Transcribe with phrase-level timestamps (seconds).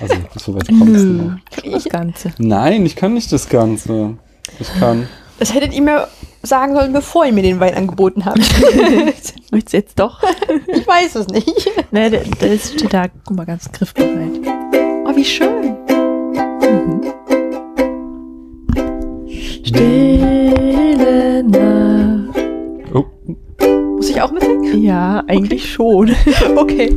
[0.00, 1.38] Also, so weit kommst du noch.
[1.72, 2.32] Das Ganze.
[2.38, 4.16] Nein, ich kann nicht das Ganze.
[4.60, 5.08] Ich kann.
[5.38, 6.08] Das hättet ihr mir
[6.42, 8.38] sagen sollen, bevor ihr mir den Wein angeboten habt.
[9.50, 10.22] Möchtest du jetzt doch?
[10.68, 11.70] ich weiß es nicht.
[11.90, 14.40] Ne, der, der steht da, guck mal, ganz griffbereit.
[15.06, 15.76] Oh, wie schön.
[20.04, 22.38] Stille Nacht.
[22.94, 23.04] Oh,
[23.96, 24.82] Muss ich auch mitsingen?
[24.82, 26.14] Ja, eigentlich schon.
[26.56, 26.94] Okay.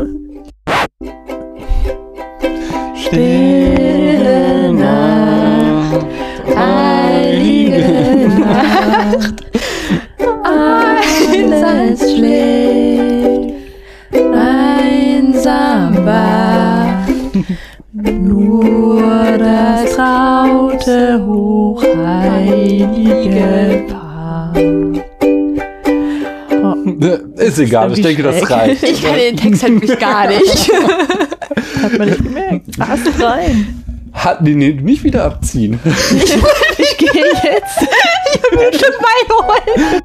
[3.07, 6.05] Stille Nacht,
[6.53, 9.45] heilige Nacht,
[10.43, 13.53] alles schläft,
[14.33, 17.35] einsam wacht,
[17.93, 22.65] nur das traute, hochheilige
[23.87, 24.53] Paar.
[26.61, 26.75] Oh,
[27.37, 28.83] ist egal, ich denke, das reicht.
[28.83, 30.71] Ich kann den Text halt wirklich gar nicht.
[31.81, 32.65] hat man nicht gemerkt.
[32.79, 33.83] Passt rein.
[34.13, 35.79] Hat die nee, nicht wieder abziehen.
[36.79, 37.87] Ich gehe jetzt.
[38.33, 40.01] ich will mir ein Stück Wein holen.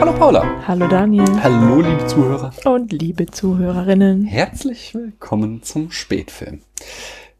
[0.00, 0.44] Hallo Paula.
[0.66, 2.52] Hallo Daniel Hallo liebe Zuhörer.
[2.64, 4.24] und liebe Zuhörerinnen.
[4.24, 6.60] Herzlich willkommen zum Spätfilm.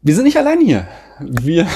[0.07, 0.87] Wir sind nicht allein hier.
[1.19, 1.67] Wir,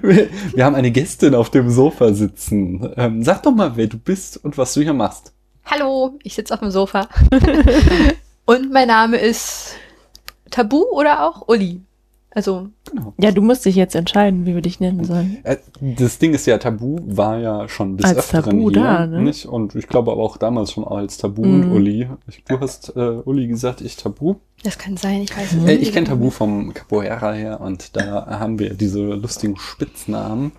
[0.00, 2.88] wir, wir haben eine Gästin auf dem Sofa sitzen.
[2.96, 5.32] Ähm, sag doch mal, wer du bist und was du hier machst.
[5.64, 7.08] Hallo, ich sitze auf dem Sofa.
[8.44, 9.74] Und mein Name ist
[10.52, 11.80] Tabu oder auch Uli.
[12.36, 13.14] Also, Genau.
[13.18, 15.38] Ja, du musst dich jetzt entscheiden, wie wir dich nennen sollen.
[15.42, 19.06] Äh, Das Ding ist ja, Tabu war ja schon des Als Öfteren Tabu hier, da,
[19.06, 19.22] ne?
[19.22, 19.46] nicht?
[19.46, 21.72] Und ich glaube aber auch damals schon als Tabu und Mhm.
[21.72, 22.08] Uli.
[22.28, 24.34] Ich, du hast äh, Uli gesagt, ich Tabu.
[24.62, 25.82] das kann sein, ich weiß es Äh, nicht.
[25.82, 30.52] ich kenne Tabu vom Capoeira her und da haben wir diese lustigen Spitznamen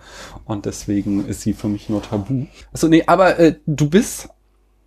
[0.45, 2.47] und deswegen ist sie für mich nur Tabu.
[2.73, 4.29] Also nee, aber äh, du bist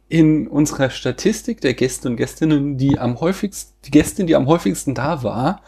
[0.09, 4.95] in unserer Statistik der Gäste und Gästinnen, die am häufigsten, die Gästin, die am häufigsten
[4.95, 5.62] da war,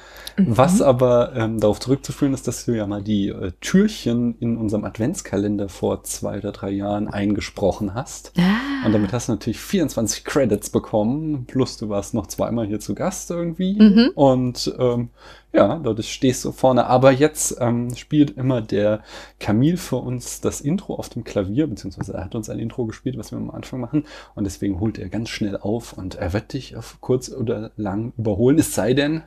[0.49, 4.85] was aber ähm, darauf zurückzuführen ist, dass du ja mal die äh, Türchen in unserem
[4.85, 8.33] Adventskalender vor zwei oder drei Jahren eingesprochen hast.
[8.39, 8.87] Ah.
[8.87, 12.95] Und damit hast du natürlich 24 Credits bekommen, plus du warst noch zweimal hier zu
[12.95, 13.75] Gast irgendwie.
[13.81, 14.11] Mhm.
[14.15, 15.11] Und ähm,
[15.53, 16.87] ja, dadurch stehst du vorne.
[16.87, 19.03] Aber jetzt ähm, spielt immer der
[19.39, 23.19] Camille für uns das Intro auf dem Klavier, beziehungsweise er hat uns ein Intro gespielt,
[23.19, 24.05] was wir am Anfang machen.
[24.35, 28.13] Und deswegen holt er ganz schnell auf und er wird dich auf kurz oder lang
[28.17, 28.59] überholen.
[28.59, 29.23] Es sei denn,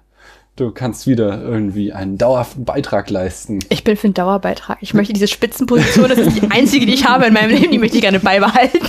[0.56, 3.60] du kannst wieder irgendwie einen dauerhaften Beitrag leisten.
[3.70, 4.78] Ich bin für einen Dauerbeitrag.
[4.82, 7.78] Ich möchte diese Spitzenposition, das ist die einzige, die ich habe in meinem Leben, die
[7.78, 8.80] möchte ich gerne beibehalten.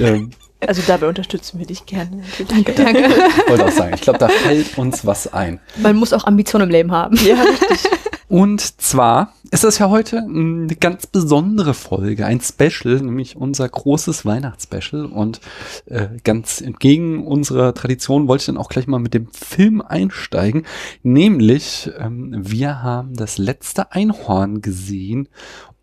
[0.00, 0.30] ähm,
[0.66, 2.22] Also dabei unterstützen wir dich gerne.
[2.48, 3.10] Danke, danke.
[3.48, 5.60] wollte auch sagen, ich glaube, da fällt uns was ein.
[5.76, 7.16] Man muss auch Ambition im Leben haben.
[7.24, 7.90] Ja, richtig.
[8.28, 14.24] Und zwar ist das ja heute eine ganz besondere Folge, ein Special, nämlich unser großes
[14.24, 15.06] Weihnachtsspecial.
[15.06, 15.40] Und
[15.86, 20.66] äh, ganz entgegen unserer Tradition wollte ich dann auch gleich mal mit dem Film einsteigen.
[21.04, 25.28] Nämlich, ähm, wir haben das letzte Einhorn gesehen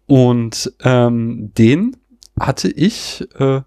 [0.05, 1.95] und ähm, den
[2.37, 3.61] hatte ich äh,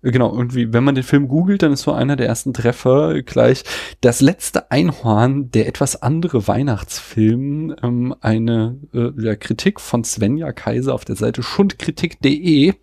[0.00, 3.64] Genau, irgendwie, wenn man den Film googelt, dann ist so einer der ersten Treffer gleich
[4.00, 10.94] das letzte Einhorn, der etwas andere Weihnachtsfilm, ähm, eine äh, ja, Kritik von Svenja Kaiser
[10.94, 12.74] auf der Seite schundkritik.de.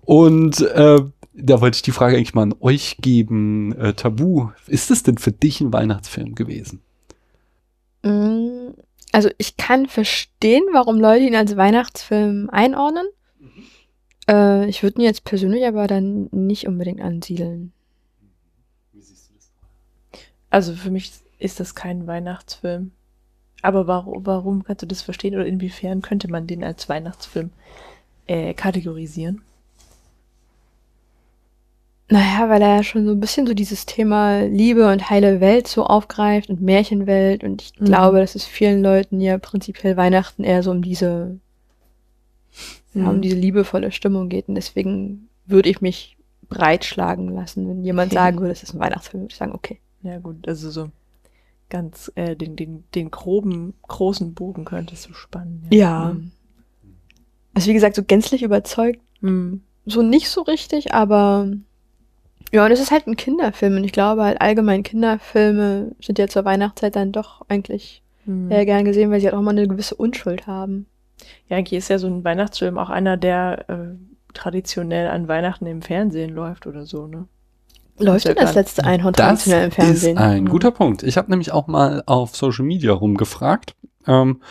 [0.00, 1.00] Und äh,
[1.34, 3.76] da wollte ich die Frage eigentlich mal an euch geben.
[3.78, 6.80] Äh, Tabu, ist es denn für dich ein Weihnachtsfilm gewesen?
[8.02, 8.70] Mm,
[9.12, 13.06] Also ich kann verstehen, warum Leute ihn als Weihnachtsfilm einordnen.
[14.28, 17.72] Äh, ich würde ihn jetzt persönlich aber dann nicht unbedingt ansiedeln.
[20.50, 22.92] Also für mich ist das kein Weihnachtsfilm.
[23.62, 27.50] Aber warum, warum kannst du das verstehen oder inwiefern könnte man den als Weihnachtsfilm
[28.26, 29.42] äh, kategorisieren?
[32.08, 35.66] Naja, weil er ja schon so ein bisschen so dieses Thema Liebe und heile Welt
[35.66, 37.42] so aufgreift und Märchenwelt.
[37.42, 37.86] Und ich Mhm.
[37.86, 41.40] glaube, dass es vielen Leuten ja prinzipiell Weihnachten eher so um diese,
[42.96, 43.22] ja, um Mhm.
[43.22, 44.48] diese liebevolle Stimmung geht.
[44.48, 46.16] Und deswegen würde ich mich
[46.48, 47.68] breitschlagen lassen.
[47.68, 49.80] Wenn jemand sagen würde, es ist ein Weihnachtsfilm, würde ich sagen, okay.
[50.02, 50.90] Ja gut, also so
[51.68, 55.66] ganz äh, den, den, den groben, großen Bogen könntest du spannen.
[55.72, 56.14] Ja.
[56.14, 56.30] Mhm.
[57.54, 59.62] Also wie gesagt, so gänzlich überzeugt, Mhm.
[59.86, 61.48] so nicht so richtig, aber
[62.52, 63.76] ja, und es ist halt ein Kinderfilm.
[63.76, 68.48] Und ich glaube halt allgemein Kinderfilme sind ja zur Weihnachtszeit dann doch eigentlich Mhm.
[68.48, 70.86] sehr gern gesehen, weil sie halt auch mal eine gewisse Unschuld haben.
[71.48, 73.74] Ja, eigentlich ist ja so ein Weihnachtsfilm auch einer, der äh,
[74.34, 77.26] traditionell an Weihnachten im Fernsehen läuft oder so, ne?
[77.98, 80.18] Läuft denn das letzte Einhorn Das traditionell im ist Fernsehen?
[80.18, 80.48] ein Mhm.
[80.50, 81.02] guter Punkt.
[81.02, 83.74] Ich habe nämlich auch mal auf Social Media rumgefragt.
[84.06, 84.42] Ähm,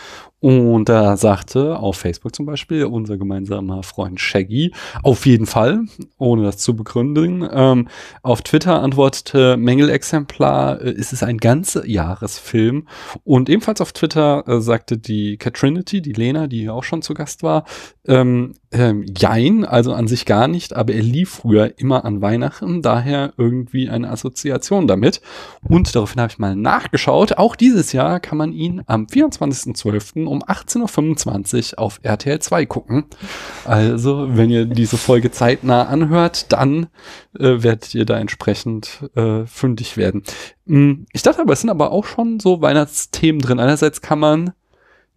[0.41, 5.85] und da sagte auf Facebook zum Beispiel unser gemeinsamer Freund Shaggy, auf jeden Fall,
[6.17, 7.47] ohne das zu begründen.
[7.51, 7.87] Ähm,
[8.21, 12.87] auf Twitter antwortete Mängelexemplar, äh, es ist ein ganzer Jahresfilm.
[13.23, 17.13] Und ebenfalls auf Twitter äh, sagte die Catrinity, die Lena, die hier auch schon zu
[17.13, 17.63] Gast war,
[18.05, 22.81] ähm, ähm, jein, also an sich gar nicht, aber er lief früher immer an Weihnachten,
[22.81, 25.21] daher irgendwie eine Assoziation damit.
[25.67, 27.37] Und daraufhin habe ich mal nachgeschaut.
[27.37, 30.24] Auch dieses Jahr kann man ihn am 24.12.
[30.27, 33.05] um 18.25 Uhr auf RTL 2 gucken.
[33.65, 36.87] Also, wenn ihr diese Folge zeitnah anhört, dann
[37.37, 40.23] äh, werdet ihr da entsprechend äh, fündig werden.
[40.65, 43.59] Mm, Ich dachte aber, es sind aber auch schon so Weihnachtsthemen drin.
[43.59, 44.53] Einerseits kann man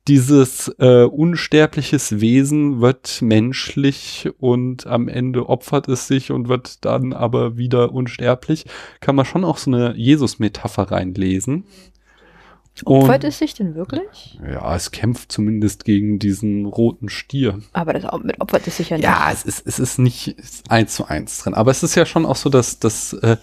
[0.09, 7.13] dieses äh, unsterbliches Wesen wird menschlich und am Ende opfert es sich und wird dann
[7.13, 8.65] aber wieder unsterblich,
[9.01, 11.65] kann man schon auch so eine Jesus-Metapher reinlesen.
[12.85, 14.39] Opfert es sich denn wirklich?
[14.47, 17.61] Ja, es kämpft zumindest gegen diesen roten Stier.
[17.73, 19.05] Aber das mit opfert es sich ja nicht.
[19.05, 20.37] Ja, es ist, es ist nicht
[20.69, 21.55] eins zu eins drin.
[21.55, 23.37] Aber es ist ja schon auch so, dass, dass äh,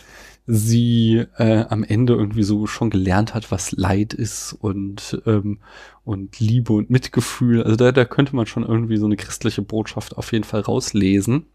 [0.47, 5.59] sie äh, am Ende irgendwie so schon gelernt hat, was Leid ist und, ähm,
[6.03, 7.63] und Liebe und Mitgefühl.
[7.63, 11.47] Also da, da könnte man schon irgendwie so eine christliche Botschaft auf jeden Fall rauslesen.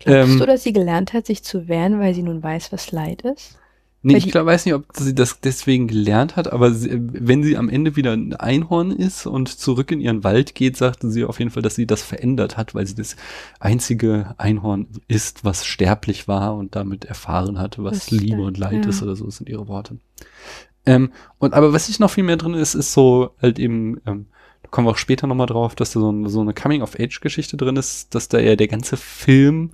[0.00, 2.90] Glaubst ähm, du, dass sie gelernt hat, sich zu wehren, weil sie nun weiß, was
[2.90, 3.58] Leid ist?
[4.06, 7.56] Nee, ich glaub, weiß nicht, ob sie das deswegen gelernt hat, aber sie, wenn sie
[7.56, 11.38] am Ende wieder ein Einhorn ist und zurück in ihren Wald geht, sagte sie auf
[11.38, 13.16] jeden Fall, dass sie das verändert hat, weil sie das
[13.60, 18.58] einzige Einhorn ist, was sterblich war und damit erfahren hatte, was Das Liebe stimmt, und
[18.58, 18.90] Leid ja.
[18.90, 19.96] ist oder so sind ihre Worte.
[20.84, 24.26] Ähm, und aber was ich noch viel mehr drin ist, ist so halt eben, ähm,
[24.62, 27.76] da kommen wir auch später nochmal drauf, dass da so, ein, so eine Coming-of-Age-Geschichte drin
[27.76, 29.70] ist, dass da ja der ganze Film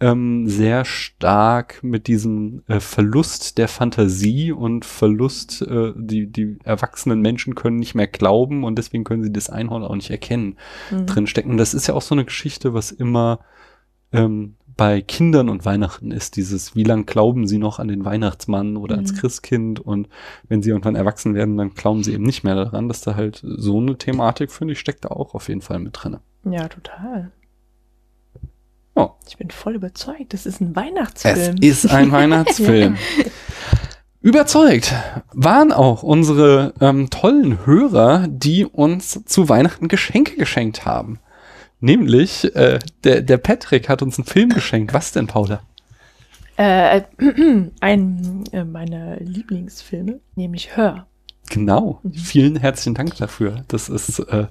[0.00, 7.20] ähm, sehr stark mit diesem äh, Verlust der Fantasie und Verlust, äh, die, die erwachsenen
[7.20, 10.56] Menschen können nicht mehr glauben und deswegen können sie das Einhorn auch nicht erkennen,
[10.90, 11.06] Mhm.
[11.06, 11.56] drin stecken.
[11.56, 13.40] Das ist ja auch so eine Geschichte, was immer
[14.12, 18.76] ähm, bei Kindern und Weihnachten ist, dieses, wie lang glauben sie noch an den Weihnachtsmann
[18.76, 19.16] oder ans Mhm.
[19.16, 20.08] Christkind und
[20.48, 23.42] wenn sie irgendwann erwachsen werden, dann glauben sie eben nicht mehr daran, dass da halt
[23.44, 26.18] so eine Thematik, finde ich, steckt da auch auf jeden Fall mit drin.
[26.44, 27.32] Ja, total.
[28.98, 29.10] Oh.
[29.28, 30.32] Ich bin voll überzeugt.
[30.32, 31.56] Das ist ein Es Weihnachtsfilm.
[31.60, 32.96] ist ein Weihnachtsfilm.
[34.20, 34.92] Überzeugt
[35.32, 41.20] waren auch unsere ähm, tollen Hörer, die uns zu Weihnachten Geschenke geschenkt haben.
[41.80, 44.92] Nämlich, äh, der, der Patrick hat uns einen Film geschenkt.
[44.92, 45.60] Was denn, Paula?
[46.56, 47.02] Äh,
[47.80, 51.06] ein äh, meiner Lieblingsfilme, nämlich Hör.
[51.50, 52.00] Genau.
[52.02, 52.12] Mhm.
[52.14, 53.64] Vielen herzlichen Dank dafür.
[53.68, 54.48] Das ist äh,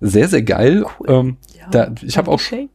[0.00, 0.86] sehr, sehr geil.
[0.98, 1.10] Cool.
[1.10, 2.70] Ähm, Ja, da, ich habe auch Geschenk.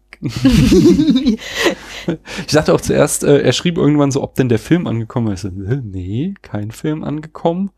[2.47, 5.43] Ich dachte auch zuerst, äh, er schrieb irgendwann so, ob denn der Film angekommen ist.
[5.43, 7.71] Nee, kein Film angekommen.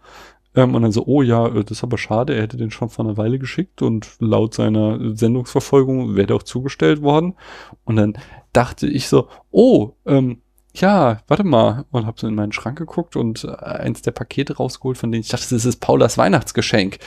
[0.56, 2.90] Ähm, und dann so, oh ja, äh, das ist aber schade, er hätte den schon
[2.90, 7.36] vor einer Weile geschickt und laut seiner Sendungsverfolgung wäre der auch zugestellt worden.
[7.86, 8.18] Und dann
[8.54, 10.42] dachte ich so, oh, ähm,
[10.82, 11.86] ja, warte mal.
[11.92, 15.22] Und habe so in meinen Schrank geguckt und äh, eins der Pakete rausgeholt, von denen
[15.22, 16.98] ich dachte, das ist Paulas Weihnachtsgeschenk.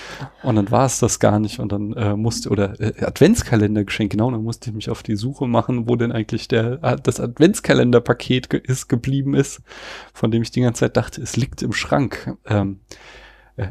[0.42, 1.58] Und dann war es das gar nicht.
[1.58, 5.46] Und dann äh, musste, oder äh, Adventskalendergeschenk, genau, dann musste ich mich auf die Suche
[5.46, 9.62] machen, wo denn eigentlich der, äh, das Adventskalenderpaket ge ist, geblieben ist,
[10.12, 12.36] von dem ich die ganze Zeit dachte, es liegt im Schrank.
[12.46, 12.80] Ähm,
[13.56, 13.68] äh,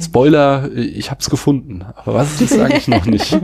[0.00, 1.82] Spoiler, äh, ich hab's gefunden.
[1.82, 3.32] Aber was ist, sage ich noch nicht.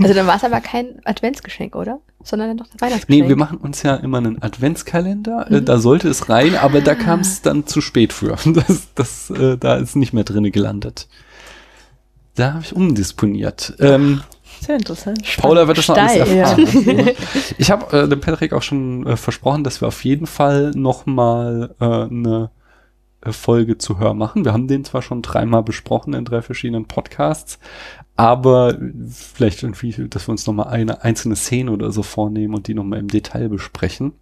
[0.00, 2.00] Also dann war es aber kein Adventsgeschenk, oder?
[2.24, 3.22] Sondern dann doch das Weihnachtsgeschenk.
[3.24, 5.46] Nee, wir machen uns ja immer einen Adventskalender.
[5.50, 5.64] Äh, Mhm.
[5.64, 6.94] da sollte es rein, aber da Ah.
[6.96, 8.36] kam es dann zu spät für.
[8.54, 11.08] Das, das, äh, da ist nicht mehr drinne gelandet.
[12.34, 13.74] Da habe ich umdisponiert.
[13.80, 14.22] Ähm,
[14.60, 15.22] Sehr interessant.
[15.38, 16.50] Paula wird das noch alles Steil, ja.
[16.50, 17.10] erfahren.
[17.58, 21.06] Ich habe äh, dem Patrick auch schon äh, versprochen, dass wir auf jeden Fall noch
[21.06, 22.50] mal äh, eine
[23.24, 24.44] äh, Folge zu Hör machen.
[24.44, 27.58] Wir haben den zwar schon dreimal besprochen in drei verschiedenen Podcasts,
[28.18, 28.76] aber
[29.08, 32.74] vielleicht irgendwie, dass wir uns noch mal eine einzelne Szene oder so vornehmen und die
[32.74, 34.12] noch mal im Detail besprechen.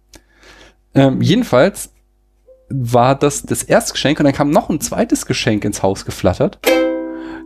[0.93, 1.91] Ähm, jedenfalls
[2.69, 6.59] war das das erste Geschenk und dann kam noch ein zweites Geschenk ins Haus geflattert,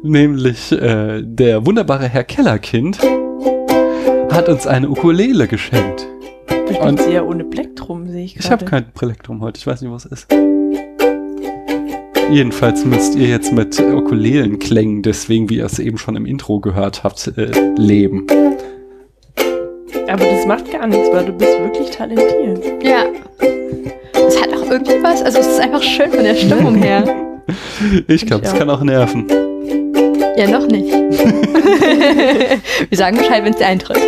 [0.03, 2.99] nämlich äh, der wunderbare Herr Kellerkind
[4.29, 6.05] hat uns eine Ukulele geschenkt.
[6.81, 8.45] Und- spielst eher ohne Plektrum, sehe ich gerade.
[8.45, 10.60] Ich habe kein Prälektrum heute, ich weiß nicht, was es ist.
[12.31, 17.03] Jedenfalls müsst ihr jetzt mit Ukulelenklängen, deswegen, wie ihr es eben schon im Intro gehört
[17.03, 18.25] habt, äh, leben.
[20.07, 22.83] Aber das macht gar nichts, weil du bist wirklich talentiert.
[22.83, 23.03] Ja.
[24.13, 27.03] Es hat auch irgendwie was, also es ist einfach schön von der Stimmung her.
[28.07, 29.27] Ich glaube, Ich es kann auch nerven.
[30.37, 30.89] Ja, noch nicht.
[32.89, 33.99] wir sagen Bescheid, wenn es eintritt.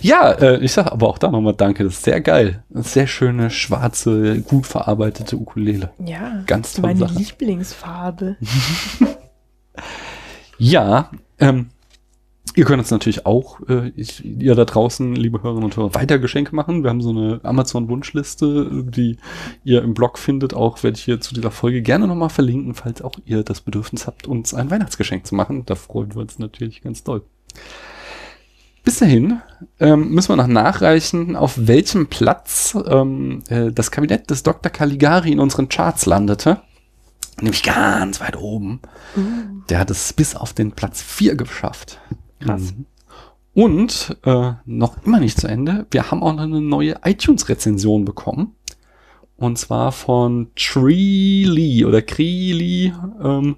[0.00, 1.84] Ja, äh, ich sag aber auch da nochmal Danke.
[1.84, 2.62] Das ist sehr geil.
[2.70, 5.90] Sehr schöne, schwarze, gut verarbeitete Ukulele.
[6.04, 7.18] Ja, Ganz tolle meine Sache.
[7.18, 8.36] Lieblingsfarbe.
[10.58, 11.68] Ja, ähm,
[12.56, 16.18] ihr könnt uns natürlich auch, äh, ich, ihr da draußen, liebe Hörerinnen und Hörer, weiter
[16.18, 16.82] Geschenke machen.
[16.82, 19.18] Wir haben so eine Amazon-Wunschliste, die
[19.62, 20.54] ihr im Blog findet.
[20.54, 24.08] Auch werde ich hier zu dieser Folge gerne nochmal verlinken, falls auch ihr das Bedürfnis
[24.08, 25.64] habt, uns ein Weihnachtsgeschenk zu machen.
[25.64, 27.22] Da freuen wir uns natürlich ganz doll.
[28.84, 29.40] Bis dahin
[29.80, 34.70] ähm, müssen wir noch nachreichen, auf welchem Platz ähm, äh, das Kabinett des Dr.
[34.70, 36.62] Caligari in unseren Charts landete.
[37.40, 38.80] Nämlich ganz weit oben.
[39.68, 42.00] Der hat es bis auf den Platz 4 geschafft.
[42.40, 42.74] Krass.
[42.74, 42.86] Mhm.
[43.54, 45.86] Und äh, noch immer nicht zu Ende.
[45.90, 48.54] Wir haben auch noch eine neue iTunes-Rezension bekommen.
[49.36, 52.92] Und zwar von Treely oder Creely.
[53.22, 53.56] Ähm,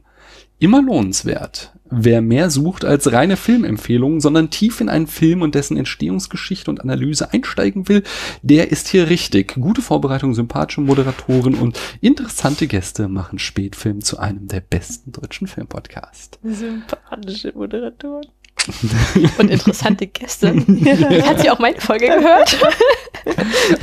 [0.58, 1.72] immer lohnenswert.
[1.90, 6.80] Wer mehr sucht als reine Filmempfehlungen, sondern tief in einen Film und dessen Entstehungsgeschichte und
[6.80, 8.02] Analyse einsteigen will,
[8.42, 9.54] der ist hier richtig.
[9.54, 16.38] Gute Vorbereitung, sympathische Moderatoren und interessante Gäste machen Spätfilm zu einem der besten deutschen Filmpodcasts.
[16.44, 18.26] Sympathische Moderatoren.
[19.38, 20.54] Und interessante Gäste.
[20.54, 22.58] Hat sie auch meine Folge gehört?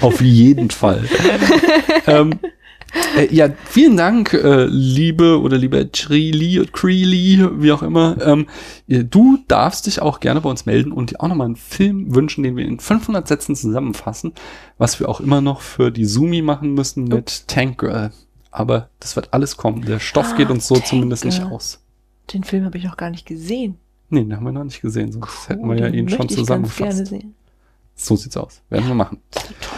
[0.02, 1.04] Auf jeden Fall.
[2.08, 2.40] ähm,
[3.18, 8.18] äh, ja, vielen Dank, äh, liebe oder lieber Trili und Creely, wie auch immer.
[8.22, 8.48] Ähm,
[8.88, 12.14] äh, du darfst dich auch gerne bei uns melden und dir auch nochmal einen Film
[12.16, 14.34] wünschen, den wir in 500 Sätzen zusammenfassen,
[14.78, 18.12] was wir auch immer noch für die Sumi machen müssen mit Tank Girl.
[18.52, 19.84] Aber das wird alles kommen.
[19.86, 21.52] Der Stoff Ah, geht uns so Tank zumindest nicht Girl.
[21.54, 21.80] aus.
[22.34, 23.76] Den Film habe ich noch gar nicht gesehen.
[24.10, 26.34] Nee, den haben wir noch nicht gesehen, sonst hätten wir Cool, ja ihn schon möchte
[26.42, 27.08] ich gerne zusammengefasst.
[27.08, 27.34] sehen.
[27.96, 28.62] So sieht's aus.
[28.70, 29.18] Werden wir machen.
[29.32, 29.77] Toll.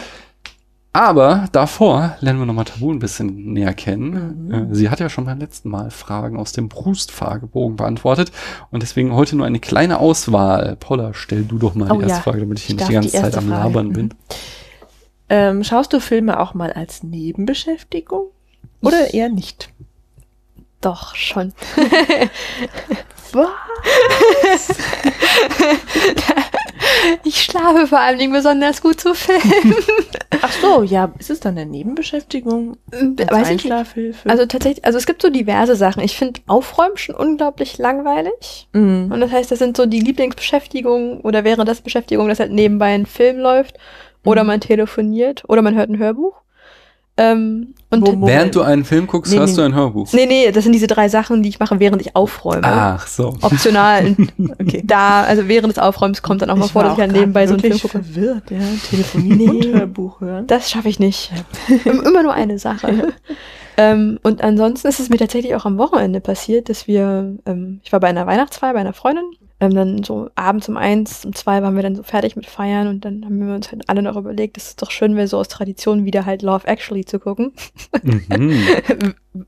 [0.92, 4.48] Aber davor lernen wir nochmal Tabu ein bisschen näher kennen.
[4.48, 4.72] Mhm.
[4.72, 8.32] Äh, Sie hat ja schon beim letzten Mal Fragen aus dem Brust-Fragebogen beantwortet
[8.72, 10.76] und deswegen heute nur eine kleine Auswahl.
[10.80, 12.88] Paula, stell du doch mal Oh die erste ja, Frage, damit ich hier ich nicht
[12.90, 13.62] die ganze die Zeit am Frage.
[13.62, 13.92] Labern Mhm.
[13.92, 14.14] bin.
[15.28, 18.26] Ähm, schaust du Filme auch mal als Nebenbeschäftigung?
[18.82, 19.70] Oder eher nicht?
[20.80, 21.52] Doch, schon.
[23.32, 23.48] Was?
[27.24, 29.74] Ich schlafe vor allem nicht besonders gut zu Filmen.
[30.42, 32.76] Ach so, ja, ist es dann eine Nebenbeschäftigung?
[32.92, 34.16] Als Weiß ich nicht.
[34.26, 36.02] Also tatsächlich, also es gibt so diverse Sachen.
[36.02, 38.68] Ich finde Aufräumen schon unglaublich langweilig.
[38.72, 39.10] Mhm.
[39.12, 42.94] Und das heißt, das sind so die Lieblingsbeschäftigungen oder wäre das Beschäftigung, dass halt nebenbei
[42.94, 43.76] ein Film läuft
[44.24, 44.48] oder Mhm.
[44.48, 46.34] man telefoniert oder man hört ein Hörbuch.
[47.22, 48.26] Ähm, und Moment.
[48.26, 49.62] Während du einen Film guckst, Nee, hörst nee.
[49.62, 50.10] du ein Hörbuch.
[50.12, 52.62] nee, nee, das sind diese drei Sachen, die ich mache, während ich aufräume.
[52.64, 53.34] Ach so.
[53.42, 54.16] Optional.
[54.60, 54.82] Okay.
[54.84, 57.14] da, also während des Aufräumens kommt dann auch mal Ich vor, dass ich halt auch
[57.16, 58.04] nebenbei so einen Film wirklich gucke.
[58.04, 58.58] verwirrt, ja.
[58.88, 59.66] Telefonieren Nee.
[59.72, 60.46] und Hörbuch hören.
[60.46, 61.30] Das schaffe ich nicht.
[61.84, 63.12] Immer nur eine Sache.
[63.76, 67.92] ähm, und ansonsten ist es mir tatsächlich auch am Wochenende passiert, dass wir, ähm, ich
[67.92, 69.24] war bei einer Weihnachtsfeier bei einer Freundin,
[69.60, 72.88] ähm, dann so abends um eins, um zwei waren wir dann so fertig mit Feiern
[72.88, 75.38] und dann haben wir uns halt alle noch überlegt, es ist doch schön, wäre so
[75.38, 77.52] aus Tradition wieder halt Love Actually zu gucken.
[78.02, 79.14] Mhm.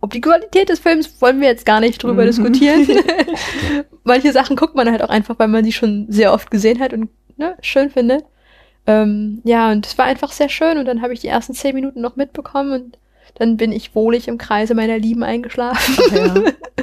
[0.00, 2.26] Ob die Qualität des Films wollen wir jetzt gar nicht drüber Mhm.
[2.26, 2.86] diskutieren.
[4.04, 6.92] Manche Sachen guckt man halt auch einfach, weil man die schon sehr oft gesehen hat
[6.92, 8.24] und ne, schön findet.
[8.86, 11.74] Ähm, ja, und es war einfach sehr schön und dann habe ich die ersten zehn
[11.74, 12.98] Minuten noch mitbekommen und
[13.38, 15.96] dann bin ich wohlig im Kreise meiner Lieben eingeschlafen.
[16.14, 16.34] Ja.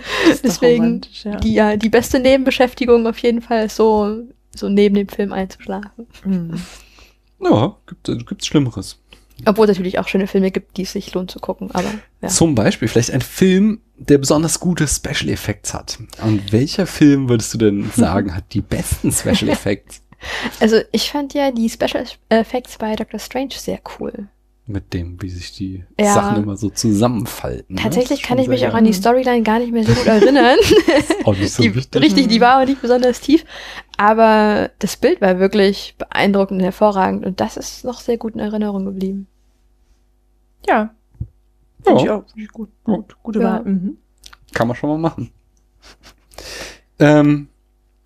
[0.44, 1.36] Deswegen ja.
[1.38, 4.24] Die, ja, die beste Nebenbeschäftigung auf jeden Fall ist so,
[4.56, 6.08] so neben dem Film einzuschlafen.
[6.24, 6.62] Mhm.
[7.44, 9.00] Ja, gibt, äh, gibt's Schlimmeres.
[9.46, 11.92] Obwohl es natürlich auch schöne Filme gibt, die es sich lohnt zu gucken, aber
[12.22, 12.30] ja.
[12.30, 15.98] Zum Beispiel vielleicht ein Film, der besonders gute Special Effects hat.
[16.24, 20.02] Und welcher Film würdest du denn sagen, hat die besten Special Effects?
[20.60, 24.30] Also ich fand ja die Special Effects bei Doctor Strange sehr cool.
[24.66, 26.14] Mit dem, wie sich die Ja.
[26.14, 27.76] Sachen immer so zusammenfalten.
[27.76, 27.82] ne?
[27.82, 28.94] Tatsächlich ist kann ich mich auch an die.
[28.94, 30.58] Storyline gar nicht mehr so gut erinnern.
[31.26, 32.02] Auch nicht so die, wichtig.
[32.02, 33.44] richtig, die war auch nicht besonders tief.
[33.98, 37.26] Aber das Bild war wirklich beeindruckend und hervorragend.
[37.26, 39.28] Und das ist noch sehr gut in Erinnerung geblieben.
[40.68, 40.76] Ja.
[40.76, 40.94] Ja.
[41.84, 42.24] Finde ich auch.
[42.30, 42.70] Finde ich gut.
[42.86, 43.16] Gut.
[43.22, 43.46] Gute Ja.
[43.46, 43.64] Wahl.
[43.66, 43.98] Mhm.
[44.54, 45.30] Kann man schon mal machen.
[47.00, 47.48] Ähm,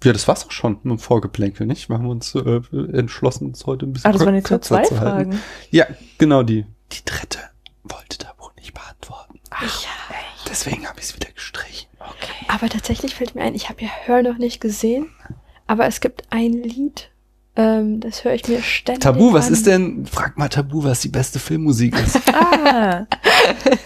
[0.03, 1.89] ja, das war's auch schon mit dem Vorgeplänkel, nicht?
[1.89, 2.61] Wir haben uns äh,
[2.93, 4.83] entschlossen, uns heute ein bisschen Ah, das waren jetzt nur zwei.
[4.85, 5.39] Fragen.
[5.71, 5.85] Ja,
[6.17, 6.65] genau die.
[6.91, 7.39] Die dritte
[7.83, 9.39] wollte da wohl nicht beantworten.
[9.49, 9.83] Ach,
[10.49, 11.89] Deswegen habe ich es wieder gestrichen.
[11.99, 12.45] okay.
[12.47, 15.09] Aber tatsächlich fällt mir ein, ich habe ja Hör noch nicht gesehen.
[15.67, 17.09] Aber es gibt ein Lied,
[17.57, 19.53] ähm, das höre ich mir ständig Tabu, was an.
[19.53, 22.19] ist denn, frag mal Tabu, was die beste Filmmusik ist.
[22.33, 23.05] Ah,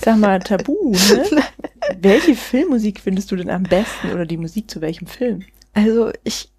[0.03, 1.25] sag mal, Tabu, ne?
[2.01, 5.43] Welche Filmmusik findest du denn am besten oder die Musik zu welchem Film?
[5.73, 6.49] Also ich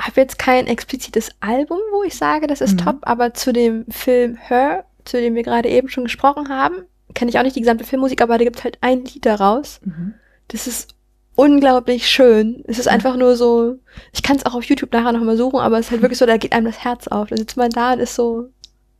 [0.00, 2.78] habe jetzt kein explizites Album, wo ich sage, das ist Mhm.
[2.84, 6.76] top, aber zu dem Film Her, zu dem wir gerade eben schon gesprochen haben,
[7.14, 9.80] kenne ich auch nicht die gesamte Filmmusik, aber da gibt es halt ein Lied daraus.
[9.84, 10.14] Mhm.
[10.48, 10.94] Das ist
[11.34, 12.62] unglaublich schön.
[12.66, 13.78] Es ist einfach nur so,
[14.12, 16.26] ich kann es auch auf YouTube nachher nochmal suchen, aber es ist halt wirklich so,
[16.26, 17.28] da geht einem das Herz auf.
[17.28, 18.48] Da sitzt man da und ist so,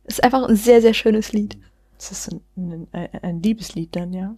[0.03, 1.57] es ist einfach ein sehr, sehr schönes Lied.
[1.97, 4.35] Das ist ein, ein, ein Liebeslied dann, ja.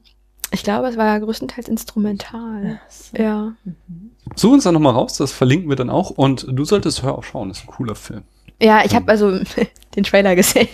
[0.56, 2.80] Ich glaube, es war ja größtenteils instrumental.
[2.90, 3.22] so.
[3.22, 3.54] Ja.
[3.66, 4.12] Mhm.
[4.36, 6.10] Such uns da nochmal raus, das verlinken wir dann auch.
[6.12, 8.24] Und du solltest Hör auch schauen, das ist ein cooler Film.
[8.62, 9.38] Ja, ich habe also
[9.96, 10.68] den Trailer gesehen.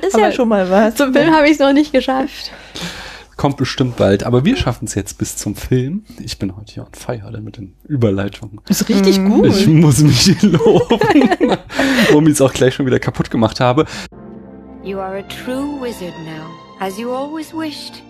[0.00, 0.94] Ist Aber ja schon mal was.
[0.94, 2.52] Zum Film habe ich es noch nicht geschafft.
[3.36, 4.22] Kommt bestimmt bald.
[4.22, 6.04] Aber wir schaffen es jetzt bis zum Film.
[6.22, 8.60] Ich bin heute hier on fire mit den Überleitungen.
[8.66, 9.28] Das ist richtig Mhm.
[9.30, 9.46] gut.
[9.46, 11.00] Ich muss mich loben,
[12.08, 13.86] warum ich es auch gleich schon wieder kaputt gemacht habe.
[14.84, 16.46] You are a true wizard now,
[16.78, 18.02] as you always wished.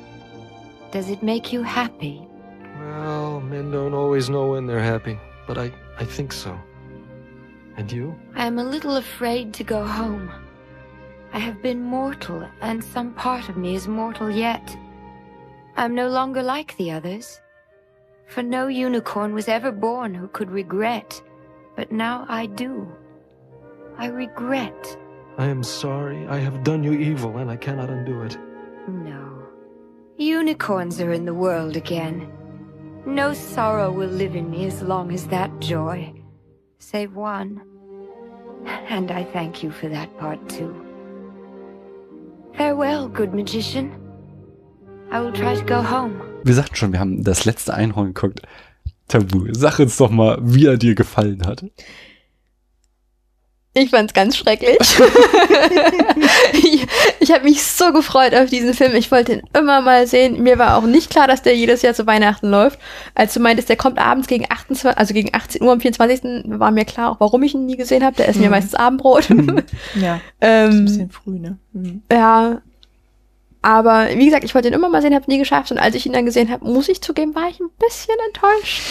[0.95, 2.25] Does it make you happy?
[2.79, 6.57] Well, men don't always know when they're happy, but I, I think so.
[7.77, 8.15] And you?
[8.37, 10.31] I am a little afraid to go home.
[11.33, 14.77] I have been mortal, and some part of me is mortal yet.
[15.77, 17.41] I'm no longer like the others.
[18.29, 21.21] For no unicorn was ever born who could regret,
[21.75, 22.87] but now I do.
[23.99, 24.97] I regret.
[25.39, 26.25] I am sorry.
[26.29, 28.39] I have done you evil, and I cannot undo it.
[28.87, 29.13] No.
[30.16, 32.28] Unicorns are in the world again.
[33.04, 36.12] No sorrow will live in me as long as that joy.
[36.78, 37.61] Save one.
[38.88, 40.73] And I thank you for that part too.
[42.56, 43.90] Farewell, good magician.
[45.11, 46.21] I will try to go home.
[46.44, 48.42] Wir sagten schon, wir haben das letzte Einhorn geguckt.
[49.09, 51.64] Tabu, sag uns doch mal, wie er dir gefallen hat.
[53.76, 54.78] Ich fand's ganz schrecklich.
[56.52, 56.87] ich
[57.19, 58.95] ich habe mich so gefreut auf diesen Film.
[58.95, 60.40] Ich wollte ihn immer mal sehen.
[60.43, 62.78] Mir war auch nicht klar, dass der jedes Jahr zu Weihnachten läuft.
[63.16, 66.45] Als du meintest, der kommt abends gegen 28, also gegen 18 Uhr am 24.
[66.59, 68.14] war mir klar, auch warum ich ihn nie gesehen habe.
[68.16, 68.50] Der essen Mhm.
[68.50, 69.28] meistens Abendbrot.
[69.97, 71.59] Ja, ist ein ähm, bisschen früh, ne?
[71.73, 72.02] Mhm.
[72.12, 72.61] ja.
[73.64, 75.71] Aber wie gesagt, ich wollte ihn immer mal sehen, habe nie geschafft.
[75.73, 78.83] Und als ich ihn dann gesehen habe, muss ich zugeben, war ich ein bisschen enttäuscht.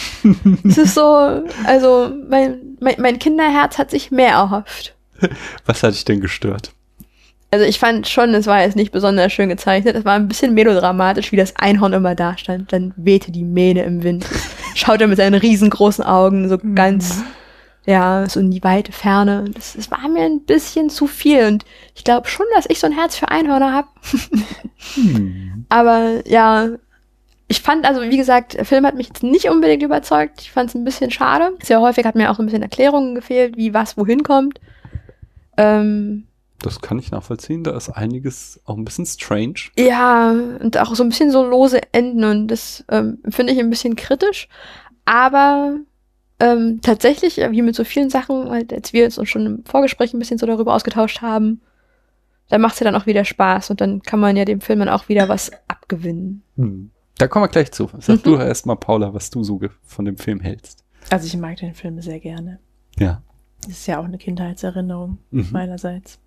[0.68, 4.96] es ist so, also mein, mein, mein Kinderherz hat sich mehr erhofft.
[5.66, 6.72] Was hat dich denn gestört?
[7.52, 9.94] Also ich fand schon, es war jetzt nicht besonders schön gezeichnet.
[9.94, 12.72] Es war ein bisschen melodramatisch, wie das Einhorn immer da stand.
[12.72, 14.26] Dann wehte die Mähne im Wind.
[14.74, 16.74] Schaut er mit seinen riesengroßen Augen so Mhm.
[16.74, 17.22] ganz,
[17.86, 19.44] ja, so in die weite Ferne.
[19.54, 21.46] Das, das war mir ein bisschen zu viel.
[21.46, 23.88] Und ich glaube schon, dass ich so ein Herz für Einhörner habe.
[24.94, 25.66] Hm.
[25.68, 26.68] Aber ja,
[27.48, 30.40] ich fand, also wie gesagt, der Film hat mich jetzt nicht unbedingt überzeugt.
[30.40, 31.50] Ich fand es ein bisschen schade.
[31.62, 34.60] Sehr häufig hat mir auch so ein bisschen Erklärungen gefehlt, wie was wohin kommt.
[35.56, 36.24] Ähm,
[36.62, 37.62] Das kann ich nachvollziehen.
[37.62, 39.54] Da ist einiges auch ein bisschen strange.
[39.78, 43.70] Ja, und auch so ein bisschen so lose Enden und das ähm, finde ich ein
[43.70, 44.48] bisschen kritisch.
[45.04, 45.76] Aber
[46.40, 50.18] ähm, tatsächlich, äh, wie mit so vielen Sachen, als wir uns schon im Vorgespräch ein
[50.18, 51.60] bisschen so darüber ausgetauscht haben,
[52.48, 54.80] da macht es ja dann auch wieder Spaß und dann kann man ja dem Film
[54.80, 56.42] dann auch wieder was abgewinnen.
[56.56, 56.90] Hm.
[57.18, 57.88] Da kommen wir gleich zu.
[58.00, 58.22] Sag Mhm.
[58.24, 60.84] du erst mal, Paula, was du so von dem Film hältst.
[61.10, 62.58] Also ich mag den Film sehr gerne.
[62.98, 63.22] Ja.
[63.62, 65.48] Das ist ja auch eine Kindheitserinnerung Mhm.
[65.52, 66.18] meinerseits.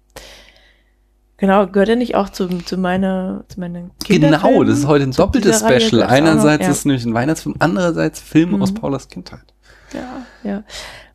[1.40, 5.12] Genau, gehört er nicht auch zu, zu meiner, zu meinen Genau, das ist heute ein
[5.12, 6.02] doppeltes Special.
[6.02, 6.72] auch noch, Einerseits ja.
[6.72, 8.62] ist es nämlich ein Weihnachtsfilm, andererseits Film Mhm.
[8.64, 9.54] aus Paulas Kindheit.
[9.94, 10.64] Ja, ja.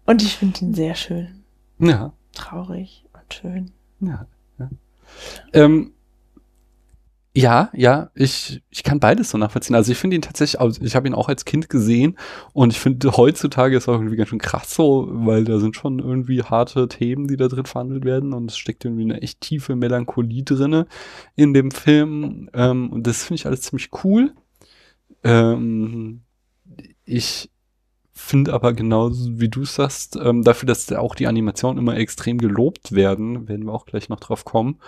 [0.07, 1.43] Und ich finde ihn sehr schön.
[1.81, 3.71] Ja, Traurig und schön.
[4.01, 4.27] ja.
[5.55, 5.65] Ja.
[5.65, 5.93] Ähm,
[7.35, 9.75] ja, ja, ich, ich kann beides so nachvollziehen.
[9.75, 12.19] Also ich finde ihn tatsächlich, ich habe ihn auch als Kind gesehen
[12.53, 15.99] und ich finde heutzutage ist auch irgendwie ganz schön krass so, weil da sind schon
[15.99, 19.77] irgendwie harte Themen, die da drin verhandelt werden und es steckt irgendwie eine echt tiefe
[19.77, 20.87] Melancholie drinne
[21.35, 24.35] in dem Film ähm, und das finde ich alles ziemlich cool.
[25.25, 26.21] Ähm,
[27.07, 27.51] ich
[28.13, 32.39] finde aber genauso wie du sagst, ähm, dafür, dass da auch die Animationen immer extrem
[32.39, 34.79] gelobt werden, werden wir auch gleich noch drauf kommen,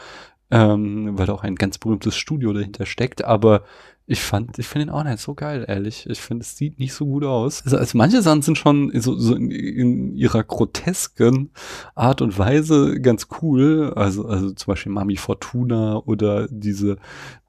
[0.50, 3.64] ähm, weil auch ein ganz berühmtes Studio dahinter steckt, aber
[4.06, 6.06] ich fand, ich finde ihn auch nicht so geil, ehrlich.
[6.10, 7.62] Ich finde, es sieht nicht so gut aus.
[7.64, 11.50] Also, also manche Sachen sind schon so, so in, in ihrer grotesken
[11.94, 13.94] Art und Weise ganz cool.
[13.96, 16.98] Also, also zum Beispiel Mami Fortuna oder diese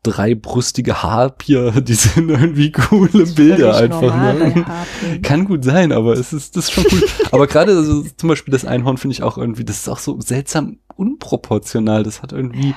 [0.04, 4.02] dreibrüstige Harpier, die sind irgendwie coole Bilder einfach.
[4.02, 4.66] normal Ne?
[5.24, 7.04] Kann gut sein, aber es ist das ist schon cool.
[7.32, 10.22] aber gerade also, zum Beispiel das Einhorn finde ich auch irgendwie, das ist auch so
[10.22, 12.04] seltsam unproportional.
[12.04, 12.74] Das hat irgendwie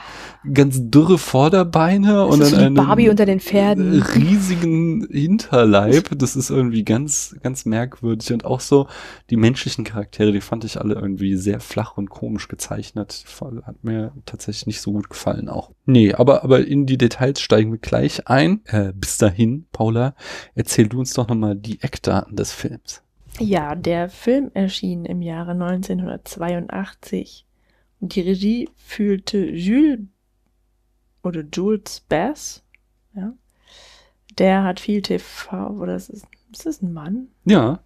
[0.52, 4.02] ganz dürre Vorderbeine und ist dann einen Barbie unter den Pferden.
[4.02, 6.10] riesigen Hinterleib.
[6.18, 8.32] Das ist irgendwie ganz, ganz merkwürdig.
[8.32, 8.88] Und auch so
[9.30, 13.24] die menschlichen Charaktere, die fand ich alle irgendwie sehr flach und komisch gezeichnet.
[13.64, 15.70] Hat mir tatsächlich nicht so gut gefallen auch.
[15.86, 18.60] Nee, aber, aber in die Details steigen wir gleich ein.
[18.66, 20.14] Äh, bis dahin, Paula,
[20.54, 23.02] erzähl du uns doch nochmal die Eckdaten des Films.
[23.40, 27.47] Ja, der Film erschien im Jahre 1982 und
[28.00, 30.00] die Regie führte Jules
[31.22, 32.62] oder Jules Bass.
[33.14, 33.32] Ja.
[34.38, 37.28] Der hat viel TV, oder ist es, ist das ein Mann?
[37.44, 37.80] Ja.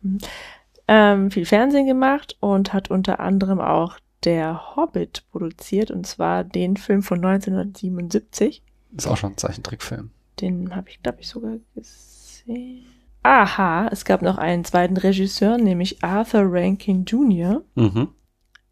[0.86, 6.76] Ähm, viel Fernsehen gemacht und hat unter anderem auch Der Hobbit produziert, und zwar den
[6.76, 8.62] Film von 1977.
[8.96, 10.10] Ist auch schon ein Zeichentrickfilm.
[10.40, 12.84] Den habe ich, glaube ich, sogar gesehen.
[13.24, 17.62] Aha, es gab noch einen zweiten Regisseur, nämlich Arthur Rankin Jr.
[17.74, 18.08] Mhm.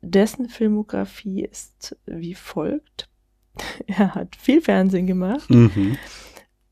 [0.02, 3.08] Dessen Filmografie ist wie folgt.
[3.86, 5.96] Er hat viel Fernsehen gemacht, Mhm.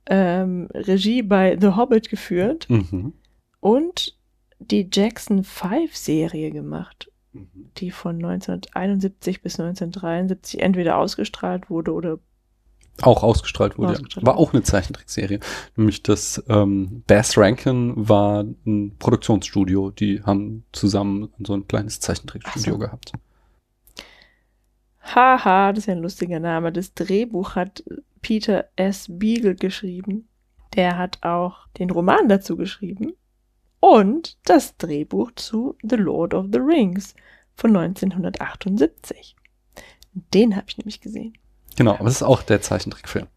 [0.07, 3.13] ähm, Regie bei The Hobbit geführt Mhm.
[3.61, 4.17] und
[4.61, 7.71] die Jackson 5 Serie gemacht, Mhm.
[7.77, 12.19] die von 1971 bis 1973 entweder ausgestrahlt wurde oder
[13.03, 13.93] Auch ausgestrahlt wurde.
[13.93, 14.43] Ausgestrahlt War wurde.
[14.43, 15.41] auch eine Zeichentrickserie.
[15.77, 19.91] Nämlich das ähm, Bass Rankin war ein Produktionsstudio.
[19.91, 22.79] Die haben zusammen so ein kleines Zeichentrickstudio so.
[22.79, 23.13] gehabt.
[25.15, 26.73] Haha, das ist ja ein lustiger Name.
[26.73, 27.83] Das Drehbuch hat
[28.21, 29.07] Peter S.
[29.09, 30.29] Beagle geschrieben.
[30.75, 33.13] Der hat auch den Roman dazu geschrieben.
[33.81, 37.15] Und das Drehbuch zu The Lord of the Rings
[37.55, 39.37] von 1978.
[40.35, 41.35] Den habe ich nämlich gesehen.
[41.79, 43.29] Genau, aber das ist auch der Zeichentrickfilm.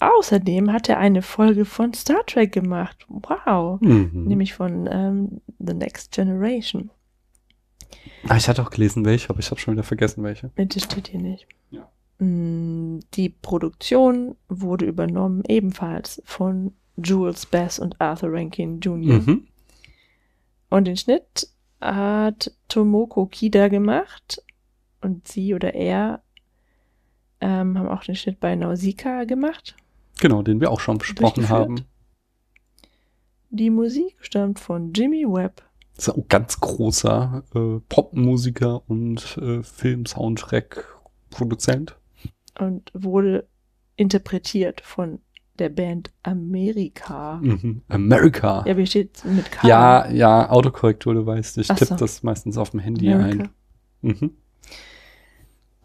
[0.00, 3.04] Außerdem hat er eine Folge von Star Trek gemacht.
[3.08, 3.78] Wow.
[3.82, 4.24] Mhm.
[4.24, 6.90] Nämlich von ähm, The Next Generation.
[8.26, 10.50] Ah, ich hatte auch gelesen, welche, aber ich habe schon wieder vergessen, welche.
[10.56, 11.46] Das steht hier nicht.
[11.70, 11.86] Ja.
[12.18, 19.20] Mm, Die Produktion wurde übernommen ebenfalls von Jules Bass und Arthur Rankin Jr.
[19.20, 19.46] Mhm.
[20.70, 21.48] Und den Schnitt
[21.82, 24.42] hat Tomoko Kida gemacht.
[25.02, 26.22] Und sie oder er
[27.40, 29.74] ähm, haben auch den Schnitt bei Nausicaa gemacht.
[30.20, 31.86] Genau, den wir auch schon besprochen haben.
[33.50, 35.62] Die Musik stammt von Jimmy Webb.
[35.94, 41.96] Das ist ein ganz großer äh, Popmusiker und äh, Film-Soundtrack-Produzent.
[42.58, 43.46] und wurde
[43.96, 45.20] interpretiert von
[45.58, 47.40] der Band Amerika.
[47.42, 47.80] Mhm.
[47.88, 48.62] America.
[48.66, 49.66] Ja, wie steht mit K?
[49.66, 51.96] Ja, ja, Autokorrektur, du weißt, ich tippe so.
[51.96, 53.44] das meistens auf dem Handy America.
[53.44, 53.50] ein.
[54.02, 54.36] Mhm.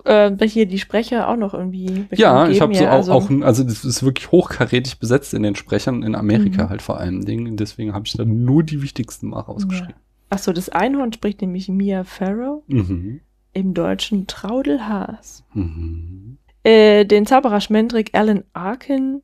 [0.06, 2.06] Äh, hier die Sprecher auch noch irgendwie.
[2.12, 5.44] Ja, ich habe so ja, auch, auch, ein- also das ist wirklich hochkarätig besetzt in
[5.44, 6.70] den Sprechern, in Amerika Mhm.
[6.70, 7.58] halt vor allem Dingen.
[7.58, 9.96] Deswegen habe ich da nur die wichtigsten mal rausgeschrieben.
[10.30, 13.20] Achso, das Einhorn spricht nämlich Mia Farrow, Mhm.
[13.54, 15.44] im Deutschen Traudel Haas.
[15.54, 16.38] Mhm.
[16.64, 19.22] Äh, den Zauberer Schmendrick Alan Arkin,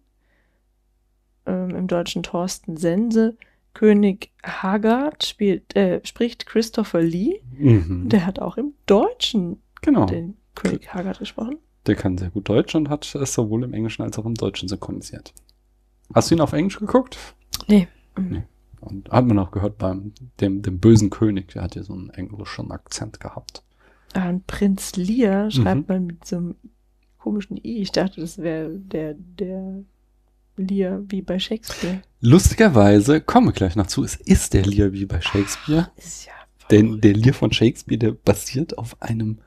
[1.46, 3.36] ähm, im Deutschen Thorsten Sense.
[3.74, 7.42] König Haggard spielt, äh, spricht Christopher Lee.
[7.58, 8.10] Mhm.
[8.10, 10.06] Der hat auch im Deutschen genau.
[10.06, 11.58] den König Haggard gesprochen.
[11.86, 14.68] Der kann sehr gut Deutsch und hat es sowohl im Englischen als auch im Deutschen
[14.68, 15.34] synchronisiert.
[16.14, 17.18] Hast du ihn auf Englisch geguckt?
[17.68, 17.88] Nee.
[18.20, 18.44] Nee.
[18.82, 22.10] Und hat man auch gehört beim dem, dem bösen König, der hat ja so einen
[22.12, 23.64] englischen Akzent gehabt.
[24.14, 25.94] Ah, und Prinz Lear schreibt Mhm.
[25.96, 26.56] man mit so einem
[27.18, 27.82] komischen I.
[27.82, 29.84] Ich dachte, das wäre der, der
[30.56, 32.02] Lear wie bei Shakespeare.
[32.22, 35.90] Lustigerweise, kommen wir gleich noch zu, es ist der Lear wie bei Shakespeare.
[35.98, 36.32] Ist ja
[36.72, 39.40] Denn der Lear von Shakespeare, der basiert auf einem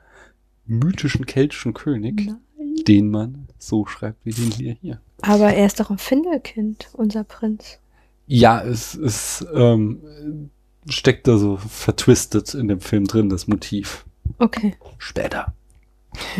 [0.65, 2.75] mythischen keltischen König, Nein.
[2.87, 5.01] den man so schreibt wie den Lear hier.
[5.21, 7.79] Aber er ist doch ein Findelkind, unser Prinz.
[8.27, 10.49] Ja, es, es ähm,
[10.87, 14.05] steckt da so vertwistet in dem Film drin, das Motiv.
[14.39, 14.75] Okay.
[14.97, 15.53] Später.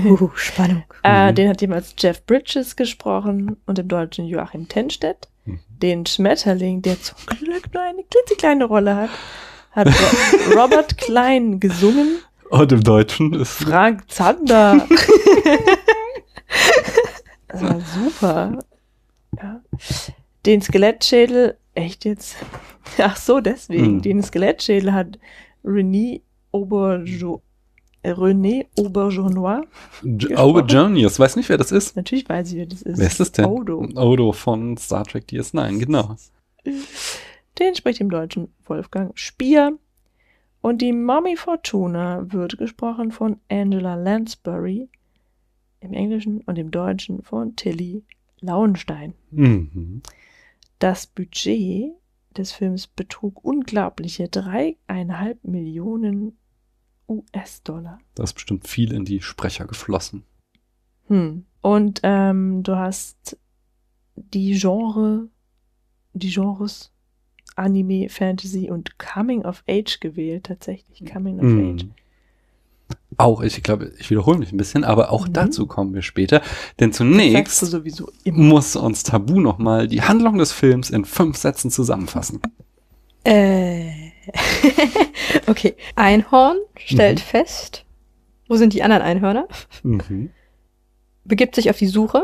[0.04, 0.84] Uh, Spannung.
[1.04, 1.36] Äh, Mhm.
[1.36, 5.28] den hat jemals Jeff Bridges gesprochen und im Deutschen Joachim Tenstedt.
[5.46, 5.60] Mhm.
[5.82, 9.10] Den Schmetterling, der zum Glück nur eine klitzekleine Rolle hat,
[9.72, 12.20] hat Ro Robert Klein gesungen.
[12.52, 14.86] Und im Deutschen ist Frank Zander.
[17.48, 18.60] das war super.
[19.42, 19.62] Ja.
[20.46, 22.36] Den Skelettschädel, echt jetzt?
[22.98, 23.86] Ach so, deswegen.
[23.86, 24.02] Hm.
[24.02, 25.18] Den Skelettschädel hat
[25.64, 27.42] René Auberjo
[28.04, 29.62] äh, René Auberjonois.
[30.04, 31.20] Journeys.
[31.20, 31.96] Weiß nicht, wer das ist.
[31.96, 33.00] Natürlich weiß ich, wer das ist.
[33.00, 33.46] Wer ist das denn?
[33.46, 33.88] Odo.
[33.96, 36.16] Odo von Star Trek DS9, genau.
[37.60, 39.78] Den spricht im Deutschen Wolfgang Spier.
[40.62, 44.90] Und die Mommy Fortuna wird gesprochen von Angela Lansbury.
[45.80, 48.04] Im Englischen und im Deutschen von Tilly
[48.40, 49.16] Lauenstein.
[49.32, 50.04] Mhm.
[50.78, 51.94] Das Budget
[52.38, 56.38] des Films betrug unglaubliche dreieinhalb Millionen
[57.08, 58.00] US-Dollar.
[58.16, 60.24] Da ist bestimmt viel in die Sprecher geflossen.
[61.08, 61.46] Hm.
[61.62, 63.38] Und ähm, du hast
[64.16, 65.28] die Genre,
[66.14, 66.91] die Genres
[67.56, 71.84] Anime, Fantasy und Coming of Age gewählt, tatsächlich Coming of Age.
[71.86, 71.92] Mhm.
[73.18, 75.34] Auch, ich glaube, ich wiederhole mich ein bisschen, aber auch Mhm.
[75.34, 76.42] dazu kommen wir später.
[76.80, 77.62] Denn zunächst
[78.26, 82.42] muss uns Tabu nochmal die Handlung des Films in fünf Sätzen zusammenfassen.
[83.24, 83.92] Äh.
[85.48, 85.76] okay.
[85.96, 87.24] Einhorn stellt Mhm.
[87.24, 87.86] fest,
[88.48, 89.48] wo sind die anderen Einhörner?
[89.84, 90.30] Mhm.
[91.26, 92.24] Begibt sich auf die Suche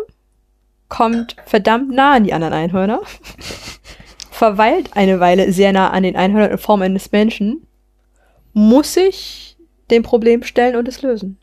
[0.89, 3.01] kommt verdammt nah an die anderen Einhörner,
[4.37, 7.65] verweilt eine Weile sehr nah an den Einhörnern in Form eines Menschen,
[8.53, 9.57] muss sich
[9.91, 11.37] dem Problem stellen und es lösen.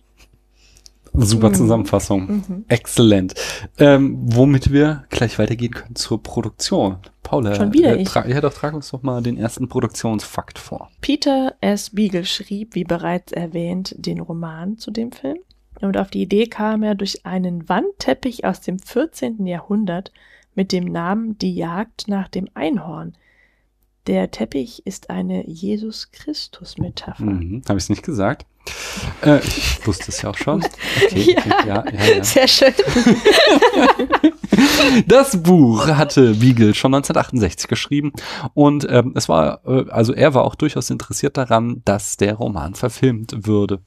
[1.17, 1.55] Super Mhm.
[1.55, 2.27] Zusammenfassung.
[2.27, 2.65] Mhm.
[2.69, 3.35] Exzellent.
[3.79, 6.97] Ähm, womit wir gleich weitergehen können zur Produktion.
[7.23, 8.13] Paula, Schon wieder äh, ich.
[8.15, 10.91] ja, doch, trag uns doch mal den ersten Produktionsfakt vor.
[11.01, 11.91] Peter S.
[11.91, 15.39] Beagle schrieb, wie bereits erwähnt, den Roman zu dem Film.
[15.81, 19.47] Und auf die Idee kam er durch einen Wandteppich aus dem 14.
[19.47, 20.13] Jahrhundert
[20.55, 23.14] mit dem Namen Die Jagd nach dem Einhorn.
[24.07, 27.25] Der Teppich ist eine Jesus-Christus-Metapher.
[27.25, 28.47] Mhm, Habe ich es nicht gesagt?
[29.22, 30.64] Äh, ich wusste es ja auch schon.
[31.07, 32.24] Okay, okay, ja, ja, ja.
[32.24, 32.72] Sehr schön.
[35.07, 38.12] Das Buch hatte Beagle schon 1968 geschrieben
[38.55, 42.74] und ähm, es war, äh, also er war auch durchaus interessiert daran, dass der Roman
[42.74, 43.81] verfilmt würde.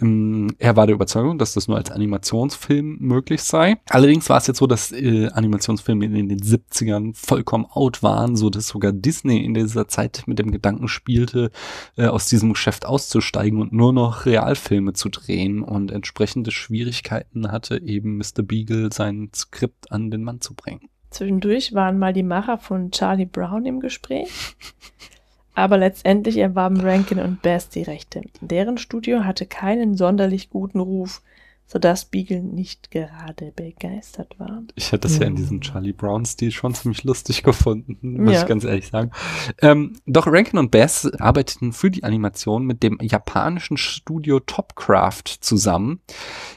[0.00, 3.78] Ähm, er war der Überzeugung, dass das nur als Animationsfilm möglich sei.
[3.88, 8.50] Allerdings war es jetzt so, dass äh, Animationsfilme in den 70ern vollkommen out waren, so
[8.50, 11.50] dass sogar Disney in dieser Zeit mit dem Gedanken spielte,
[11.96, 17.80] äh, aus diesem Geschäft auszusteigen und nur noch Realfilme zu drehen und entsprechende Schwierigkeiten hatte
[17.82, 18.42] eben Mr.
[18.42, 20.88] Beagle sein Skript an den Mann zu bringen.
[21.10, 24.28] Zwischendurch waren mal die Macher von Charlie Brown im Gespräch.
[25.54, 28.22] Aber letztendlich erwarben Rankin und Bass die Rechte.
[28.40, 31.22] Deren Studio hatte keinen sonderlich guten Ruf,
[31.66, 34.62] sodass Beagle nicht gerade begeistert war.
[34.74, 35.36] Ich hätte das ja in Mhm.
[35.36, 38.42] diesem Charlie Brown-Stil schon ziemlich lustig gefunden, muss Ja.
[38.42, 39.10] ich ganz ehrlich sagen.
[39.62, 46.00] Ähm, doch Rankin und Bass arbeiteten für die Animation mit dem japanischen Studio Topcraft zusammen,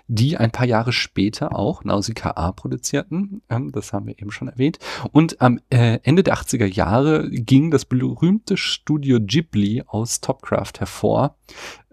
[0.08, 3.42] die ein paar Jahre später auch Nausicaa A produzierten.
[3.50, 4.78] Ähm, das haben wir eben schon erwähnt.
[5.12, 11.36] Und am äh, Ende der 80er Jahre ging das berühmte Studio Ghibli aus Topcraft hervor.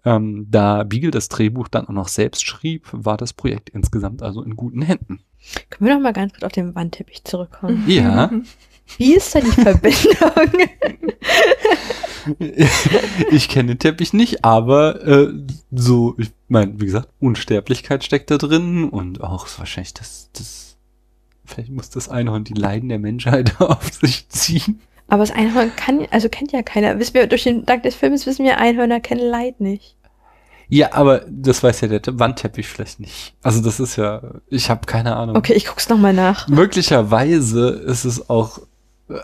[0.05, 4.43] Ähm, da Beagle das Drehbuch dann auch noch selbst schrieb, war das Projekt insgesamt also
[4.43, 5.21] in guten Händen.
[5.71, 7.85] Können wir noch mal ganz kurz auf den Wandteppich zurückkommen?
[7.87, 8.31] Ja.
[8.99, 10.69] Wie ist da die Verbindung?
[13.31, 15.33] ich kenne den Teppich nicht, aber äh,
[15.71, 20.77] so, ich meine, wie gesagt, Unsterblichkeit steckt da drin und auch wahrscheinlich das, das,
[21.45, 24.81] vielleicht muss das Einhorn die Leiden der Menschheit auf sich ziehen.
[25.09, 26.99] Aber das Einhorn kann, also kennt ja keiner.
[26.99, 29.97] Wissen wir, durch den Dank des Films wissen wir, Einhörner kennen Leid nicht.
[30.69, 33.35] Ja, aber das weiß ja der Wandteppich vielleicht nicht.
[33.43, 35.37] Also das ist ja, ich habe keine Ahnung.
[35.37, 36.49] Okay, ich guck's noch mal nach.
[36.49, 38.61] Möglicherweise ist es auch,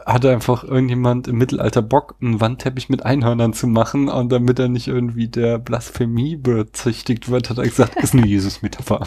[0.05, 4.69] hatte einfach irgendjemand im Mittelalter Bock, einen Wandteppich mit Einhörnern zu machen und damit er
[4.69, 9.07] nicht irgendwie der Blasphemie bezichtigt wird, hat er gesagt, ist eine Jesus-Metapher.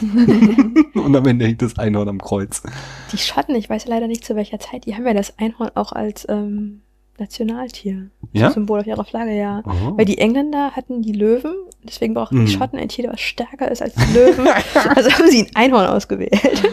[0.95, 2.63] und am Ende hängt das Einhorn am Kreuz.
[3.11, 5.91] Die Schotten, ich weiß leider nicht zu welcher Zeit, die haben ja das Einhorn auch
[5.91, 6.81] als ähm,
[7.19, 8.09] Nationaltier.
[8.31, 8.49] Ja?
[8.49, 9.61] Symbol auf ihrer Flagge, ja.
[9.65, 9.97] Oh.
[9.97, 12.45] Weil die Engländer hatten die Löwen, deswegen brauchten Mhm.
[12.47, 14.47] die Schotten ein Tier, das stärker ist als die Löwen.
[14.95, 16.63] also haben sie ein Einhorn ausgewählt.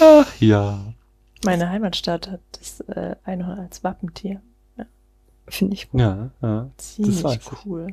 [0.00, 0.78] Ach ja.
[1.46, 4.40] Meine Heimatstadt hat das äh, Einhorn als Wappentier.
[5.48, 6.00] Finde ich gut.
[6.00, 6.68] Ja, ja.
[6.76, 7.66] Ziemlich weiß ich.
[7.66, 7.86] cool.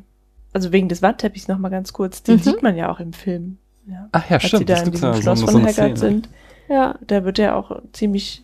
[0.54, 2.24] Also wegen des Wandteppichs noch mal ganz kurz.
[2.24, 2.42] Den Mhm.
[2.42, 3.58] sieht man ja auch im Film.
[3.88, 4.10] Ja.
[4.12, 4.70] Ach ja, Als sie stimmt.
[4.70, 6.30] da Das in diesem ja Schloss so, von Haggard sind.
[6.70, 6.98] Ja.
[7.06, 8.44] Da wird er auch ziemlich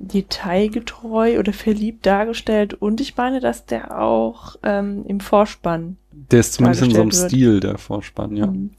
[0.00, 2.74] detailgetreu oder verliebt dargestellt.
[2.74, 5.96] Und ich meine, dass der auch ähm, im Vorspann.
[6.12, 8.46] Der ist zumindest in so einem dargestellt Stil, der Vorspann, ja.
[8.46, 8.70] Mhm.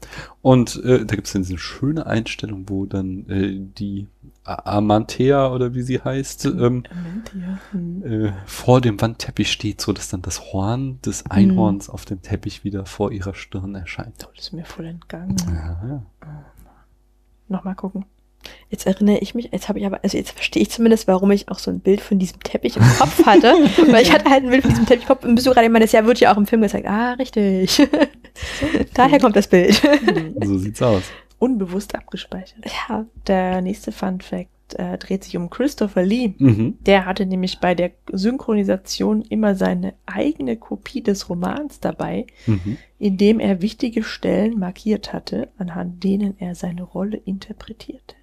[0.42, 4.06] Und äh, da gibt es dann diese schöne Einstellung, wo dann äh, die
[4.44, 6.82] A- Amanthea oder wie sie heißt, ähm.
[7.72, 8.02] Mhm.
[8.04, 12.64] äh, vor dem Wandteppich steht, so dass dann das Horn des Einhorns auf dem Teppich
[12.64, 14.26] wieder vor ihrer Stirn erscheint.
[14.26, 15.36] Oh, das ist mir voll entgangen.
[15.48, 16.02] Ja, ja.
[17.48, 18.04] Nochmal gucken.
[18.70, 21.48] Jetzt erinnere ich mich, jetzt habe ich aber, also jetzt verstehe ich zumindest, warum ich
[21.48, 23.54] auch so ein Bild von diesem Teppich im Kopf hatte.
[23.92, 25.68] weil ich hatte halt ein Bild von diesem Teppich im Kopf und bist du gerade
[25.68, 26.88] meinst, ja, wird ja auch im Film gezeigt.
[26.88, 27.80] Ah, richtig.
[28.94, 29.80] Daher kommt das Bild.
[29.84, 30.34] Mhm.
[30.44, 31.02] So sieht's aus.
[31.42, 32.64] Unbewusst abgespeichert.
[32.88, 33.04] ja.
[33.26, 36.34] Der nächste Fun Fact äh, dreht sich um Christopher Lee.
[36.38, 36.78] Mhm.
[36.86, 42.76] Der hatte nämlich bei der Synchronisation immer seine eigene Kopie des Romans dabei, Mhm.
[42.98, 48.14] indem er wichtige Stellen markiert hatte, anhand denen er seine Rolle interpretierte.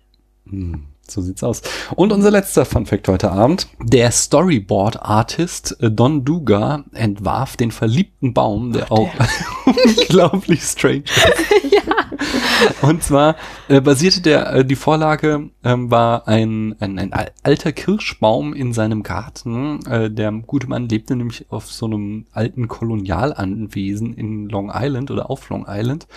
[0.49, 1.61] Hm, So sieht's aus.
[1.95, 3.67] Und unser letzter Fun Fact heute Abend.
[3.81, 9.09] Der Storyboard-Artist äh, Don Duga entwarf den verliebten Baum, der auch
[9.65, 11.45] unglaublich strange ist.
[12.81, 13.35] Und zwar
[13.69, 18.73] äh, basierte der, äh, die Vorlage ähm, war ein, ein, ein al- alter Kirschbaum in
[18.73, 19.79] seinem Garten.
[19.85, 25.29] Äh, der gute Mann lebte nämlich auf so einem alten Kolonialanwesen in Long Island oder
[25.29, 26.07] auf Long Island.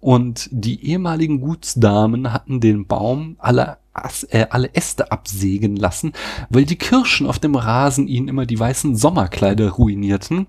[0.00, 6.12] Und die ehemaligen Gutsdamen hatten den Baum aller äh, alle Äste absägen lassen,
[6.48, 10.46] weil die Kirschen auf dem Rasen ihnen immer die weißen Sommerkleider ruinierten.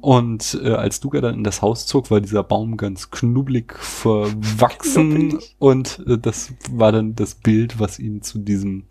[0.00, 5.28] Und äh, als Duga dann in das Haus zog, war dieser Baum ganz knubbelig verwachsen.
[5.30, 5.56] Knubbelig.
[5.58, 8.84] Und äh, das war dann das Bild, was ihn zu diesem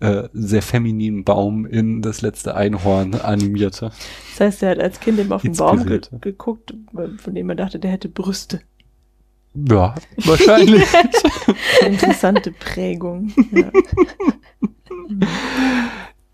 [0.00, 3.92] äh, sehr femininen Baum in das letzte Einhorn animierte.
[4.32, 6.74] Das heißt, er hat als Kind eben auf den Baum ge geguckt,
[7.18, 8.60] von dem er dachte, der hätte Brüste.
[9.68, 10.84] Ja, wahrscheinlich.
[11.86, 13.32] Interessante Prägung.
[13.52, 13.70] Ja.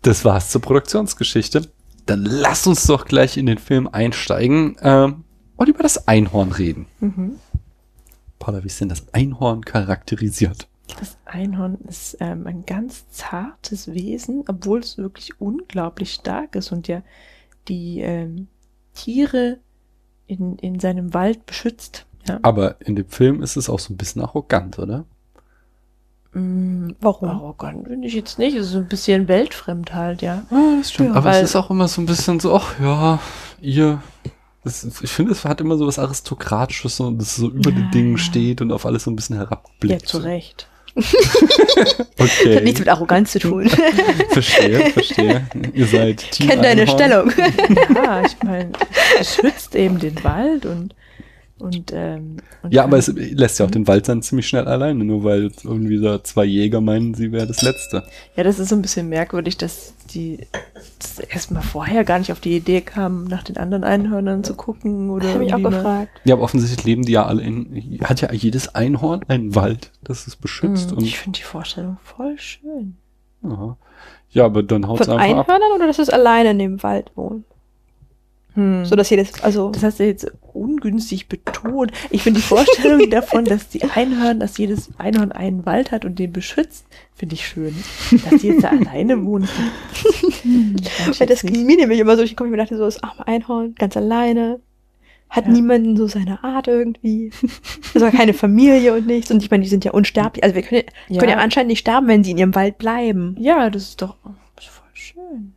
[0.01, 1.71] Das war's zur Produktionsgeschichte.
[2.05, 5.23] Dann lass uns doch gleich in den Film einsteigen ähm,
[5.55, 6.87] und über das Einhorn reden.
[6.99, 7.39] Mhm.
[8.37, 10.67] Paula, wie ist denn das Einhorn charakterisiert?
[10.99, 16.89] Das Einhorn ist ähm, ein ganz zartes Wesen, obwohl es wirklich unglaublich stark ist und
[16.89, 17.01] ja
[17.69, 18.47] die ähm,
[18.93, 19.59] Tiere
[20.27, 22.05] in, in seinem Wald beschützt.
[22.27, 22.39] Ja.
[22.41, 25.05] Aber in dem Film ist es auch so ein bisschen arrogant, oder?
[26.33, 27.29] Mm, Warum?
[27.29, 28.55] Arrogant finde ich jetzt nicht.
[28.55, 30.43] Es ist so ein bisschen weltfremd halt, ja.
[30.49, 31.09] Ah, das stimmt.
[31.09, 33.19] Ja, Aber es ist auch immer so ein bisschen so, ach ja,
[33.61, 34.01] ihr.
[34.63, 37.91] Das, ich finde, es hat immer so was Aristokratisches und das so über Ja, den
[37.91, 38.17] Dingen ja.
[38.17, 40.07] steht und auf alles so ein bisschen Ja, herabblickt.
[40.07, 40.67] zu Recht.
[42.19, 42.55] Okay.
[42.55, 43.67] Hat nichts mit Arroganz zu tun.
[44.29, 45.45] verstehe, verstehe.
[45.73, 46.97] Ihr seid Team Kennt deine Einhorn.
[46.97, 47.31] Stellung.
[47.95, 48.71] Ja, ich meine,
[49.19, 50.95] es schützt eben den Wald und
[51.63, 55.03] und, ähm, und Ja, aber es lässt ja auch den Wald dann ziemlich schnell alleine,
[55.03, 58.03] nur weil irgendwie da zwei Jäger meinen, sie wäre das Letzte.
[58.35, 60.45] Ja, das ist so ein bisschen merkwürdig, dass die
[60.99, 65.09] das erstmal vorher gar nicht auf die Idee kamen, nach den anderen Einhörnern zu gucken
[65.09, 66.09] oder Das habe ich auch mal- gefragt.
[66.25, 70.27] Ja, aber offensichtlich leben die ja alle in, hat ja jedes Einhorn einen Wald, das
[70.27, 70.91] es beschützt.
[70.91, 72.97] Hm, und, Ich finde die Vorstellung voll schön.
[73.43, 73.77] ja.
[74.31, 75.49] ja, aber dann haut es Von einfach ab.
[75.49, 77.45] Einhörnern oder dass es alleine in dem Wald wohnt?
[78.55, 78.85] Hm.
[78.85, 79.69] So dass jedes, also.
[79.71, 81.91] Das hast du jetzt ungünstig betont.
[82.11, 86.19] Ich finde die Vorstellung davon, dass die Einhörner, dass jedes Einhorn einen Wald hat und
[86.19, 86.85] den beschützt,
[87.15, 87.75] finde ich schön.
[88.29, 89.47] Dass die jetzt da alleine wohnen.
[90.43, 90.75] hm,
[91.17, 93.73] Weil das ging mir nämlich immer so, ich komme mir dachte so, das arme Einhorn,
[93.75, 94.59] ganz alleine.
[95.29, 95.51] Hat Ja.
[95.51, 97.31] niemanden so seine Art irgendwie.
[97.95, 99.29] Also keine Familie und nichts.
[99.31, 100.43] Und ich meine, die sind ja unsterblich.
[100.43, 101.19] Also wir können, ja.
[101.19, 103.35] können ja anscheinend nicht sterben, wenn sie in ihrem Wald bleiben.
[103.39, 104.15] Ja, das ist doch
[104.55, 105.53] das ist voll schön.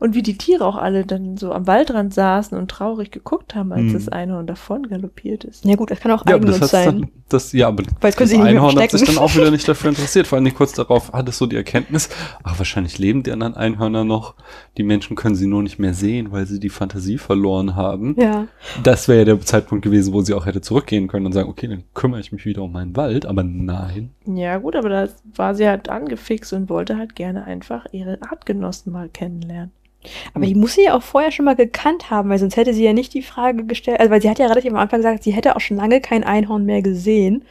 [0.00, 3.72] Und wie die Tiere auch alle dann so am Waldrand saßen und traurig geguckt haben,
[3.72, 3.92] als Hm.
[3.94, 5.64] das Einhorn davon galoppiert ist.
[5.64, 6.84] Ja gut, das kann auch Ja, das Eigennutz hat's sein.
[7.00, 10.28] dann, das, ja, aber Weil das Einhorn hat sich dann auch wieder nicht dafür interessiert.
[10.28, 12.08] Vor allem kurz darauf hat es so die Erkenntnis,
[12.44, 14.34] ach, wahrscheinlich leben die anderen Einhörner noch.
[14.76, 18.14] Die Menschen können sie nur nicht mehr sehen, weil sie die Fantasie verloren haben.
[18.20, 18.46] Ja.
[18.84, 21.66] Das wäre ja der Zeitpunkt gewesen, wo sie auch hätte zurückgehen können und sagen, okay,
[21.66, 23.26] dann kümmere ich mich wieder um meinen Wald.
[23.26, 24.10] Aber nein.
[24.26, 28.92] Ja, gut, aber da war sie halt angefixt und wollte halt gerne einfach ihre Artgenossen
[28.92, 29.72] mal kennenlernen.
[30.34, 32.84] Aber die muss sie ja auch vorher schon mal gekannt haben, weil sonst hätte sie
[32.84, 35.32] ja nicht die Frage gestellt, also weil sie hat ja relativ am Anfang gesagt, sie
[35.32, 37.44] hätte auch schon lange kein Einhorn mehr gesehen.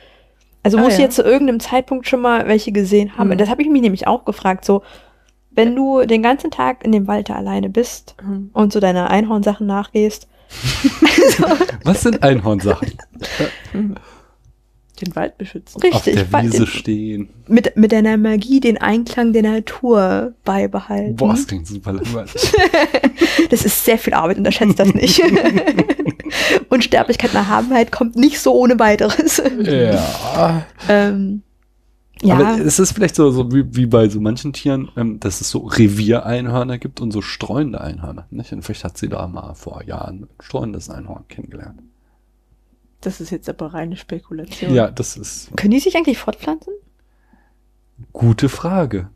[0.64, 1.06] Also Ah, muss sie ja.
[1.06, 3.28] jetzt zu irgendeinem Zeitpunkt schon mal welche gesehen haben.
[3.28, 3.32] Mhm.
[3.34, 4.82] Und das habe ich mich nämlich auch gefragt, so,
[5.52, 8.50] wenn du den ganzen Tag in dem Wald da alleine bist Hm.
[8.54, 10.28] und so deine Einhornsachen nachgehst,
[11.84, 12.94] Was sind Einhornsachen?
[15.02, 15.80] Den Wald beschützen.
[15.82, 17.30] richtig, Auf der Wald- Wiese stehen.
[17.48, 21.16] mit, mit deiner Magie den Einklang der Natur beibehalten.
[21.16, 22.34] Boah, das klingt super langweilig.
[23.50, 25.22] Das ist sehr viel Arbeit, unterschätzt das nicht.
[26.70, 29.42] Unsterblichkeit, Erhabenheit kommt nicht so ohne weiteres.
[29.64, 30.66] ja.
[30.90, 31.44] ähm,
[32.22, 35.40] ja, Aber es ist vielleicht so, so wie, wie bei so manchen Tieren, ähm, dass
[35.40, 38.26] es so Reviereinhörner gibt und so streunende Einhörner.
[38.32, 38.52] Nicht?
[38.54, 41.80] Und vielleicht hat sie da mal vor Jahren ein streunendes Einhorn kennengelernt.
[43.02, 44.74] Das ist jetzt aber reine Spekulation.
[44.74, 46.74] Ja, das ist können die sich eigentlich fortpflanzen?
[48.14, 49.10] gute Frage.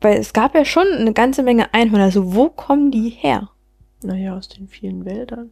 [0.00, 2.04] Weil es gab ja schon eine ganze Menge Einhörner.
[2.04, 3.50] Also wo kommen die her?
[4.02, 5.50] Naja, aus den vielen Wäldern.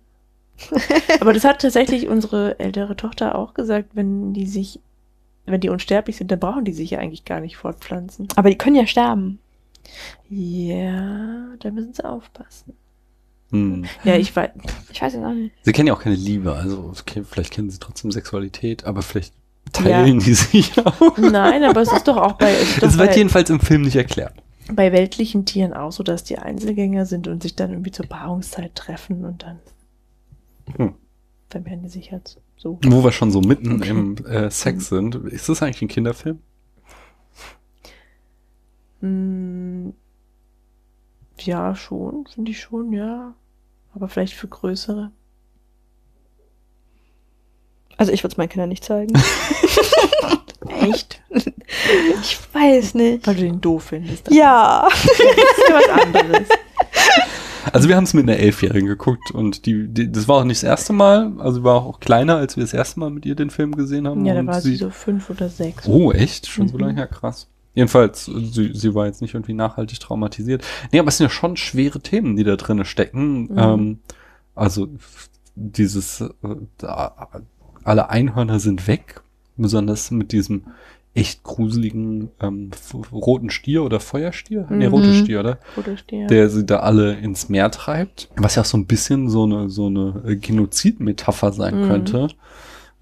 [1.20, 4.80] aber das hat tatsächlich unsere ältere Tochter auch gesagt, wenn die sich,
[5.46, 8.28] wenn die unsterblich sind, dann brauchen die sich ja eigentlich gar nicht fortpflanzen.
[8.36, 9.38] Aber die können ja sterben.
[10.28, 12.74] Ja, da müssen sie aufpassen.
[13.52, 13.84] Hm.
[14.04, 14.50] Ja, ich weiß.
[14.90, 15.54] Ich weiß es auch nicht.
[15.62, 19.34] Sie kennen ja auch keine Liebe, also okay, vielleicht kennen sie trotzdem Sexualität, aber vielleicht
[19.72, 21.16] teilen die sich auch.
[21.18, 24.34] Nein, aber es ist doch auch bei, es wird jedenfalls im Film nicht erklärt.
[24.72, 28.74] bei weltlichen Tieren auch so, dass die Einzelgänger sind und sich dann irgendwie zur Paarungszeit
[28.74, 29.58] treffen und dann
[30.76, 30.94] Hm.
[31.50, 32.78] vermehren die sich halt so.
[32.84, 33.90] Wo wir schon so mitten Okay.
[33.90, 35.14] im äh, Sex sind.
[35.16, 36.38] Ist das eigentlich ein Kinderfilm?
[39.00, 39.92] Hm,
[41.40, 43.34] ja, schon, finde ich schon, ja.
[43.94, 45.10] Aber vielleicht für größere.
[47.96, 49.12] Also ich würde es meinen Kindern nicht zeigen.
[50.80, 51.20] Echt?
[51.30, 53.26] ich weiß nicht.
[53.26, 54.30] Weil du den doof findest.
[54.30, 54.88] Ja.
[54.90, 56.48] Das ist ja was anderes.
[57.72, 60.62] Also wir haben es mit einer Elfjährigen geguckt und die, die, das war auch nicht
[60.62, 63.34] das erste Mal, also sie war auch kleiner, als wir das erste Mal mit ihr
[63.36, 64.24] den Film gesehen haben.
[64.26, 65.86] Ja, da war sie so fünf oder sechs.
[65.86, 66.48] Oh, echt?
[66.48, 66.80] Schon so Mhm.
[66.80, 67.48] lange her, krass.
[67.74, 70.62] Jedenfalls, sie, sie war jetzt nicht irgendwie nachhaltig traumatisiert.
[70.92, 73.44] Nee, aber es sind ja schon schwere Themen, die da drinne stecken.
[73.44, 73.58] Mhm.
[73.58, 73.98] Ähm,
[74.54, 74.88] also
[75.54, 76.28] dieses, äh,
[76.78, 77.28] da,
[77.84, 79.22] alle Einhörner sind weg,
[79.56, 80.64] besonders mit diesem
[81.14, 82.70] echt gruseligen ähm,
[83.12, 84.66] roten Stier oder Feuerstier?
[84.70, 84.94] Nee, Mhm.
[84.94, 85.58] rote Stier, oder?
[85.76, 86.26] Oder stehe.
[86.26, 88.30] Der sie da alle ins Meer treibt.
[88.36, 91.88] Was ja auch so ein bisschen so eine, so eine Genozid-Metapher sein Mhm.
[91.88, 92.28] könnte.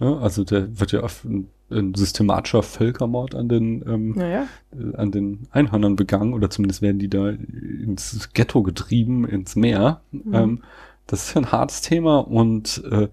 [0.01, 1.25] Ja, also der wird ja auf
[1.71, 4.47] ein systematischer Völkermord an den ähm, Naja.
[4.73, 10.01] äh, an den Einhörnern begangen oder zumindest werden die da ins Ghetto getrieben, ins Meer.
[10.11, 10.35] Mhm.
[10.35, 10.63] Ähm,
[11.07, 13.09] das ist ja ein hartes Thema und äh,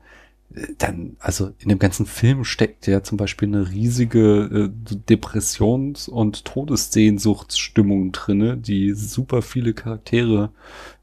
[0.77, 6.45] dann, also in dem ganzen Film steckt ja zum Beispiel eine riesige äh, Depressions- und
[6.45, 10.51] Todessehnsuchtsstimmung drinne, die super viele Charaktere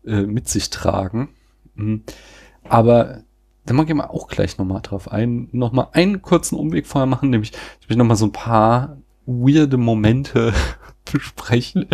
[0.07, 1.29] äh, mit sich tragen.
[1.75, 2.03] Mhm.
[2.65, 3.24] Aber
[3.67, 7.31] da mag ich mal auch gleich nochmal drauf ein, nochmal einen kurzen Umweg vorher machen,
[7.31, 10.53] nämlich ich will nochmal so ein paar weirde Momente
[11.13, 11.87] besprechen.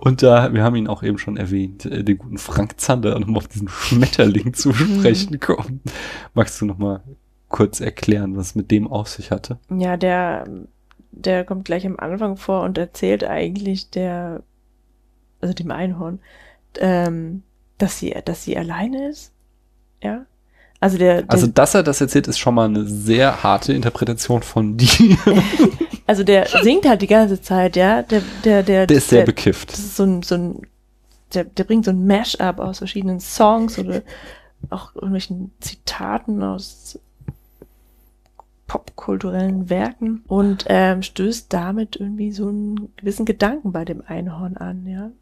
[0.00, 3.38] Und da, wir haben ihn auch eben schon erwähnt, äh, den guten Frank Zander, nochmal
[3.38, 5.80] auf diesen Schmetterling zu sprechen kommen.
[6.34, 7.02] Magst du nochmal
[7.48, 9.58] kurz erklären, was mit dem auf sich hatte?
[9.68, 10.48] Ja, der,
[11.12, 14.42] der kommt gleich am Anfang vor und erzählt eigentlich der,
[15.40, 16.20] also dem Einhorn,
[16.78, 17.42] ähm,
[17.78, 19.32] dass sie, dass sie alleine ist.
[20.02, 20.24] Ja.
[20.82, 24.42] Also der, der Also, dass er das erzählt, ist schon mal eine sehr harte Interpretation
[24.42, 25.16] von dir.
[26.08, 28.02] also der singt halt die ganze Zeit, ja.
[28.02, 29.72] Der, der, der, Der ist sehr der, bekifft.
[29.72, 30.62] das ist so ein, so ein,
[31.34, 34.02] der, der bringt so ein Mash-up aus verschiedenen Songs oder
[34.70, 36.98] auch irgendwelchen Zitaten aus
[38.66, 44.84] popkulturellen Werken und ähm, stößt damit irgendwie so einen gewissen Gedanken bei dem Einhorn an,
[44.88, 45.12] ja.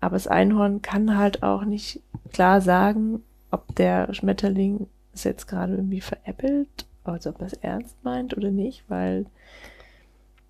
[0.00, 2.00] Aber das Einhorn kann halt auch nicht
[2.32, 7.96] klar sagen, ob der Schmetterling es jetzt gerade irgendwie veräppelt, also ob er es ernst
[8.02, 9.26] meint oder nicht, weil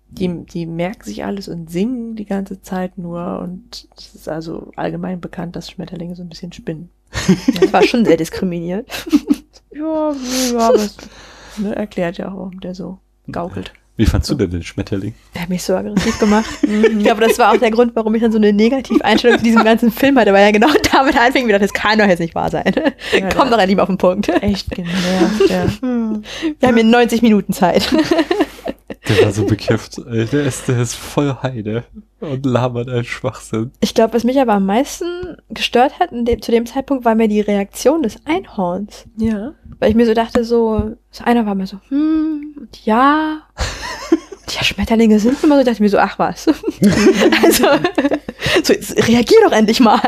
[0.09, 4.71] die, die merken sich alles und singen die ganze Zeit nur und es ist also
[4.75, 6.89] allgemein bekannt, dass Schmetterlinge so ein bisschen spinnen.
[7.59, 8.87] Das war schon sehr diskriminierend.
[9.73, 10.11] Ja,
[10.51, 10.97] ja, aber es
[11.57, 12.99] ne, erklärt ja auch, warum der so
[13.31, 13.73] gaukelt.
[13.97, 15.13] Wie fandst du denn den Schmetterling?
[15.35, 16.49] Der hat mich so aggressiv gemacht.
[16.63, 19.63] Ich glaube, das war auch der Grund, warum ich dann so eine Negativeinstellung zu diesem
[19.63, 22.49] ganzen Film hatte, weil er genau damit anfing, wie das kann doch jetzt nicht wahr
[22.49, 22.73] sein.
[23.11, 24.29] Ja, Komm doch endlich mal auf den Punkt.
[24.41, 25.65] Echt genervt, ja.
[25.81, 27.89] Wir haben hier 90 Minuten Zeit.
[29.07, 29.97] Der war so bekifft.
[29.97, 30.25] ey.
[30.25, 31.83] Der ist, der ist voll heide
[32.19, 33.71] und labert einen Schwachsinn.
[33.79, 37.15] Ich glaube, was mich aber am meisten gestört hat in dem, zu dem Zeitpunkt, war
[37.15, 39.05] mir die Reaktion des Einhorns.
[39.17, 39.53] Ja.
[39.79, 43.41] Weil ich mir so dachte, so, so einer war mir so, hm, und ja.
[44.53, 46.45] Ja, Schmetterlinge sind immer so, ich dachte mir so, ach was.
[47.43, 47.67] also,
[48.63, 50.01] so, jetzt reagier doch endlich mal.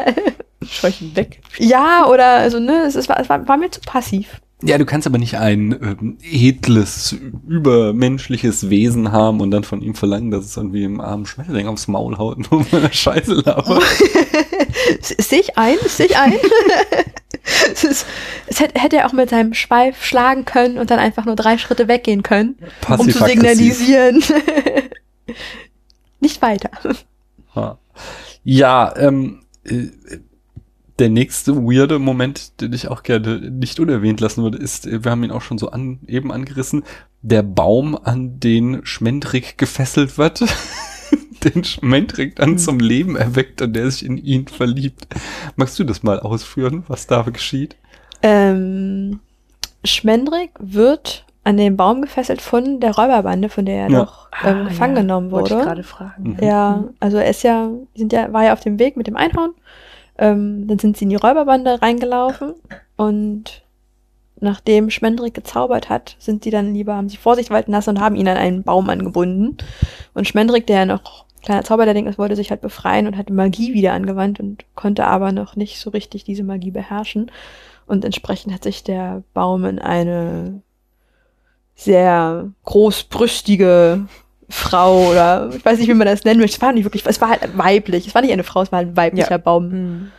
[0.67, 1.39] Scheuchen weg.
[1.59, 4.41] Ja, oder, also, ne, es, ist, war, es war, war mir zu passiv.
[4.65, 7.15] Ja, du kannst aber nicht ein ähm, edles,
[7.47, 11.87] übermenschliches Wesen haben und dann von ihm verlangen, dass es irgendwie im armen Schmetterling aufs
[11.87, 13.83] Maul haut, nur weil er Scheiße labert.
[15.01, 16.33] Sehe ich ein, sehe ich ein.
[17.71, 18.05] es ist,
[18.47, 21.57] es hätte, hätte er auch mit seinem Schweif schlagen können und dann einfach nur drei
[21.57, 22.55] Schritte weggehen können,
[22.89, 24.23] um zu signalisieren.
[26.19, 26.69] Nicht weiter.
[27.55, 27.77] Ja,
[28.43, 29.87] ja ähm, äh,
[30.99, 35.23] der nächste weirde Moment, den ich auch gerne nicht unerwähnt lassen würde, ist, wir haben
[35.23, 36.83] ihn auch schon so an, eben angerissen,
[37.21, 40.43] der Baum, an den Schmendrick gefesselt wird,
[41.43, 45.07] den Schmendrick dann zum Leben erweckt und der sich in ihn verliebt.
[45.55, 47.75] Magst du das mal ausführen, was da geschieht?
[48.21, 49.19] Ähm,
[49.83, 53.99] Schmendrick wird an den Baum gefesselt von der Räuberbande, von der er Ja.
[54.05, 55.65] doch ähm, gefangen genommen Ah, Wollte ich wurde.
[55.65, 56.37] gerade fragen.
[56.39, 56.47] Mhm.
[56.47, 59.51] Ja, also er ist ja, sind ja, war ja auf dem Weg mit dem Einhorn.
[60.17, 62.53] Ähm, dann sind sie in die Räuberbande reingelaufen
[62.97, 63.63] und
[64.39, 68.15] nachdem Schmendrick gezaubert hat, sind sie dann lieber, haben sie Vorsicht walten lassen und haben
[68.15, 69.57] ihn an einen Baum angebunden.
[70.13, 73.73] Und Schmendrick, der ja noch kleiner Zauberlehrling ist, wollte sich halt befreien und hatte Magie
[73.73, 77.31] wieder angewandt und konnte aber noch nicht so richtig diese Magie beherrschen.
[77.85, 80.61] Und entsprechend hat sich der Baum in eine
[81.75, 84.05] sehr großbrüstige
[84.49, 86.57] Frau oder ich weiß nicht, wie man das nennen möchte.
[86.57, 88.07] Es war nicht wirklich, es war halt weiblich.
[88.07, 89.37] Es war nicht eine Frau, es war halt ein weiblicher Ja.
[89.37, 90.11] Baum, Mhm.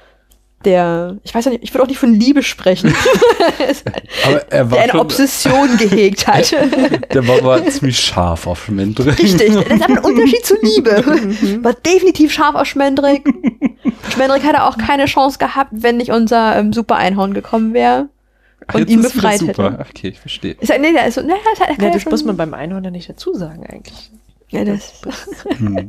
[0.64, 2.94] der, ich weiß auch nicht, ich würde auch nicht von Liebe sprechen,
[4.26, 6.52] Aber er war der eine schon, Obsession gehegt hat.
[6.52, 9.18] der war, war ziemlich scharf auf Schmendrick.
[9.18, 11.04] Richtig, das ist aber ein Unterschied zu Liebe.
[11.62, 13.24] War definitiv scharf auf Schmendrick.
[14.12, 18.08] Schmendrick hätte auch keine Chance gehabt, wenn nicht unser ähm, Super-Einhorn gekommen wäre.
[18.72, 19.72] Und jetzt ihn befreit super.
[19.72, 19.86] hätte.
[19.90, 20.52] Okay, ich verstehe.
[20.60, 22.36] Ist, nee, der ist so, nee, das, hat- kann Ja, ja das schon- muss man
[22.36, 24.10] beim Einhorn ja nicht dazu sagen, eigentlich.
[24.50, 25.02] Ja, das,
[25.58, 25.88] Hm.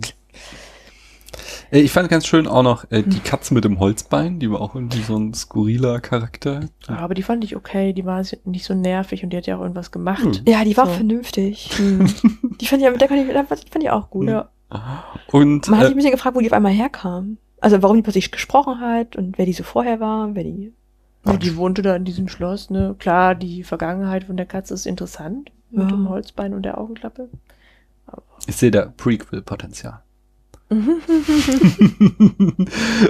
[1.71, 4.75] Ich fand ganz schön auch noch äh, die Katze mit dem Holzbein, die war auch
[4.75, 6.61] irgendwie so ein skurriler Charakter.
[6.87, 9.61] Aber die fand ich okay, die war nicht so nervig und die hat ja auch
[9.61, 10.23] irgendwas gemacht.
[10.23, 10.41] Hm.
[10.47, 10.93] Ja, die war So.
[10.93, 11.71] vernünftig.
[11.77, 12.05] Hm.
[12.61, 14.29] Die fand ich, der konnte ich, das fand ich auch gut.
[14.29, 14.49] Ja.
[15.31, 17.37] Und Man hat sich äh, ein bisschen gefragt, wo die auf einmal herkam.
[17.59, 20.71] Also warum die plötzlich gesprochen hat und wer die so vorher war, wer die.
[21.25, 22.95] Ja, die wohnte da in diesem Schloss, ne?
[22.99, 25.51] Klar, die Vergangenheit von der Katze ist interessant.
[25.71, 25.95] Mit Ja.
[25.97, 27.29] dem Holzbein und der Augenklappe.
[28.47, 30.01] ich sehe da Prequel-Potenzial.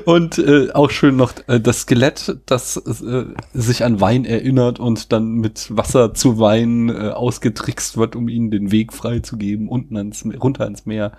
[0.05, 5.11] und äh, auch schön noch äh, das Skelett, das äh, sich an Wein erinnert und
[5.13, 10.26] dann mit Wasser zu Wein äh, ausgetrickst wird, um ihnen den Weg freizugeben, unten ans,
[10.41, 11.13] runter ins Meer.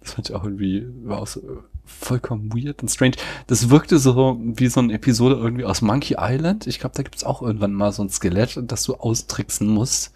[0.00, 1.44] Das fand ich auch irgendwie war auch so, äh,
[1.98, 3.16] vollkommen weird und strange.
[3.46, 6.66] Das wirkte so wie so eine Episode irgendwie aus Monkey Island.
[6.66, 10.12] Ich glaube, da gibt's auch irgendwann mal so ein Skelett, das du austricksen musst.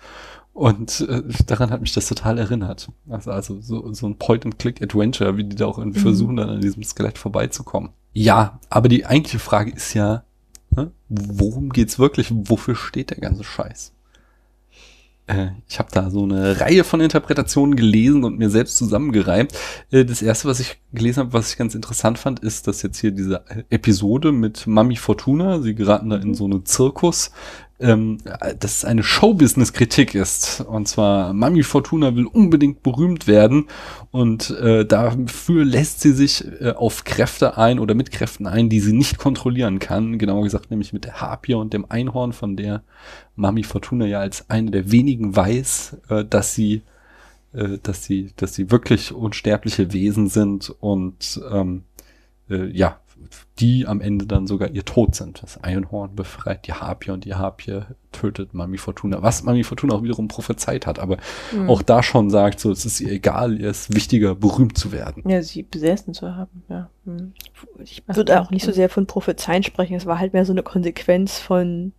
[0.52, 2.88] Und äh, daran hat mich das total erinnert.
[3.10, 6.04] Also, also so, so ein Point-and-Click-Adventure, wie die da auch irgendwie Mhm.
[6.04, 7.90] versuchen, dann an diesem Skelett vorbeizukommen.
[8.12, 10.22] Ja, aber die eigentliche Frage ist ja,
[10.70, 12.28] ne, worum geht's wirklich?
[12.32, 13.93] Wofür steht der ganze Scheiß?
[15.26, 19.52] Äh, ich habe da so eine Reihe von Interpretationen gelesen und mir selbst zusammengereimt.
[19.90, 22.98] Äh, das erste, was ich gelesen habe, was ich ganz interessant fand, ist, dass jetzt
[22.98, 27.30] hier diese Episode mit Mami Fortuna, sie geraten da in so einen Zirkus,
[27.80, 28.18] ähm,
[28.60, 30.60] dass es eine Showbusiness-Kritik ist.
[30.60, 33.66] Und zwar, Mami Fortuna will unbedingt berühmt werden
[34.10, 38.80] und äh, dafür lässt sie sich äh, auf Kräfte ein oder mit Kräften ein, die
[38.80, 40.18] sie nicht kontrollieren kann.
[40.18, 42.82] Genauer gesagt, nämlich mit der Harpie und dem Einhorn, von der
[43.36, 46.82] Mami Fortuna ja als eine der wenigen weiß, äh, dass sie
[47.54, 51.84] äh, dass sie, dass sie wirklich unsterbliche Wesen sind und ähm,
[52.50, 52.98] äh, ja,
[53.58, 55.42] die am Ende dann sogar ihr Tod sind.
[55.42, 60.02] Das Einhorn befreit die Harpie und die Harpie tötet Mami Fortuna, was Mami Fortuna auch
[60.02, 61.18] wiederum prophezeit hat, aber
[61.50, 61.68] Hm.
[61.70, 65.22] auch da schon sagt, so, es ist ihr egal, ihr ist wichtiger, berühmt zu werden.
[65.28, 66.90] Ja, sie besessen zu haben, ja.
[67.04, 67.32] Hm.
[67.82, 69.94] Ich würde auch nicht so sehr von Prophezeien sprechen.
[69.94, 71.92] Es war halt mehr so eine Konsequenz von,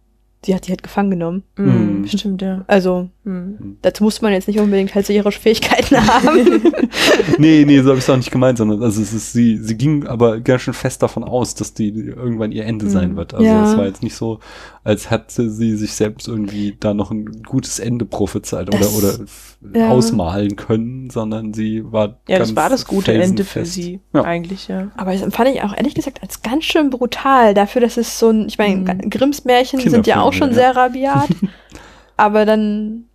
[0.46, 1.44] sie hat die halt gefangen genommen.
[1.56, 1.66] Hm,
[2.04, 2.08] Hm.
[2.08, 2.64] Stimmt, ja.
[2.68, 3.78] Also, Hm.
[3.82, 6.62] dazu muss man jetzt nicht unbedingt ihre Fähigkeiten haben.
[7.40, 9.76] nee, nee, so habe ich es auch nicht gemeint, sondern also es ist, sie, sie
[9.76, 12.90] ging aber ganz schön fest davon aus, dass die irgendwann ihr Ende Mhm.
[12.92, 13.34] sein wird.
[13.34, 13.72] Also Ja.
[13.72, 14.40] es war jetzt nicht so,
[14.84, 19.80] als hätte sie sich selbst irgendwie da noch ein gutes Ende prophezeit oder, Das- oder
[19.80, 19.90] ja.
[19.90, 24.22] ausmalen können, sondern sie war Ja, das war das gute Ende für sie, Ja.
[24.24, 24.92] eigentlich, ja.
[24.98, 28.30] Aber das empfand ich auch ehrlich gesagt als ganz schön brutal dafür, dass es so
[28.30, 29.10] ein, ich meine, Mhm.
[29.10, 30.54] Grimms Märchen sind ja auch schon ja.
[30.54, 31.28] sehr rabiat.
[32.18, 33.06] aber dann,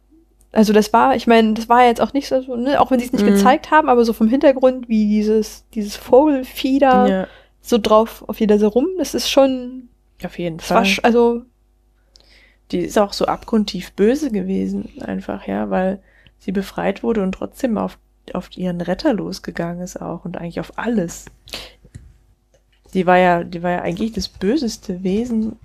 [0.53, 3.07] also das war, ich meine, das war jetzt auch nicht so, ne, auch wenn sie
[3.07, 3.35] es nicht Mhm.
[3.35, 7.27] gezeigt haben, aber so vom Hintergrund, wie dieses, dieses Vogelfieder ja.
[7.61, 9.89] so drauf auf jeder so rum, das ist schon,
[10.25, 10.87] Auf jeden Fall.
[11.03, 11.43] also,
[12.73, 16.01] Die ist auch so abgrundtief böse gewesen, einfach, ja, weil
[16.39, 17.99] sie befreit wurde und trotzdem auf,
[18.33, 21.27] auf ihren Retter losgegangen ist auch und eigentlich auf alles.
[22.95, 25.57] Die war ja, die war ja eigentlich das böseste Wesen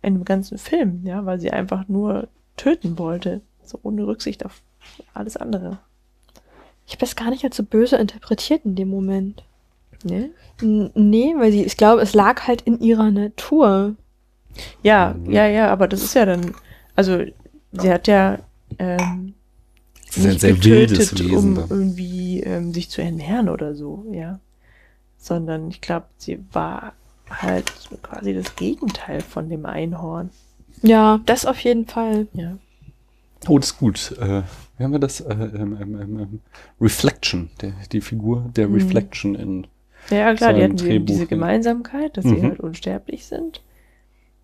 [0.00, 3.40] in dem ganzen Film, ja, weil sie einfach nur töten wollte,
[3.72, 4.60] so ohne Rücksicht auf
[5.14, 5.78] alles andere.
[6.86, 9.42] ich habe das gar nicht als so böse interpretiert in dem Moment.
[10.04, 10.30] Ne?
[10.60, 13.94] N nee, weil sie, ich glaube, es lag halt in ihrer Natur.
[14.82, 15.30] Ja, Mhm.
[15.30, 16.54] ja, ja, aber das ist ja dann,
[16.96, 17.18] also
[17.72, 18.38] sie hat ja
[18.78, 19.34] ähm,
[20.06, 21.36] Das ist ein nicht sehr wildes getötet, Wesen.
[21.38, 21.68] um dann.
[21.70, 24.40] irgendwie ähm, sich zu ernähren oder so, ja.
[25.18, 26.92] Sondern ich glaube, sie war
[27.30, 30.30] halt quasi das Gegenteil von dem Einhorn.
[30.82, 32.26] Ja, das auf jeden Fall.
[32.34, 32.58] Ja.
[33.48, 34.12] Oh, das ist gut.
[34.20, 34.42] Äh,
[34.78, 35.20] wie haben wir das?
[35.20, 36.40] Äh, ähm, ähm, ähm, ähm,
[36.80, 38.74] Reflection, der, die Figur der Mhm.
[38.74, 39.66] Reflection in
[40.10, 41.26] Ja, klar, die hatten Drehbuch, diese?
[41.26, 42.42] Gemeinsamkeit, dass sie Mhm.
[42.42, 43.62] halt unsterblich sind.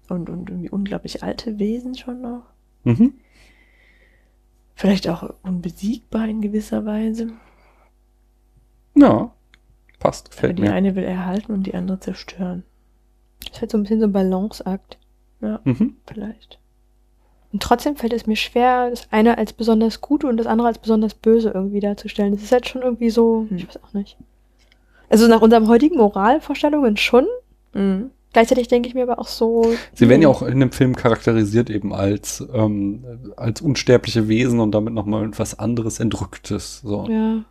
[0.08, 2.42] Und, und irgendwie unglaublich alte Wesen schon noch.
[2.84, 3.14] mhm.
[4.74, 7.32] Vielleicht auch unbesiegbar in gewisser Weise.
[8.96, 9.32] Ja,
[9.98, 10.72] passt, Aber gefällt die mir.
[10.72, 12.62] eine will erhalten und die andere zerstören.
[13.40, 14.98] Das ist halt so ein bisschen so ein Balanceakt.
[15.40, 15.96] Ja, Mhm.
[16.06, 16.58] vielleicht.
[17.52, 20.78] Und trotzdem fällt es mir schwer, das eine als besonders gut und das andere als
[20.78, 22.32] besonders böse irgendwie darzustellen.
[22.32, 23.56] Das ist halt schon irgendwie so, Hm.
[23.56, 24.16] ich weiß auch nicht.
[25.08, 27.26] Also nach unseren heutigen Moralvorstellungen schon.
[27.72, 28.10] Mhm.
[28.34, 29.72] Gleichzeitig denke ich mir aber auch so.
[29.94, 33.02] Sie werden ja hm, auch in dem Film charakterisiert eben als, ähm,
[33.36, 36.82] als unsterbliche Wesen und damit nochmal etwas anderes Entrücktes.
[36.84, 37.06] So.
[37.08, 37.44] Ja.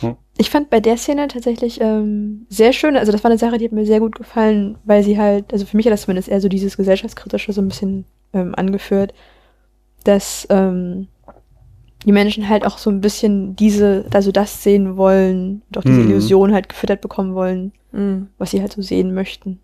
[0.00, 0.16] Hm.
[0.36, 3.66] Ich fand bei der Szene tatsächlich ähm, sehr schön, also das war eine Sache, die
[3.66, 6.40] hat mir sehr gut gefallen, weil sie halt, also für mich hat das zumindest eher
[6.40, 9.14] so dieses gesellschaftskritische so ein bisschen ähm, angeführt,
[10.06, 11.08] dass ähm,
[12.04, 16.00] die Menschen halt auch so ein bisschen diese, also das sehen wollen und auch diese
[16.00, 16.10] Mhm.
[16.10, 18.28] Illusion halt gefüttert bekommen wollen, Mhm.
[18.38, 19.58] was sie halt so sehen möchten.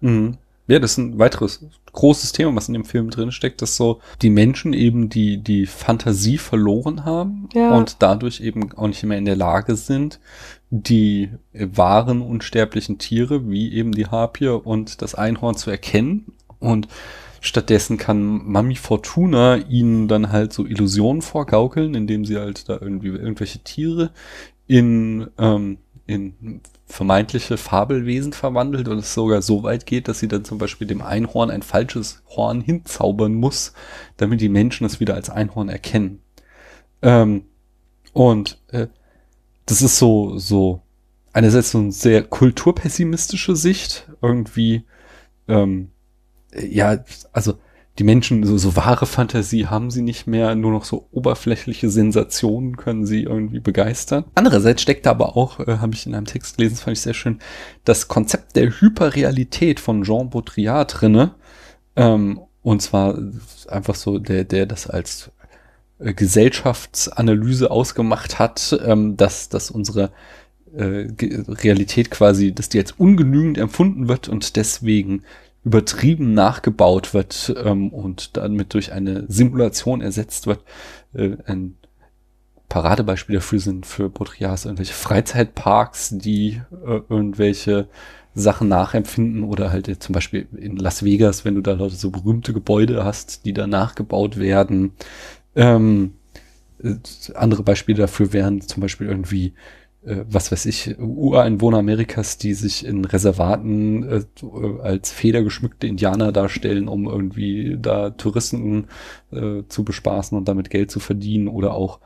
[0.00, 0.36] Mhm.
[0.66, 4.00] ja, das ist ein weiteres großes Thema, was in dem Film drin steckt, dass so
[4.22, 7.76] die Menschen eben die, die Fantasie verloren haben Ja.
[7.76, 10.18] und dadurch eben auch nicht mehr in der Lage sind,
[10.70, 16.32] die wahren unsterblichen Tiere, wie eben die Harpie und das Einhorn zu erkennen.
[16.58, 16.88] Und
[17.44, 23.08] stattdessen kann Mami Fortuna ihnen dann halt so Illusionen vorgaukeln, indem sie halt da irgendwie
[23.08, 24.12] irgendwelche Tiere
[24.66, 25.76] in, ähm,
[26.06, 30.86] in vermeintliche Fabelwesen verwandelt und es sogar so weit geht, dass sie dann zum Beispiel
[30.86, 33.74] dem Einhorn ein falsches Horn hinzaubern muss,
[34.16, 36.22] damit die Menschen es wieder als Einhorn erkennen.
[37.02, 37.44] Ähm,
[38.14, 38.86] und äh,
[39.66, 40.80] das ist so, so
[41.34, 44.84] einerseits so eine sehr kulturpessimistische Sicht, irgendwie,
[45.46, 45.90] ähm,
[46.60, 47.54] ja, also
[47.98, 52.76] die Menschen, so, so wahre Fantasie haben sie nicht mehr, nur noch so oberflächliche Sensationen
[52.76, 54.24] können sie irgendwie begeistern.
[54.34, 57.02] Andererseits steckt da aber auch, äh, habe ich in einem Text gelesen, das fand ich
[57.02, 57.38] sehr schön,
[57.84, 61.36] das Konzept der Hyperrealität von Jean Baudrillard drinne.
[61.94, 63.16] Ähm, und zwar
[63.68, 65.30] einfach so, der, der das als
[66.00, 70.10] äh, Gesellschaftsanalyse ausgemacht hat, ähm, dass, dass unsere
[70.76, 71.06] äh,
[71.48, 75.22] Realität quasi, dass die als ungenügend empfunden wird und deswegen
[75.64, 80.60] übertrieben nachgebaut wird ähm, und damit durch eine Simulation ersetzt wird.
[81.14, 81.76] Äh, ein
[82.68, 87.88] Paradebeispiel dafür sind für Baudrillards irgendwelche Freizeitparks, die äh, irgendwelche
[88.34, 92.52] Sachen nachempfinden oder halt jetzt zum Beispiel in Las Vegas, wenn du da so berühmte
[92.52, 94.92] Gebäude hast, die da nachgebaut werden.
[95.54, 96.14] Ähm,
[96.82, 96.96] äh,
[97.34, 99.52] andere Beispiele dafür wären zum Beispiel irgendwie, äh,
[100.06, 104.22] was weiß ich, Ureinwohner Amerikas, die sich in Reservaten äh,
[104.82, 108.86] als federgeschmückte Indianer darstellen, um irgendwie da Touristen
[109.32, 112.00] äh, zu bespaßen und damit Geld zu verdienen oder auch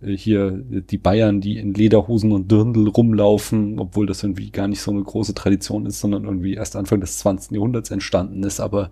[0.00, 4.80] äh, hier die Bayern, die in Lederhosen und Dirndl rumlaufen, obwohl das irgendwie gar nicht
[4.80, 7.52] so eine große Tradition ist, sondern irgendwie erst Anfang des 20.
[7.52, 8.90] Jahrhunderts entstanden ist, aber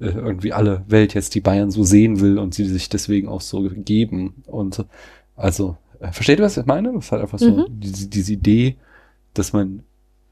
[0.00, 3.42] äh, irgendwie alle Welt jetzt die Bayern so sehen will und sie sich deswegen auch
[3.42, 4.42] so geben.
[4.46, 4.84] Und
[5.36, 6.92] also, äh, versteht ihr, was ich meine?
[6.92, 7.66] Das ist halt einfach so Mhm.
[7.68, 8.76] diese, diese Idee,
[9.34, 9.82] dass man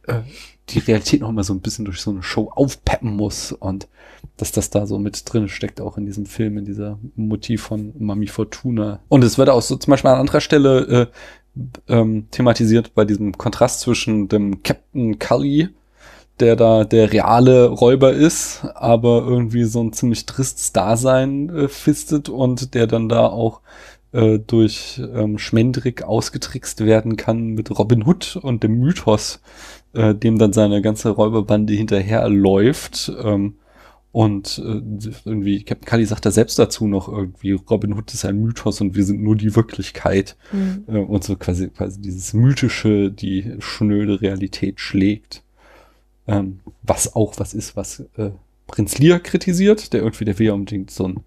[0.06, 0.20] äh,
[0.68, 3.88] die Realität noch mal so ein bisschen durch so eine Show aufpeppen muss und
[4.36, 7.92] dass das da so mit drin steckt, auch in diesem Film, in dieser Motiv von
[7.98, 9.00] Mami Fortuna.
[9.08, 11.10] Und es wird auch so zum Beispiel an anderer Stelle
[11.58, 15.68] äh, ähm, thematisiert bei diesem Kontrast zwischen dem Captain Cully,
[16.40, 22.28] der da der reale Räuber ist, aber irgendwie so ein ziemlich tristes Dasein äh, fistet
[22.28, 23.60] und der dann da auch
[24.16, 29.40] äh, durch ähm, Schmendrick ausgetrickst werden kann mit Robin Hood und dem Mythos,
[29.92, 33.12] äh, dem dann seine ganze Räuberbande hinterherläuft.
[33.22, 33.56] Ähm,
[34.12, 34.80] und äh,
[35.26, 38.94] irgendwie, Captain Cully sagt da selbst dazu noch irgendwie, Robin Hood ist ein Mythos und
[38.94, 40.36] wir sind nur die Wirklichkeit.
[40.50, 40.84] Mhm.
[40.88, 45.42] Äh, und so quasi, quasi dieses Mythische, die schnöde Realität schlägt.
[46.26, 48.30] Ähm, was auch was ist, was äh,
[48.66, 51.20] Prinz Lear kritisiert, der irgendwie, der will ja unbedingt so ein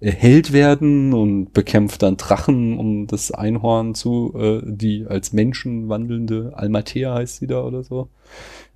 [0.00, 6.52] Held werden und bekämpft dann Drachen, um das Einhorn zu, äh, die als Menschen wandelnde,
[6.54, 8.08] Almatea heißt sie da oder so.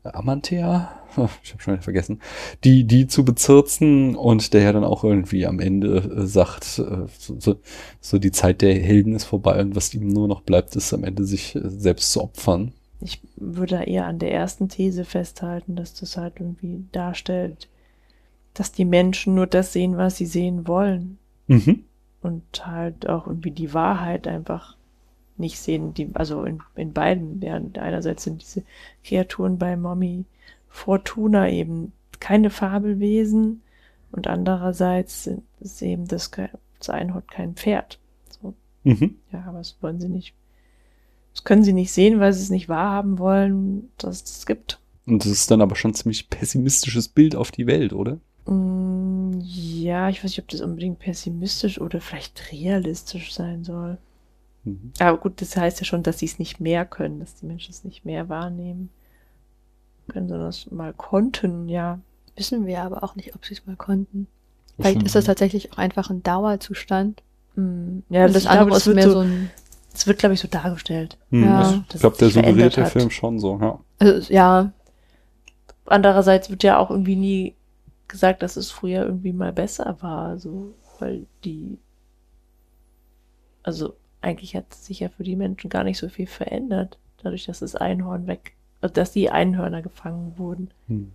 [0.03, 0.91] Amantea?
[1.17, 2.21] Ach, Ich habe schon wieder vergessen.
[2.65, 7.07] Die, die zu bezirzen und der ja dann auch irgendwie am Ende äh, sagt, äh,
[7.19, 7.57] so, so,
[8.01, 11.05] so die Zeit der Helden ist vorbei und was ihm nur noch bleibt, ist am
[11.05, 12.73] Ende sich äh, selbst zu opfern.
[13.01, 17.69] Ich würde eher an der ersten These festhalten, dass das halt irgendwie darstellt,
[18.55, 21.19] dass die Menschen nur das sehen, was sie sehen wollen.
[21.47, 21.85] Mhm.
[22.23, 24.77] Und halt auch irgendwie die Wahrheit einfach
[25.37, 25.95] nicht sehen.
[25.95, 28.63] Die, also in, in beiden, während einerseits sind diese
[29.05, 30.25] Kreaturen bei Mommy
[30.69, 33.63] Fortuna eben keine Fabelwesen
[34.13, 36.31] und andererseits sind es eben das,
[36.79, 37.99] das Einhorn kein Pferd.
[38.41, 39.17] So, Mhm.
[39.33, 40.35] ja, aber das wollen sie nicht.
[41.35, 44.79] Das können sie nicht sehen, weil sie es nicht wahrhaben wollen, dass es das gibt.
[45.07, 48.19] Und das ist dann aber schon ein ziemlich pessimistisches Bild auf die Welt, oder?
[48.47, 53.99] Mm, Ja, ich weiß nicht, ob das unbedingt pessimistisch oder vielleicht realistisch sein soll.
[54.65, 54.93] Mhm.
[55.01, 57.73] Aber gut, das heißt ja schon, dass sie es nicht mehr können, dass die Menschen
[57.73, 58.91] es nicht mehr wahrnehmen
[60.09, 61.99] können, sondern es mal konnten, ja.
[62.37, 64.27] Wissen wir aber auch nicht, ob sie es mal konnten.
[64.77, 67.23] Vielleicht ist das tatsächlich auch einfach ein Dauerzustand.
[67.57, 69.51] Mm, Ja, und das glaube, andere das ist wird mehr so, so ein.
[69.93, 71.19] das wird, glaube ich, so dargestellt.
[71.31, 71.45] Mhm.
[71.45, 71.75] Ja.
[71.75, 72.87] ich dass glaube, es der suggeriert der.
[72.87, 73.79] Film schon so, ja.
[73.99, 74.73] Also, ja,
[75.85, 77.55] Andererseits wird ja auch irgendwie nie
[78.13, 81.79] gesagt, dass es früher irgendwie mal besser war, so, weil die,
[83.65, 87.59] also eigentlich hat sich ja für die Menschen gar nicht so viel verändert, dadurch, dass
[87.59, 90.71] das Einhorn weg, also dass die Einhörner gefangen wurden.
[90.87, 91.13] Hm.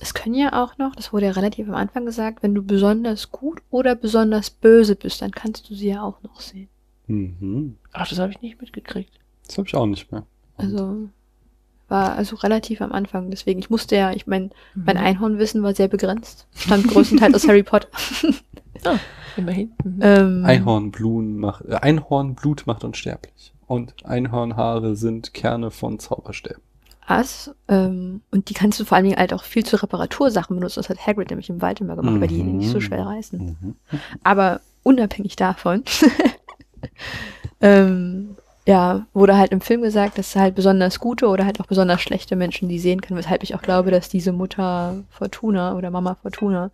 [0.00, 3.30] es können ja auch noch, das wurde ja relativ am Anfang gesagt, wenn du besonders
[3.30, 6.70] gut oder besonders böse bist, dann kannst du sie ja auch noch sehen.
[7.06, 7.76] Mhm.
[7.92, 9.12] Ach, das habe ich nicht mitgekriegt.
[9.46, 10.24] Das habe ich auch nicht mehr.
[10.56, 11.08] Also,
[11.90, 13.30] war also relativ am Anfang.
[13.30, 15.02] Deswegen, ich musste ja, ich mein, mein Mhm.
[15.02, 16.46] Einhornwissen war sehr begrenzt.
[16.54, 17.88] Stammt größtenteils aus Harry Potter.
[19.36, 19.72] Immerhin.
[19.84, 19.98] Mhm.
[20.00, 23.52] ähm, Einhornblut macht, äh, Einhornblut macht unsterblich.
[23.66, 26.62] Und Einhornhaare sind Kerne von Zauberstäben.
[27.06, 27.54] Ass.
[27.68, 30.78] Ähm, und die kannst du vor allen Dingen halt auch viel zu Reparatursachen benutzen.
[30.80, 32.58] Das hat Hagrid nämlich im Wald immer gemacht, weil die Mhm.
[32.58, 33.56] nicht so schwer reißen.
[33.60, 33.74] Mhm.
[34.24, 35.82] Aber unabhängig davon,
[37.60, 38.36] ähm,
[38.70, 42.36] ja, wurde halt im Film gesagt, dass halt besonders gute oder halt auch besonders schlechte
[42.36, 46.70] Menschen die sehen können, weshalb ich auch glaube, dass diese Mutter Fortuna oder Mama Fortuna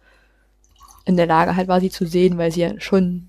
[1.04, 3.28] in der Lage halt war, sie zu sehen, weil sie ja schon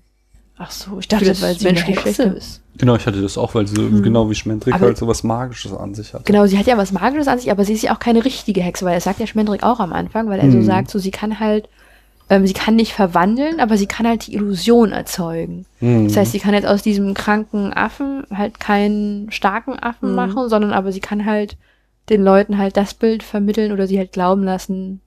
[0.60, 2.36] Ach so, ich dachte, Vieles weil sie eine menschlich Hexe schlechter.
[2.36, 2.60] ist.
[2.78, 4.02] Genau, ich hatte das auch, weil sie Hm.
[4.02, 6.24] genau wie Schmendrick Aber- halt so was Magisches an sich hat.
[6.26, 8.60] Genau, sie hat ja was Magisches an sich, aber sie ist ja auch keine richtige
[8.60, 10.64] Hexe, weil das sagt ja Schmendrick auch am Anfang, weil er so Mhm.
[10.64, 11.68] sagt, so sie kann halt,
[12.30, 15.64] ähm, sie kann nicht verwandeln, aber sie kann halt die Illusion erzeugen.
[15.80, 16.08] Mhm.
[16.08, 20.14] Das heißt, sie kann jetzt aus diesem kranken Affen halt keinen starken Affen Mhm.
[20.14, 21.56] machen, sondern aber sie kann halt
[22.10, 25.00] den Leuten halt das Bild vermitteln oder sie halt glauben lassen,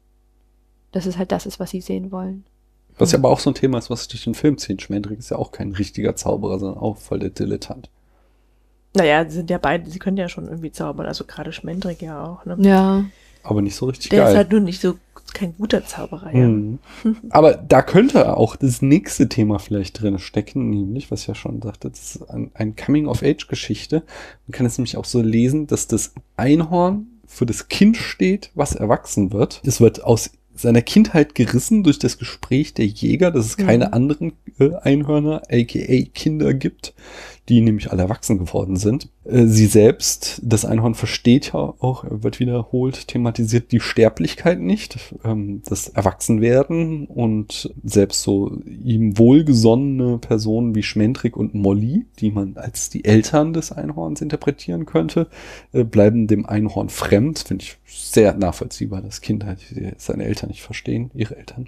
[0.91, 2.43] dass es halt das ist, was sie sehen wollen.
[2.97, 4.82] Was ja aber auch so ein Thema ist, was sich durch den Film zieht.
[4.82, 7.89] Schmendrick ist ja auch kein richtiger Zauberer, sondern auch voll der Dilettant.
[8.93, 12.24] Naja, sie sind ja beide, sie können ja schon irgendwie zaubern, also gerade Schmendrick ja
[12.26, 12.45] auch.
[12.45, 12.57] Ne?
[12.59, 13.05] Ja.
[13.43, 14.32] Aber nicht so richtig Der geil.
[14.32, 14.95] ist halt nur nicht so
[15.34, 16.34] kein guter Zauberer.
[16.36, 16.48] Ja.
[16.48, 16.80] Mhm.
[17.30, 21.62] Aber da könnte auch das nächste Thema vielleicht drin stecken, nämlich, was ich ja schon
[21.62, 24.04] sagte, das ist ein, ein Coming-of-Age-Geschichte.
[24.48, 28.76] Man kann es nämlich auch so lesen, dass das Einhorn für das Kind steht, was
[28.76, 29.62] erwachsen wird.
[29.66, 33.94] Es wird aus seiner Kindheit gerissen durch das Gespräch der Jäger, dass es keine Mhm.
[33.94, 36.94] anderen äh, Einhörner, aka Kinder gibt,
[37.50, 39.10] die nämlich alle erwachsen geworden sind.
[39.24, 45.62] Äh, sie selbst, das Einhorn versteht ja auch, wird wiederholt thematisiert, die Sterblichkeit nicht, ähm,
[45.66, 52.89] das Erwachsenwerden und selbst so ihm wohlgesonnene Personen wie Schmendrick und Molly, die man als
[52.89, 55.28] die Eltern des Einhorns interpretieren könnte,
[55.74, 57.39] äh, bleiben dem Einhorn fremd.
[57.39, 59.60] Finde ich sehr nachvollziehbar, dass Kinder halt
[59.98, 61.68] seine Eltern nicht verstehen, ihre Eltern.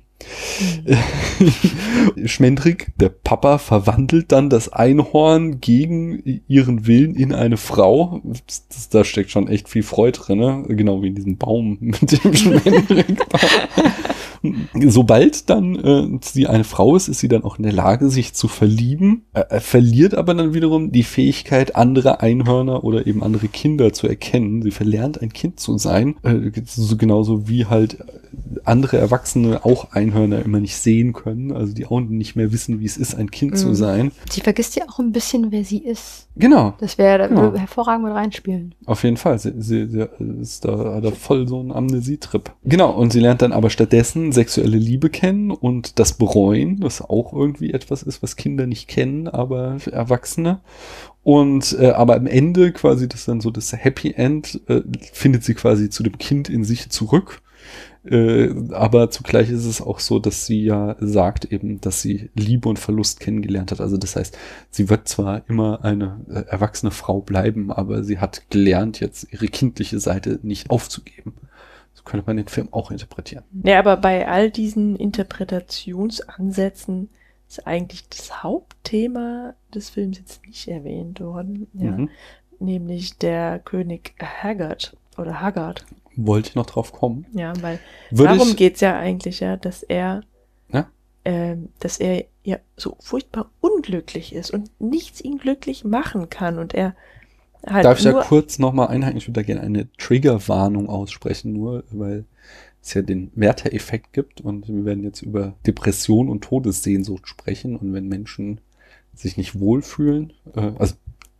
[2.25, 8.21] Schmendrick, der Papa, verwandelt dann das Einhorn gegen ihren Willen in eine Frau.
[8.47, 10.63] Das, da steckt schon echt viel Freude drin, ne?
[10.69, 13.17] genau wie in diesem Baum mit dem Schmendrick.
[14.73, 18.33] Sobald dann äh, sie eine Frau ist, ist sie dann auch in der Lage, sich
[18.33, 23.47] zu verlieben, äh, er verliert aber dann wiederum die Fähigkeit, andere Einhörner oder eben andere
[23.47, 24.61] Kinder zu erkennen.
[24.61, 27.97] Sie verlernt, ein Kind zu sein, äh, so genauso wie halt
[28.65, 32.85] andere Erwachsene auch Einhörner immer nicht sehen können, also die auch nicht mehr wissen, wie
[32.85, 33.75] es ist, ein Kind zu Mhm.
[33.75, 34.11] sein.
[34.29, 36.27] Sie vergisst ja auch ein bisschen, wer sie ist.
[36.35, 37.53] Genau, Das wäre da Genau.
[37.55, 38.73] hervorragend mit reinspielen.
[38.85, 39.37] auf jeden Fall.
[39.39, 40.07] Sie, sie, sie
[40.41, 42.51] ist da, hat da voll so ein Amnesietrip.
[42.63, 47.33] Genau, und sie lernt dann aber stattdessen sexuelle Liebe kennen und das Bereuen, das auch
[47.33, 50.59] irgendwie etwas ist, was Kinder nicht kennen, aber Erwachsene.
[51.23, 54.81] Und äh, aber am Ende quasi, das ist dann so das Happy End, äh,
[55.13, 57.41] findet sie quasi zu dem Kind in sich zurück.
[58.05, 62.67] Äh, aber zugleich ist es auch so, dass sie ja sagt eben, dass sie Liebe
[62.67, 63.79] und Verlust kennengelernt hat.
[63.79, 64.37] Also das heißt,
[64.69, 69.47] sie wird zwar immer eine äh, erwachsene Frau bleiben, aber sie hat gelernt, jetzt ihre
[69.47, 71.33] kindliche Seite nicht aufzugeben.
[71.93, 73.43] So könnte man den Film auch interpretieren.
[73.63, 77.09] Ja, aber bei all diesen Interpretationsansätzen
[77.47, 81.67] ist eigentlich das Hauptthema des Films jetzt nicht erwähnt worden.
[81.73, 81.91] Ja.
[81.91, 82.09] Mhm.
[82.59, 85.85] Nämlich der König Haggard oder Haggard.
[86.15, 87.25] Wollte ich noch drauf kommen?
[87.33, 87.79] Ja, weil
[88.11, 90.21] Würde darum ich, geht's ja eigentlich, ja, dass er,
[90.71, 90.87] Ja?
[91.25, 96.73] ähm, dass er ja so furchtbar unglücklich ist und nichts ihn glücklich machen kann und
[96.73, 96.95] er
[97.65, 99.17] halt Darf ich nur, kurz nochmal einhaken?
[99.17, 102.25] Ich würde da gerne eine Triggerwarnung aussprechen, nur weil
[102.81, 107.93] es ja den Werther-Effekt gibt und wir werden jetzt über Depression und Todessehnsucht sprechen und
[107.93, 108.59] wenn Menschen
[109.15, 110.95] sich nicht wohlfühlen, äh, also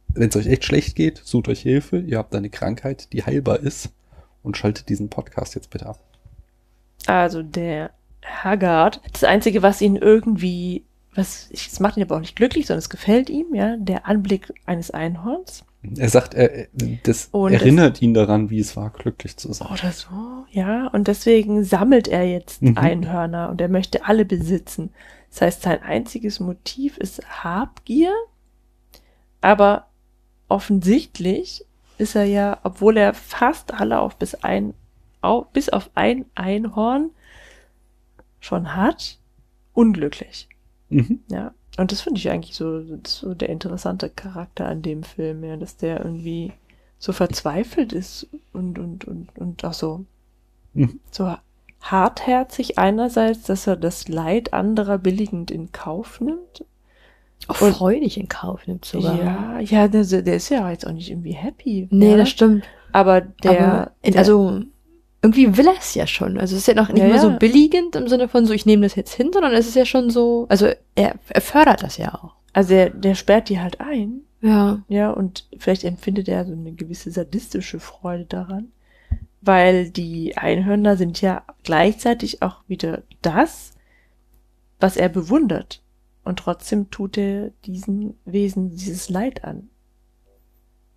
[0.07, 3.59] wenn es euch echt schlecht geht, sucht euch Hilfe, ihr habt eine Krankheit, die heilbar
[3.59, 3.89] ist
[4.43, 5.99] und schaltet diesen Podcast jetzt bitte ab.
[7.07, 7.91] also der
[8.25, 10.83] Haggard, das Einzige, was ihn irgendwie,
[11.15, 14.53] was, es macht ihn aber auch nicht glücklich, sondern es gefällt ihm, ja, der Anblick
[14.65, 15.65] eines Einhorns.
[15.97, 16.67] Er sagt, er,
[17.03, 19.67] das Und erinnert ihn daran, wie es war, glücklich zu sein.
[19.67, 20.87] Oder so, ja.
[20.87, 22.77] Und deswegen sammelt er jetzt Mhm.
[22.77, 24.91] Einhörner und er möchte alle besitzen.
[25.29, 28.13] Das heißt, sein einziges Motiv ist Habgier,
[29.41, 29.87] aber
[30.47, 31.65] offensichtlich
[32.03, 34.75] ist er ja, obwohl er fast alle auf bis ein,
[35.21, 37.11] auf, bis auf ein Einhorn
[38.39, 39.19] schon hat,
[39.73, 40.49] unglücklich.
[40.89, 41.21] Mhm.
[41.29, 41.53] Ja.
[41.77, 45.77] Und das finde ich eigentlich so, so der interessante Charakter an dem Film, ja, dass
[45.77, 46.53] der irgendwie
[46.99, 50.05] so verzweifelt ist und, und, und, und auch so,
[50.73, 50.99] Mhm.
[51.11, 51.35] so
[51.81, 56.65] hartherzig einerseits, dass er das Leid anderer billigend in Kauf nimmt.
[57.47, 59.17] Auch Und- freudig in Kauf nimmt sogar.
[59.21, 61.87] Ja, ja, der, der ist ja jetzt auch nicht irgendwie happy.
[61.91, 62.17] Nee, ja.
[62.17, 62.63] das stimmt.
[62.91, 64.61] Aber der, Aber, in, der also,
[65.21, 66.37] irgendwie will er es ja schon.
[66.37, 68.65] Also, es ist ja noch nicht Ja, mehr so billigend im Sinne von so, ich
[68.65, 71.97] nehme das jetzt hin, sondern es ist ja schon so, also, er, er fördert das
[71.97, 72.35] ja auch.
[72.53, 74.21] also der, der sperrt die halt ein.
[74.41, 74.81] Ja.
[74.89, 78.67] Ja, und vielleicht empfindet er so eine gewisse sadistische Freude daran,
[79.41, 83.71] weil die Einhörner sind ja gleichzeitig auch wieder das,
[84.81, 85.81] was er bewundert.
[86.23, 89.69] Und trotzdem tut er diesen Wesen dieses Leid an.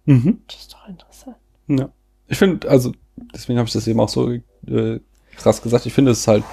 [0.04, 0.40] Mhm.
[0.46, 1.36] Das ist doch interessant.
[1.66, 1.90] Ja.
[2.28, 2.92] Ich finde, also,
[3.34, 5.00] deswegen habe ich das eben auch so äh,
[5.36, 5.86] krass gesagt.
[5.86, 6.44] Ich finde, es ist halt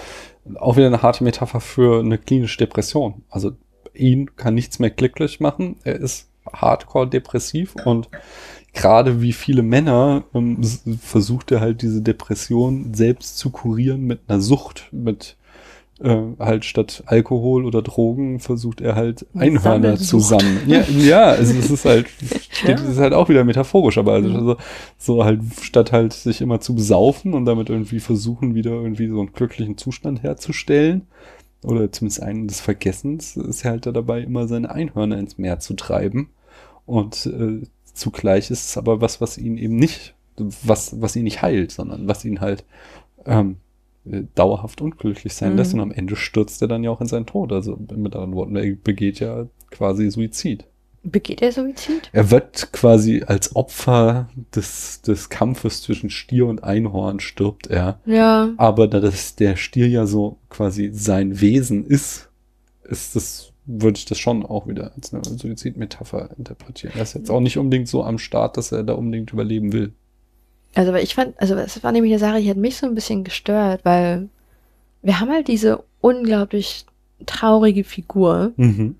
[0.56, 3.24] auch wieder eine harte Metapher für eine klinische Depression.
[3.30, 3.52] Also,
[3.94, 5.78] ihn kann nichts mehr glücklich machen.
[5.84, 8.10] Er ist hardcore depressiv und
[8.74, 10.62] gerade wie viele Männer ähm,
[11.00, 15.38] versucht er halt diese Depression selbst zu kurieren mit einer Sucht, mit
[16.04, 20.60] äh, halt statt Alkohol oder Drogen versucht er halt Einhörner zu sammeln.
[20.68, 22.08] Ja, ja, also es ist halt,
[22.52, 22.86] steht, Ja.
[22.86, 24.58] ist halt auch wieder metaphorisch, aber also, also
[24.98, 29.20] so halt statt halt sich immer zu besaufen und damit irgendwie versuchen wieder irgendwie so
[29.20, 31.08] einen glücklichen Zustand herzustellen
[31.64, 35.60] oder zumindest einen des Vergessens ist er halt da dabei immer seine Einhörner ins Meer
[35.60, 36.30] zu treiben
[36.86, 41.42] und äh, zugleich ist es aber was, was ihn eben nicht, was, was ihn nicht
[41.42, 42.66] heilt, sondern was ihn halt
[43.26, 43.56] ähm, äh,
[44.06, 45.58] dauerhaft unglücklich sein Mhm.
[45.58, 47.52] lässt und am Ende stürzt er dann ja auch in seinen Tod.
[47.52, 50.66] Also mit anderen Worten, er begeht ja quasi Suizid.
[51.06, 52.10] Begeht er Suizid?
[52.14, 58.00] Er wird quasi als Opfer des, des Kampfes zwischen Stier und Einhorn stirbt er.
[58.06, 58.52] Ja.
[58.58, 62.30] Aber da das der Stier ja so quasi sein Wesen ist,
[62.84, 66.94] ist das, würde ich das schon auch wieder als eine Suizidmetapher interpretieren.
[66.96, 69.94] Er ist jetzt auch nicht unbedingt so am Start, dass er da unbedingt überleben will.
[70.76, 72.96] Also, aber ich fand, also es war nämlich eine Sache, die hat mich so ein
[72.96, 74.30] bisschen gestört, weil
[75.02, 76.86] wir haben halt diese unglaublich
[77.26, 78.96] traurige Figur Mhm.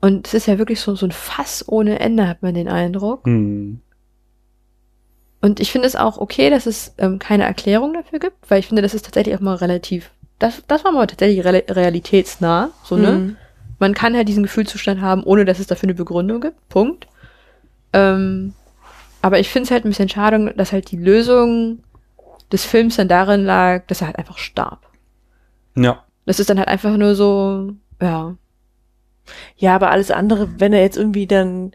[0.00, 3.26] und es ist ja wirklich so, so ein Fass ohne Ende, hat man den Eindruck.
[3.26, 3.80] Mhm.
[5.40, 8.66] Und ich finde es auch okay, dass es ähm, keine Erklärung dafür gibt, weil ich
[8.66, 10.10] finde, das ist tatsächlich auch mal relativ,
[10.40, 13.12] das, das war mal tatsächlich real, realitätsnah, so, ne?
[13.12, 13.36] Mhm.
[13.78, 16.68] Man kann halt diesen Gefühlszustand haben, ohne dass es dafür eine Begründung gibt.
[16.68, 17.06] Punkt.
[17.92, 18.54] Ähm,
[19.22, 21.80] aber ich finde es halt ein bisschen schade, dass halt die Lösung
[22.52, 24.86] des Films dann darin lag, dass er halt einfach starb.
[25.76, 26.04] Ja.
[26.24, 28.36] Das ist dann halt einfach nur so, ja.
[29.56, 31.72] Ja, aber alles andere, wenn er jetzt irgendwie dann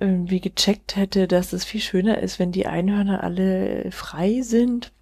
[0.00, 4.92] irgendwie gecheckt hätte, dass es viel schöner ist, wenn die Einhörner alle frei sind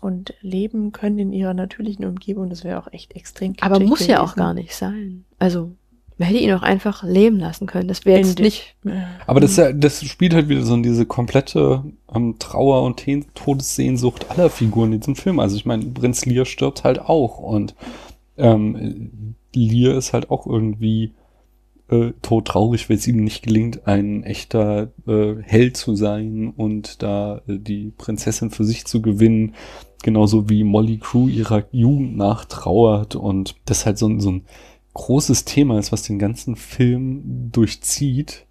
[0.00, 4.06] und leben können in ihrer natürlichen Umgebung, das wäre auch echt extrem Aber kitschig muss
[4.06, 5.24] ja auch gar nicht sein.
[5.38, 5.72] Also,
[6.20, 7.88] man hätte ihn auch einfach leben lassen können.
[7.88, 8.76] Das wäre jetzt nicht.
[9.26, 11.82] Aber das, ist ja- das spielt halt wieder so in diese komplette
[12.14, 15.40] ähm, Trauer- und Ten- Todessehnsucht aller Figuren in diesem Film.
[15.40, 17.74] Also ich meine, Prinz Lear stirbt halt auch und
[18.36, 21.12] ähm, Lear ist halt auch irgendwie
[21.90, 27.38] äh, todtraurig, weil es ihm nicht gelingt, ein echter äh, Held zu sein und da
[27.48, 29.54] äh, die Prinzessin für sich zu gewinnen.
[30.02, 34.42] Genauso wie Molly Crew ihrer Jugend nachtrauert und das halt so, ein- so ein
[34.94, 38.46] großes Thema ist, was den ganzen Film durchzieht,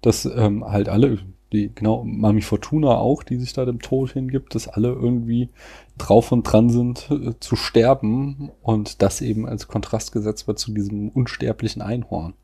[0.00, 1.18] dass ähm, halt alle,
[1.52, 5.50] die, genau, Mami Fortuna auch, die sich da dem Tod hingibt, dass alle irgendwie
[5.98, 10.72] drauf und dran sind äh, zu sterben und das eben als Kontrast gesetzt wird zu
[10.72, 12.34] diesem unsterblichen Einhorn.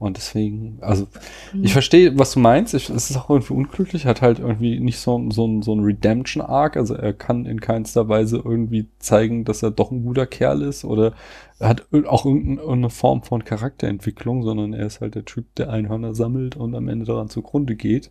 [0.00, 1.06] Und deswegen, also
[1.52, 1.62] Hm.
[1.62, 2.74] ich verstehe, was du meinst.
[2.74, 4.06] Ich, es ist auch irgendwie unglücklich.
[4.06, 6.76] Hat halt irgendwie nicht so, ein- so, ein- so ein Redemption-Arc.
[6.78, 10.84] Also er kann in keinster Weise irgendwie zeigen, dass er doch ein guter Kerl ist.
[10.84, 11.12] Oder
[11.60, 16.14] er hat auch irgendeine Form von Charakterentwicklung, sondern er ist halt der Typ, der Einhörner
[16.14, 18.10] sammelt und am Ende daran zugrunde geht.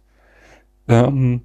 [0.88, 1.42] Ähm,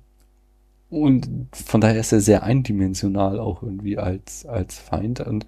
[0.90, 5.20] und von daher ist er sehr eindimensional auch irgendwie als, als Feind.
[5.20, 5.47] Und,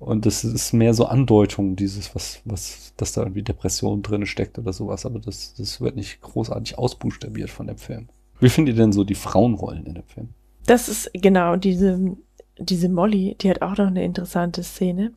[0.00, 4.58] und das ist mehr so Andeutung, dieses, was, was, dass da irgendwie Depression drin steckt
[4.58, 8.08] oder sowas, aber das, das wird nicht großartig ausbuchstabiert von dem Film.
[8.40, 10.30] Wie findet ihr denn so die Frauenrollen in dem Film?
[10.64, 12.16] Das ist genau diese,
[12.58, 15.12] diese Molly, die hat auch noch eine interessante Szene,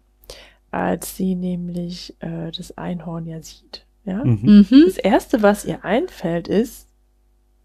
[0.70, 3.86] als sie nämlich äh, das Einhorn ja sieht.
[4.04, 4.26] Ja?
[4.26, 4.68] Mhm.
[4.70, 4.84] Mhm.
[4.86, 6.90] Das erste, was ihr einfällt, ist,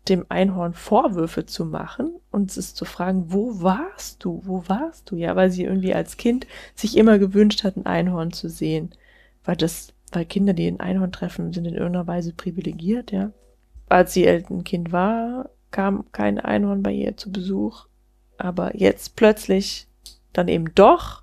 [0.09, 4.43] dem Einhorn Vorwürfe zu machen und es zu fragen, wo warst du?
[4.45, 5.17] Wo warst du?
[5.17, 8.91] Ja, weil sie irgendwie als Kind sich immer gewünscht hat, ein Einhorn zu sehen.
[9.45, 13.33] Weil das, weil Kinder, die ein Einhorn treffen, sind in irgendeiner Weise privilegiert, ja.
[13.89, 17.87] Als sie ein Kind war, kam kein Einhorn bei ihr zu Besuch.
[18.37, 19.89] Aber jetzt plötzlich
[20.33, 21.23] dann eben doch.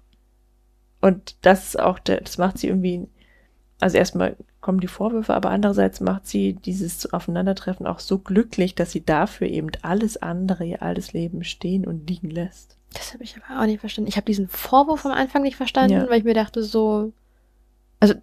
[1.02, 3.08] Und das ist auch der, das macht sie irgendwie,
[3.80, 4.36] also erstmal
[4.66, 9.46] kommen die Vorwürfe, aber andererseits macht sie dieses Aufeinandertreffen auch so glücklich, dass sie dafür
[9.48, 12.76] eben alles andere, ihr altes Leben stehen und liegen lässt.
[12.92, 14.08] Das habe ich aber auch nicht verstanden.
[14.10, 16.10] Ich habe diesen Vorwurf am Anfang nicht verstanden, Ja.
[16.10, 17.14] weil ich mir dachte so,
[18.00, 18.16] also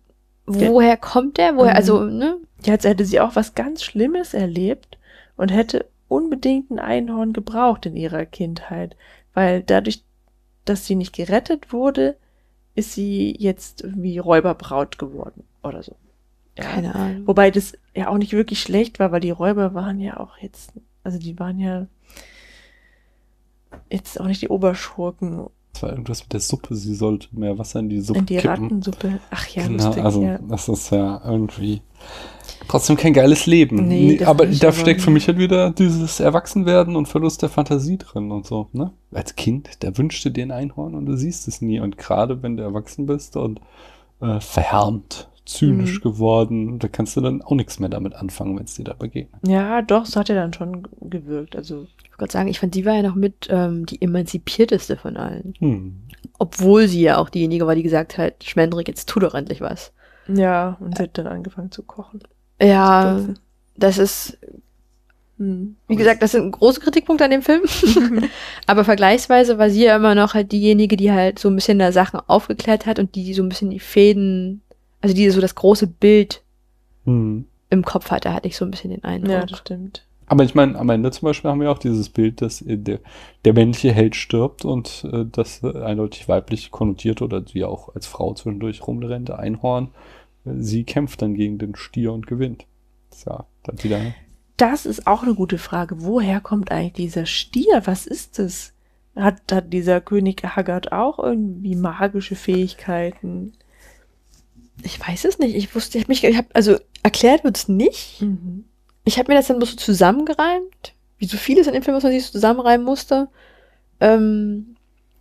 [0.44, 1.54] woher kommt der?
[1.56, 1.76] Woher, Mhm.
[1.76, 2.38] also, ne?
[2.64, 4.98] Ja, als hätte sie auch was ganz Schlimmes erlebt
[5.36, 8.96] und hätte unbedingt ein Einhorn gebraucht in ihrer Kindheit,
[9.32, 10.02] weil dadurch,
[10.64, 12.16] dass sie nicht gerettet wurde,
[12.74, 15.94] ist sie jetzt irgendwie Räuberbraut geworden oder so.
[16.58, 16.64] Ja.
[16.64, 17.26] Keine Ahnung.
[17.26, 20.72] Wobei das ja auch nicht wirklich schlecht war, weil die Räuber waren ja auch jetzt,
[21.02, 21.86] also die waren ja
[23.90, 26.74] jetzt auch nicht die Oberschurken Das war irgendwas mit der Suppe.
[26.74, 28.50] Sie sollte mehr Wasser in die Suppe in die kippen.
[28.50, 29.18] Rattensuppe.
[29.30, 30.38] Ach ja, genau, lustig, also ja.
[30.46, 31.80] das ist ja irgendwie
[32.68, 33.88] trotzdem kein geiles Leben.
[33.88, 37.48] Nee, Nee, aber da aber- steckt für mich halt wieder dieses Erwachsenwerden und Verlust der
[37.48, 38.68] Fantasie drin und so.
[38.72, 38.92] Ne?
[39.12, 41.80] Als Kind, da wünschte dir ein Einhorn und du siehst es nie.
[41.80, 43.60] Und gerade wenn du erwachsen bist und
[44.20, 46.02] äh, verhärmt, zynisch Mhm.
[46.02, 49.40] geworden, da kannst du dann auch nichts mehr damit anfangen, wenn es dir da begegnet.
[49.46, 51.56] Ja, doch, so hat er dann schon gewirkt.
[51.56, 54.96] Also, Ich wollte gerade sagen, ich fand, die war ja noch mit ähm, die emanzipierteste
[54.96, 55.54] von allen.
[55.58, 55.94] Hm.
[56.38, 59.92] Obwohl sie ja auch diejenige war, die gesagt hat, Schmendrick, jetzt tu doch endlich was.
[60.28, 62.20] ja, und sie hat dann angefangen zu kochen.
[62.60, 63.34] Ja, Zu
[63.76, 64.38] das ist,
[65.38, 65.76] Hm.
[65.88, 67.62] wie gesagt, das sind große Kritikpunkte an dem Film.
[68.66, 71.90] Aber vergleichsweise war sie ja immer noch halt diejenige, die halt so ein bisschen da
[71.90, 74.60] Sachen aufgeklärt hat und die so ein bisschen die Fäden,
[75.02, 76.42] also die so das große Bild
[77.04, 77.44] Hm.
[77.68, 79.30] im Kopf hatte, hatte ich so ein bisschen den Eindruck.
[79.32, 80.06] Ja, das stimmt.
[80.26, 83.00] Aber ich meine, am Ende zum Beispiel haben wir auch dieses Bild, dass der,
[83.44, 88.32] der männliche Held stirbt und äh, das eindeutig weiblich konnotiert oder die auch als Frau
[88.32, 89.88] zwischendurch rumrennt, Einhorn.
[90.46, 92.64] äh, Sie kämpft dann gegen den Stier und gewinnt.
[93.26, 94.00] Ja, dann wieder.
[94.56, 95.96] Das ist auch eine gute Frage.
[95.98, 97.82] Woher kommt eigentlich dieser Stier?
[97.84, 98.72] Was ist es?
[99.16, 103.52] Hat, hat dieser König Haggard auch irgendwie magische Fähigkeiten?
[104.82, 105.54] Ich weiß es nicht.
[105.54, 108.20] Ich wusste, ich hab mich, ich hab, also erklärt wird's nicht.
[108.22, 108.64] Mhm.
[109.04, 112.02] Ich habe mir das dann bloß so zusammengereimt, wie so vieles in dem Film, was
[112.04, 113.28] man sich so zusammenreimen musste.
[114.00, 114.76] Ähm,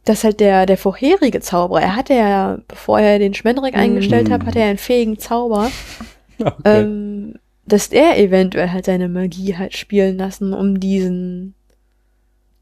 [0.05, 3.79] dass halt der, der vorherige Zauberer, er hatte ja, bevor er den Schmendrick Mhm.
[3.81, 5.69] eingestellt hat, hatte er einen fähigen Zauber,
[6.39, 6.81] Okay.
[6.81, 7.35] ähm,
[7.67, 11.53] dass der eventuell halt seine Magie halt spielen lassen, um diesen,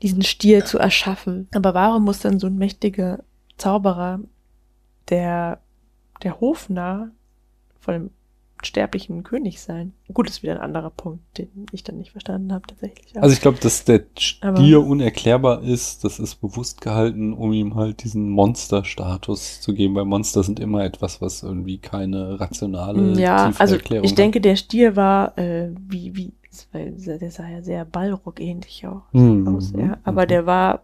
[0.02, 1.48] diesen Stier zu erschaffen.
[1.54, 3.24] Aber warum muss dann so ein mächtiger
[3.58, 4.20] Zauberer,
[5.10, 5.60] der,
[6.24, 7.10] der Hofnarr
[7.80, 8.10] von dem
[8.62, 9.94] sterblichen König sein?
[10.14, 13.16] Gut, das ist wieder ein anderer Punkt, den ich dann nicht verstanden habe tatsächlich.
[13.16, 14.48] also ich glaube, dass der Stier
[14.78, 20.06] Aber- unerklärbar ist, das ist bewusst gehalten, um ihm halt diesen Monsterstatus zu geben, weil
[20.06, 24.56] Monster sind immer etwas, was irgendwie keine rationale, ja, tiefere also Erklärung ich denke, der
[24.56, 26.34] Stier war äh, wie, wie,
[26.74, 29.04] der sah ja sehr Ballrock-ähnlich auch.
[29.14, 29.48] Mhm.
[29.48, 29.98] aus, ja.
[30.04, 30.82] Aber der war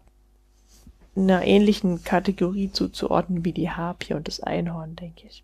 [1.15, 5.43] einer ähnlichen Kategorie zuzuordnen wie die Harpie und das Einhorn, denke ich.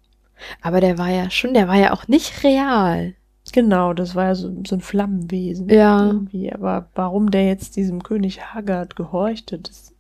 [0.62, 3.14] Aber der war ja schon, der war ja auch nicht real.
[3.54, 5.70] Genau, das war ja so, so ein Flammenwesen.
[5.70, 6.08] Ja.
[6.08, 6.54] Irgendwie.
[6.54, 9.94] Aber warum der jetzt diesem König Haggard gehorchte, das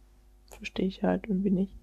[0.49, 1.73] verstehe ich halt irgendwie nicht.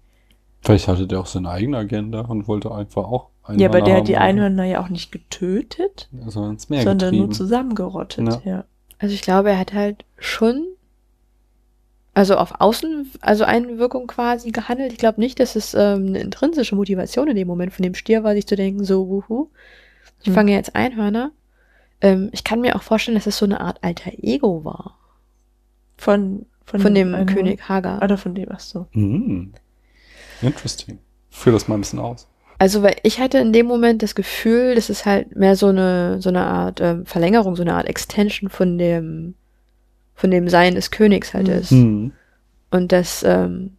[0.61, 4.07] Vielleicht hatte der auch seine eigene Agenda und wollte einfach auch ja, aber der hat
[4.07, 7.33] die haben, Einhörner ja auch nicht getötet, sondern Meer sondern nur getrieben.
[7.33, 8.27] zusammengerottet.
[8.27, 8.51] Ja.
[8.51, 8.65] Ja.
[8.99, 10.67] Also ich glaube, er hat halt schon,
[12.13, 14.91] also auf Außen, also Einwirkung quasi gehandelt.
[14.91, 18.23] Ich glaube nicht, dass es ähm, eine intrinsische Motivation in dem Moment von dem Stier
[18.23, 19.49] war, sich zu denken, so, wuhu,
[20.21, 20.33] ich Hm.
[20.33, 21.31] fange jetzt Einhörner.
[22.01, 24.97] Ähm, ich kann mir auch vorstellen, dass es so eine Art alter Ego war.
[25.97, 27.25] Von, von, Von dem Einhorn.
[27.27, 28.01] König Hagar.
[28.03, 28.87] Oder von dem, ach so.
[28.93, 29.53] Mhm.
[30.41, 30.99] Interesting.
[31.29, 32.27] Führ das mal ein bisschen aus.
[32.57, 36.21] Also, weil ich hatte in dem Moment das Gefühl, das ist halt mehr so eine,
[36.21, 39.35] so eine Art ähm, Verlängerung, so eine Art Extension von dem,
[40.19, 41.53] von dem Sein des Königs halt Mhm.
[41.53, 41.71] ist.
[41.71, 42.11] Mhm.
[42.71, 43.77] Und das, ähm,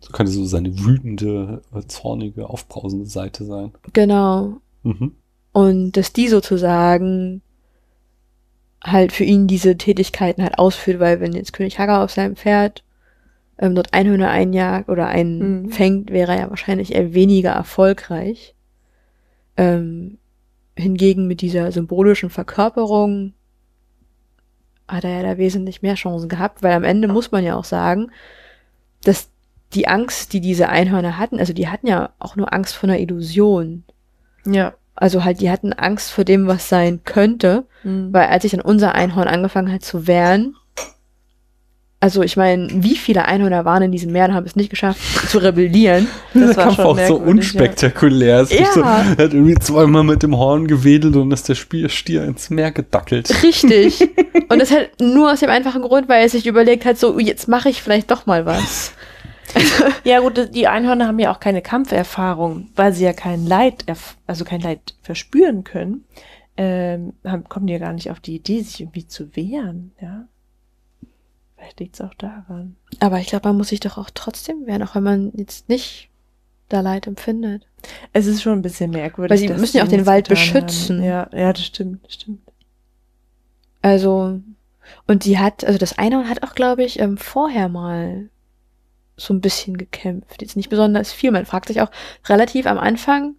[0.00, 3.72] So könnte so seine wütende, äh, zornige, aufbrausende Seite sein.
[3.92, 4.56] genau.
[4.82, 5.12] Mhm.
[5.52, 7.42] Und dass die sozusagen
[8.82, 12.82] halt für ihn diese Tätigkeiten halt ausführt, weil wenn jetzt König Hagar auf seinem Pferd
[13.58, 15.70] ähm, dort Einhörner einjagt oder einen Mhm.
[15.70, 18.54] fängt, wäre er wahrscheinlich eher weniger erfolgreich.
[19.56, 20.18] Ähm,
[20.76, 23.32] hingegen mit dieser symbolischen Verkörperung
[24.88, 27.64] hat er ja da wesentlich mehr Chancen gehabt, weil am Ende muss man ja auch
[27.64, 28.10] sagen,
[29.04, 29.28] dass
[29.72, 32.98] die Angst, die diese Einhörner hatten, also die hatten ja auch nur Angst vor einer
[32.98, 33.84] Illusion.
[34.46, 34.74] Ja.
[34.94, 38.12] Also halt, die hatten Angst vor dem, was sein könnte, Mhm.
[38.12, 40.54] weil als sich dann unser Einhorn angefangen hat zu wehren,
[42.04, 45.00] also ich meine, wie viele Einhörner waren in diesem Meer und haben es nicht geschafft
[45.30, 46.06] zu rebellieren?
[46.34, 48.40] Das Der war Kampf schon auch so unspektakulär.
[48.40, 48.98] Es ist so, Ja.
[49.16, 53.42] er hat irgendwie zweimal mit dem Horn gewedelt und ist der Stier ins Meer gedackelt.
[53.42, 54.02] Richtig.
[54.50, 57.48] Und das halt nur aus dem einfachen Grund, weil er sich überlegt hat, so, jetzt
[57.48, 58.92] mache ich vielleicht doch mal was.
[60.04, 63.86] Ja, gut, die Einhörner haben ja auch keine Kampferfahrung, weil sie ja kein Leid,
[64.26, 66.04] also kein Leid verspüren können,
[66.58, 70.26] ähm, haben, kommen die ja gar nicht auf die Idee, sich irgendwie zu wehren, ja.
[71.64, 72.76] Vielleicht liegt es auch daran.
[73.00, 76.10] Aber ich glaube, man muss sich doch auch trotzdem wehren, auch wenn man jetzt nicht
[76.68, 77.66] da Leid empfindet.
[78.12, 79.30] Es ist schon ein bisschen merkwürdig.
[79.30, 80.98] Weil sie müssen ja auch den Wald beschützen.
[80.98, 81.04] Haben.
[81.06, 82.40] Ja, ja, das stimmt, das stimmt.
[83.82, 84.40] Also,
[85.06, 88.28] Und die hat, also das Einhorn hat auch, glaube ich, ähm, vorher mal
[89.16, 90.42] so ein bisschen gekämpft.
[90.42, 91.30] Jetzt nicht besonders viel.
[91.30, 91.90] Man fragt sich auch
[92.26, 93.36] relativ am Anfang,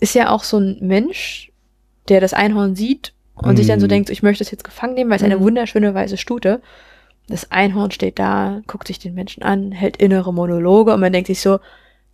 [0.00, 1.52] ist ja auch so ein Mensch,
[2.08, 3.90] der das Einhorn sieht und sich dann so Mhm.
[3.90, 5.42] denkt, ich möchte es jetzt gefangen nehmen, weil es eine Mhm.
[5.42, 6.62] wunderschöne weiße Stute.
[7.28, 11.26] Das Einhorn steht da, guckt sich den Menschen an, hält innere Monologe und man denkt
[11.26, 11.58] sich so,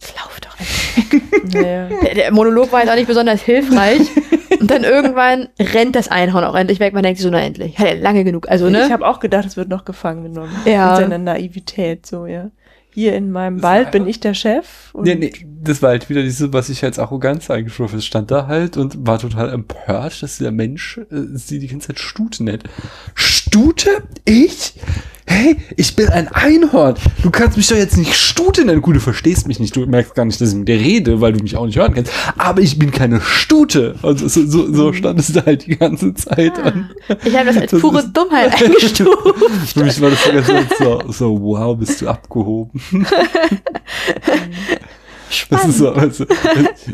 [0.01, 1.55] jetzt lauf doch endlich weg.
[1.55, 1.89] Naja.
[2.03, 4.01] Der, der Monolog war jetzt auch nicht besonders hilfreich.
[4.61, 6.95] Und dann irgendwann rennt das Einhorn auch endlich weg.
[6.95, 7.79] Man denkt sich so, na endlich.
[7.79, 8.49] Hat er lange genug.
[8.49, 8.85] Also, ne?
[8.85, 10.53] Ich habe auch gedacht, es wird noch gefangen genommen.
[10.65, 10.91] Ja.
[10.91, 12.51] Mit seiner Naivität, so, ja.
[12.95, 14.93] Hier in meinem Wald bin ich der Chef.
[14.93, 15.33] Und Nee, nee,
[15.63, 18.03] das war halt wieder dieses, was ich als Arroganz eingestuft habe.
[18.03, 21.99] stand da halt und war total empört, dass dieser Mensch äh, sie die ganze Zeit
[21.99, 22.65] Stute nennt.
[23.15, 23.42] Stute?
[24.25, 24.75] Ich?
[25.25, 26.97] Hey, ich bin ein Einhorn.
[27.23, 28.83] Du kannst mich doch jetzt nicht Stute nennen.
[28.83, 29.75] Gut, du verstehst mich nicht.
[29.77, 31.95] Du merkst gar nicht, dass ich mit dir rede, weil du mich auch nicht hören
[31.95, 32.13] kannst.
[32.37, 33.95] Aber ich bin keine Stute.
[34.03, 36.59] Und so, so, so stand es da halt die ganze Zeit.
[36.59, 36.91] Und
[37.25, 39.19] Ich habe das als Das pure ist- Dummheit eingestuft.
[39.75, 42.81] für mich war das so, so, wow, bist du abgehoben.
[45.51, 46.25] Das ist so, also,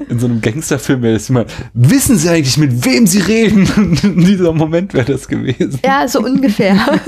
[0.08, 3.70] in so einem Gangsterfilm wäre das immer, wissen Sie eigentlich, mit wem Sie reden?
[3.76, 5.80] Und in dieser Moment wäre das gewesen.
[5.84, 6.76] Ja, so ungefähr.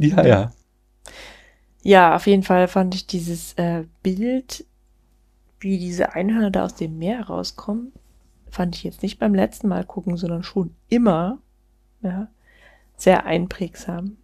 [0.00, 0.52] Ja, ja.
[1.82, 4.64] Ja, auf jeden Fall fand ich dieses äh, Bild,
[5.60, 7.92] wie diese Einhörner da aus dem Meer rauskommen,
[8.50, 11.38] fand ich jetzt nicht beim letzten Mal gucken, sondern schon immer,
[12.02, 12.28] ja,
[12.96, 14.16] sehr einprägsam.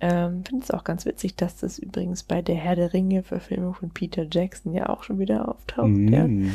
[0.00, 3.74] Ähm, Finde es auch ganz witzig, dass das übrigens bei der Herr der Ringe Verfilmung
[3.74, 5.90] von Peter Jackson ja auch schon wieder auftaucht.
[5.90, 6.26] Ja.
[6.26, 6.52] Mm.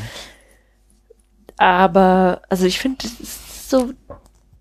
[1.57, 3.93] Aber, also ich finde, das ist so,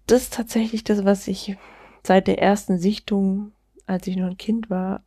[0.07, 1.57] das ist tatsächlich das, was ich
[2.03, 3.53] seit der ersten Sichtung,
[3.87, 5.03] als ich noch ein Kind war,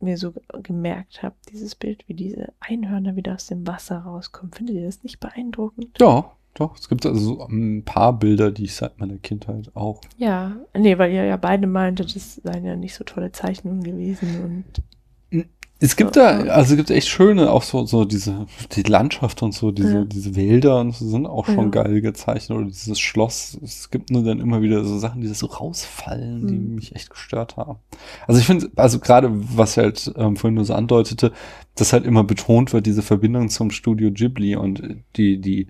[0.00, 4.52] mir so gemerkt habe, dieses Bild, wie diese Einhörner wieder aus dem Wasser rauskommen.
[4.52, 5.98] Findet ihr das nicht beeindruckend?
[6.00, 6.76] Ja, doch.
[6.78, 10.00] Es gibt also so ein paar Bilder, die ich seit meiner Kindheit auch.
[10.16, 14.28] Ja, nee, weil ihr ja beide meintet, das seien ja nicht so tolle Zeichnungen gewesen
[14.42, 15.44] und
[15.80, 19.52] Es gibt da, also es gibt echt schöne, auch so, so diese, die Landschaft und
[19.52, 20.04] so, diese, Ja.
[20.04, 21.82] diese Wälder und so sind auch schon Ja.
[21.82, 23.58] geil gezeichnet oder dieses Schloss.
[23.62, 26.76] Es gibt nur dann immer wieder so Sachen, die so rausfallen, die Mhm.
[26.76, 27.80] mich echt gestört haben.
[28.28, 31.32] Also ich finde, also gerade was halt ähm, vorhin nur so andeutete,
[31.74, 34.80] dass halt immer betont wird, diese Verbindung zum Studio Ghibli und
[35.16, 35.66] die, die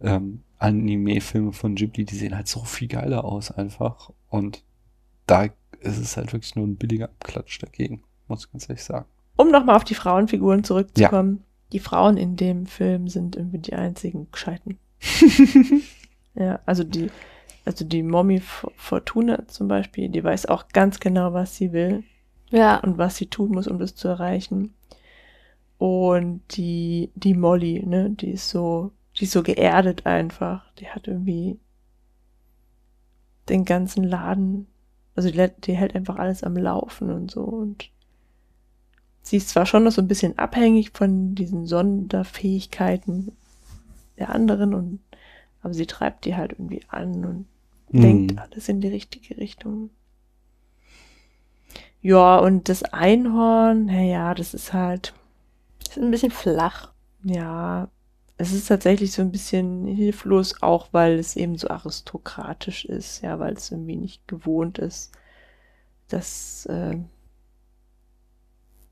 [0.00, 4.10] ähm, Anime-Filme von Ghibli, die sehen halt so viel geiler aus einfach.
[4.30, 4.62] Und
[5.26, 5.44] da
[5.80, 9.06] ist es halt wirklich nur ein billiger Abklatsch dagegen, muss ich ganz ehrlich sagen.
[9.36, 11.44] um nochmal auf die Frauenfiguren zurückzukommen.
[11.72, 14.78] Die Frauen in dem Film sind irgendwie die einzigen Gescheiten.
[16.38, 17.10] Ja, also die,
[17.64, 22.04] also die Mommy Fortuna zum Beispiel, die weiß auch ganz genau, was sie will
[22.50, 22.78] ja.
[22.78, 24.74] und was sie tun muss, um das zu erreichen.
[25.78, 30.72] Und die, die Molly, ne, die ist so, die ist so geerdet einfach.
[30.74, 31.58] Die hat irgendwie
[33.48, 34.66] den ganzen Laden,
[35.16, 37.90] also die, die hält einfach alles am Laufen und so und
[39.22, 43.32] sie ist zwar schon noch so ein bisschen abhängig von diesen Sonderfähigkeiten
[44.18, 45.00] der anderen und
[45.62, 47.46] aber sie treibt die halt irgendwie an und
[47.90, 48.38] Mhm.
[48.38, 49.90] alles in die richtige Richtung.
[52.00, 55.14] Ja, und das Einhorn, naja, das ist halt,
[55.88, 56.92] Ist ein bisschen flach.
[57.24, 57.88] ja,
[58.38, 63.40] es ist tatsächlich so ein bisschen hilflos, auch weil es eben so aristokratisch ist, ja,
[63.40, 65.12] weil es irgendwie nicht gewohnt ist,
[66.06, 66.98] dass, äh,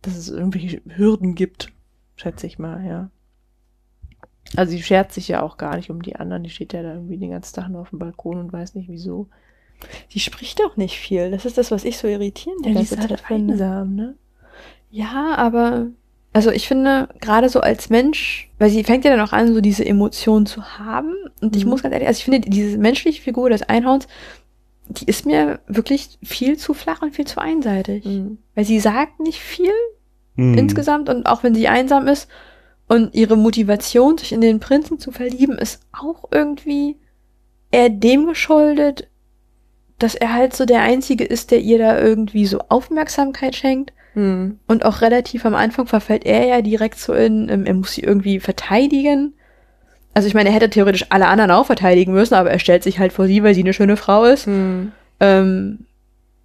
[0.03, 1.73] dass es irgendwelche Hürden gibt,
[2.17, 3.11] schätze ich mal, ja.
[4.57, 6.95] Also sie schert sich ja auch gar nicht um die anderen, die steht ja da
[6.95, 9.29] irgendwie den ganzen Tag nur auf dem Balkon und weiß nicht wieso.
[10.13, 11.31] Die spricht auch nicht viel.
[11.31, 14.17] Das ist das, was ich so irritierend Ja, die ist halt einsam, ne?
[14.91, 15.89] Ja, aber
[16.37, 19.63] also ich finde, gerade so als Mensch, weil sie fängt ja dann auch an, so
[19.63, 21.15] diese Emotionen zu haben.
[21.41, 21.71] Und ich Mhm.
[21.71, 24.07] muss ganz ehrlich, also ich finde, diese menschliche Figur des Einhorns,
[24.89, 28.05] die ist mir wirklich viel zu flach und viel zu einseitig.
[28.05, 28.37] Mhm.
[28.55, 29.73] Weil sie sagt nicht viel
[30.35, 30.59] Mhm.
[30.59, 32.29] insgesamt und auch wenn sie einsam ist
[32.87, 36.97] und ihre Motivation, sich in den Prinzen zu verlieben, ist auch irgendwie
[37.71, 39.09] eher dem geschuldet,
[39.99, 43.95] dass er halt so der Einzige ist, der ihr da irgendwie so Aufmerksamkeit schenkt.
[44.17, 44.59] Mhm.
[44.67, 48.01] Und auch relativ am Anfang verfällt er ja direkt so in, ähm, er muss sie
[48.03, 49.35] irgendwie verteidigen.
[50.15, 52.99] Also ich meine, er hätte theoretisch alle anderen auch verteidigen müssen, aber er stellt sich
[52.99, 54.47] halt vor sie, weil sie eine schöne Frau ist.
[54.47, 54.93] Mhm.
[55.21, 55.81] Ähm,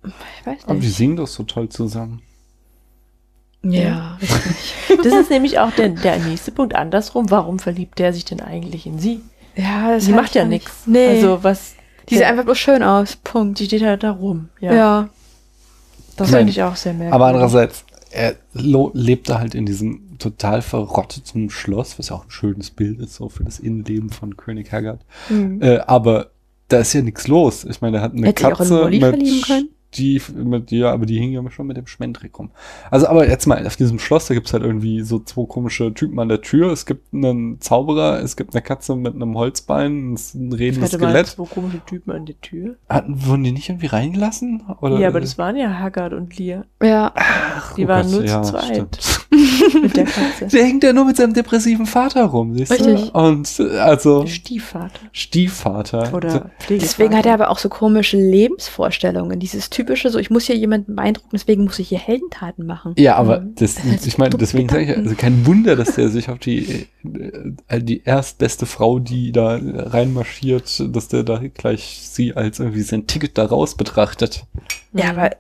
[0.04, 0.96] ich weiß Aber die nicht.
[0.96, 2.22] singen doch so toll zusammen.
[3.64, 4.74] Ja, richtig.
[5.04, 6.76] Das ist nämlich auch der, der nächste Punkt.
[6.76, 9.22] Andersrum, warum verliebt der sich denn eigentlich in sie?
[9.56, 10.84] Ja, das Sie macht ja nicht- nichts.
[10.88, 11.08] Nee.
[11.08, 11.76] Also was.
[12.10, 13.16] die sieht einfach bloß schön aus.
[13.16, 13.60] Punkt.
[13.60, 14.50] Die steht halt da rum.
[14.60, 14.74] Ja.
[14.74, 15.10] Ja.
[16.16, 17.14] Das Ich finde ich auch sehr merkwürdig.
[17.14, 22.32] Aber andererseits, er lo- lebte halt in diesem total verrotteten Schloss, was ja auch ein
[22.32, 25.02] schönes Bild ist, so für das Innenleben von König Haggard.
[25.30, 25.62] Mhm.
[25.62, 26.32] Äh, aber
[26.68, 27.66] da ist ja nichts los.
[27.66, 29.70] Ich meine, er hat eine Hätte sich auch in Katze Molly mit, verlieben können.
[29.94, 32.52] Die mit, ja, aber die hing ja schon mit dem Schmendrick rum.
[32.90, 36.20] Also, aber jetzt mal, auf diesem Schloss, da gibt's halt irgendwie so zwei komische Typen
[36.20, 36.72] an der Tür.
[36.72, 41.10] Es gibt einen Zauberer, es gibt eine Katze mit einem Holzbein, ein redendes hatte mal
[41.10, 41.28] Skelett.
[41.28, 42.76] zwei komische Typen an der Tür.
[42.90, 44.64] Hatten, wurden die nicht irgendwie reingelassen?
[44.82, 47.12] Oder, ja, aber das waren ja Haggard und Lear Ja.
[47.16, 48.66] Ach, die oh waren Gott, nur zu ja, zweit.
[48.66, 49.21] stimmt.
[49.82, 50.48] mit der Katze.
[50.48, 53.12] Der hängt ja nur mit seinem depressiven Vater rum, siehst Richtig.
[53.12, 53.18] du?
[53.18, 55.00] Und also Stiefvater.
[55.14, 56.14] Stiefvater.
[56.14, 56.78] Oder Pflegevater.
[56.82, 59.40] Deswegen hat er aber auch so komische Lebensvorstellungen.
[59.40, 62.94] Dieses typische, so ich muss hier jemanden beeindrucken, deswegen muss ich hier Heldentaten machen.
[62.98, 63.56] Ja, aber Mhm.
[63.56, 66.88] das, ich meine, deswegen sage ich, also kein Wunder, dass der sich auf die,
[67.68, 73.08] äh, die erstbeste Frau, die da reinmarschiert, dass der da gleich sie als irgendwie sein
[73.08, 74.44] Ticket da raus betrachtet.
[74.94, 75.32] Ja, aber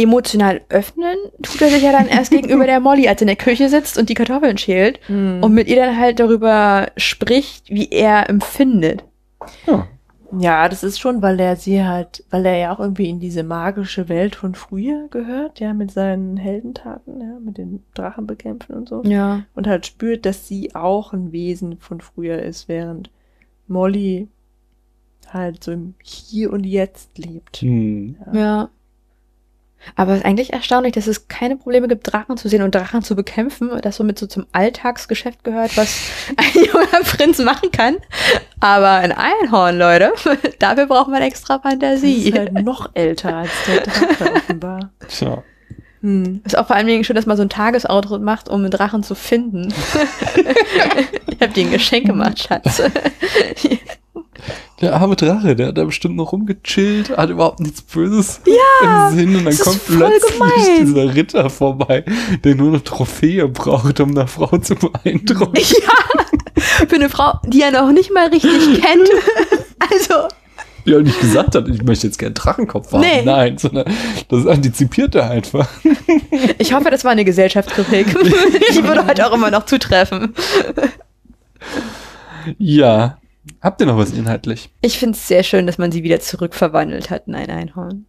[0.00, 3.36] emotional öffnen tut er sich ja dann erst gegenüber der Molly, als er in der
[3.36, 5.42] Küche sitzt und die Kartoffeln schält Mhm.
[5.42, 9.04] und mit ihr dann halt darüber spricht, wie er empfindet.
[9.66, 9.86] Ja.
[10.38, 13.42] Ja, das ist schon, weil er sie halt, weil er ja auch irgendwie in diese
[13.42, 18.88] magische Welt von früher gehört, ja, mit seinen Heldentaten, ja, mit den Drachen bekämpfen und
[18.88, 19.02] so.
[19.04, 19.42] Ja.
[19.56, 23.10] Und halt spürt, dass sie auch ein Wesen von früher ist, während
[23.66, 24.28] Molly
[25.32, 27.56] halt so im Hier und Jetzt lebt.
[27.56, 28.14] Hm.
[28.32, 28.68] Ja.
[29.96, 33.02] Aber es ist eigentlich erstaunlich, dass es keine Probleme gibt, Drachen zu sehen und Drachen
[33.02, 35.98] zu bekämpfen, das somit so zum Alltagsgeschäft gehört, was
[36.36, 37.96] ein junger Prinz machen kann.
[38.60, 40.12] Aber ein Einhorn, Leute,
[40.58, 42.28] dafür braucht man extra Sie Fantasie.
[42.28, 44.90] ist halt noch älter als der Drache offenbar.
[45.08, 45.42] Tja.
[46.02, 46.40] Hm.
[46.44, 49.02] Ist auch vor allen Dingen schön, dass man so ein Tagesoutfit macht, um einen Drachen
[49.02, 49.68] zu finden.
[51.26, 52.82] ich hab dir ein Geschenk gemacht, Schatz.
[54.80, 59.16] Der arme Drache, der hat da bestimmt noch rumgechillt, hat überhaupt nichts Böses Ja, im
[59.16, 60.86] Sinn und dann kommt plötzlich gemein.
[60.86, 62.04] dieser Ritter vorbei,
[62.44, 65.56] der nur eine Trophäe braucht, um eine Frau zu beeindrucken.
[65.56, 66.24] ja.
[66.88, 69.08] Für eine Frau, die er noch nicht mal richtig kennt.
[69.92, 70.28] Also,
[70.86, 73.00] Die auch nicht gesagt hat, ich möchte jetzt gerne Drachenkopf haben.
[73.00, 73.22] Nee.
[73.24, 73.86] Nein, sondern
[74.28, 75.68] das antizipiert er einfach.
[76.58, 78.06] ich hoffe, das war eine Gesellschaftskritik.
[78.74, 80.34] Die würde heute auch immer noch zutreffen.
[82.58, 83.18] Ja.
[83.60, 84.70] Habt ihr noch was inhaltlich?
[84.80, 88.06] Ich finde es sehr schön, dass man sie wieder zurückverwandelt hat in ein Einhorn.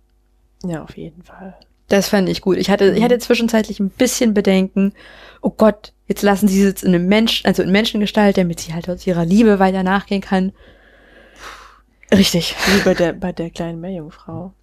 [0.66, 1.56] Ja, auf jeden Fall.
[1.88, 2.58] Das fand ich gut.
[2.58, 4.94] Ich hatte, ich hatte zwischenzeitlich ein bisschen Bedenken.
[5.42, 8.74] Oh Gott, jetzt lassen sie sie jetzt in einem Menschen, also in Menschengestalt, damit sie
[8.74, 10.54] halt aus ihrer Liebe weiter nachgehen kann.
[12.14, 12.56] Richtig.
[12.68, 14.54] Wie bei der, bei der kleinen Meerjungfrau.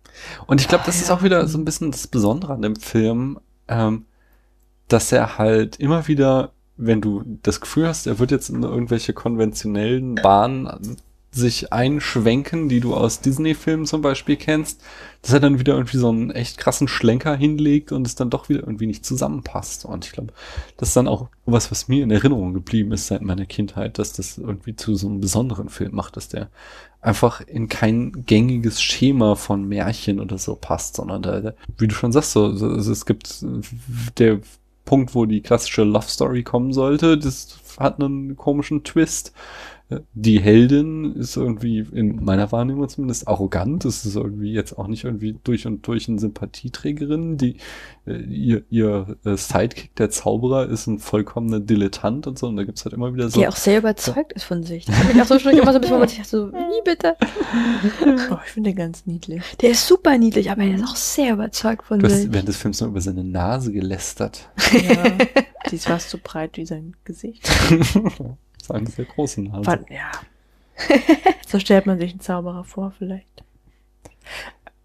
[0.46, 1.14] Und ich glaube, das Ah, ist ja.
[1.16, 3.38] auch wieder so ein bisschen das Besondere an dem Film,
[3.68, 4.06] ähm,
[4.88, 9.12] dass er halt immer wieder, wenn du das Gefühl hast, er wird jetzt in irgendwelche
[9.12, 10.96] konventionellen Bahnen
[11.30, 14.80] sich einschwenken, die du aus Disney-Filmen zum Beispiel kennst,
[15.20, 18.48] dass er dann wieder irgendwie so einen echt krassen Schlenker hinlegt und es dann doch
[18.48, 19.84] wieder irgendwie nicht zusammenpasst.
[19.84, 20.32] Und ich glaube,
[20.78, 24.14] das ist dann auch was, was mir in Erinnerung geblieben ist seit meiner Kindheit, dass
[24.14, 26.48] das irgendwie zu so einem besonderen Film macht, dass der
[27.00, 32.12] einfach in kein gängiges Schema von Märchen oder so passt, sondern da, wie du schon
[32.12, 33.44] sagst, so, so also es gibt
[34.18, 34.40] der
[34.89, 39.35] Punkt, wo die klassische Love Story kommen sollte, das hat einen komischen Twist.
[40.12, 43.86] Die Heldin ist irgendwie, in meiner Wahrnehmung zumindest, arrogant.
[43.86, 47.39] Das ist irgendwie jetzt auch nicht irgendwie durch und durch eine Sympathieträgerin.
[47.39, 47.56] Die,
[48.06, 52.48] äh, ihr ihr äh, Sidekick, der Zauberer, ist ein vollkommener Dilettant und so.
[52.48, 53.40] Und da gibt's halt immer wieder so.
[53.40, 54.86] Die auch sehr überzeugt ist von sich.
[54.89, 57.16] Hat mich auch so schon immer so ein bisschen, sich dachte, so, wie bitte?
[58.31, 59.43] Oh, ich finde den ganz niedlich.
[59.60, 62.32] Der ist super niedlich, aber er ist auch sehr überzeugt von Du hast sich.
[62.32, 64.51] während des Films nur über seine Nase gelästert.
[64.73, 65.16] Ja,
[65.70, 67.48] die ist fast so breit wie sein Gesicht.
[68.59, 69.66] das ist eine sehr große Nase.
[69.66, 70.10] Wann, ja.
[71.48, 73.43] So stellt man sich einen Zauberer vor, vielleicht.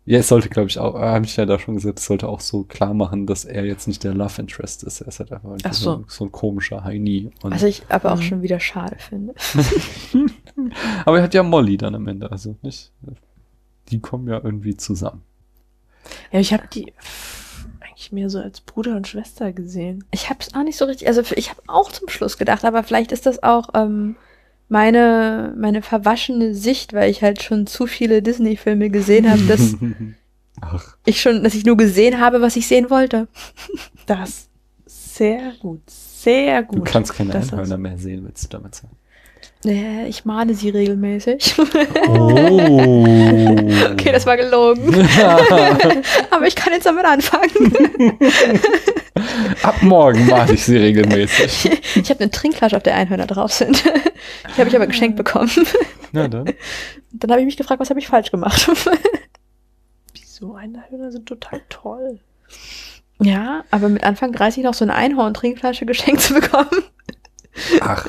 [0.06, 2.40] Ja, es sollte, glaube ich, auch, habe ich ja da schon gesagt, es sollte auch
[2.42, 5.02] so klar machen, dass er jetzt nicht der Love Interest ist.
[5.02, 5.98] Er ist halt einfach so.
[5.98, 6.06] so.
[6.08, 7.32] So, ein komischer Heini.
[7.42, 8.22] Und, Was ich aber auch Mhm.
[8.24, 9.34] schon wieder schade finde.
[11.06, 12.92] aber er hat ja Molly dann am Ende, also nicht?
[13.90, 15.22] Die kommen ja irgendwie zusammen.
[16.32, 16.94] Ja, ich habe die
[18.04, 20.04] eigentlich mehr so als Bruder und Schwester gesehen.
[20.12, 22.84] Ich habe es auch nicht so richtig, also ich habe auch zum Schluss gedacht, aber
[22.84, 24.16] vielleicht ist das auch ähm,
[24.68, 29.76] meine, meine verwaschene Sicht, weil ich halt schon zu viele Disney-Filme gesehen habe, dass
[30.62, 33.28] Ach, ich schon, dass ich nur gesehen habe, was ich sehen wollte.
[34.06, 34.50] Das
[34.86, 36.80] sehr gut, sehr gut.
[36.80, 38.96] du kannst keine Das Einhörner mehr sehen, willst du damit sagen.
[39.66, 41.56] Ich male sie regelmäßig.
[42.08, 42.36] Oh.
[43.92, 44.94] okay, das war gelogen.
[46.32, 48.18] aber ich kann jetzt damit anfangen.
[49.62, 51.72] Ab morgen male ich sie regelmäßig.
[51.96, 53.84] ich habe eine Trinkflasche, auf der Einhörner drauf sind.
[53.86, 55.52] Die habe ich aber geschenkt bekommen.
[56.12, 56.54] Na dann.
[57.12, 58.70] Dann habe ich mich gefragt, was habe ich falsch gemacht?
[60.14, 60.56] Wieso?
[60.56, 62.20] Einhörner sind total toll.
[63.20, 66.84] ja, aber mit Anfang 30 noch so eine Einhorn-Trinkflasche geschenkt zu bekommen.
[67.82, 68.08] Ach,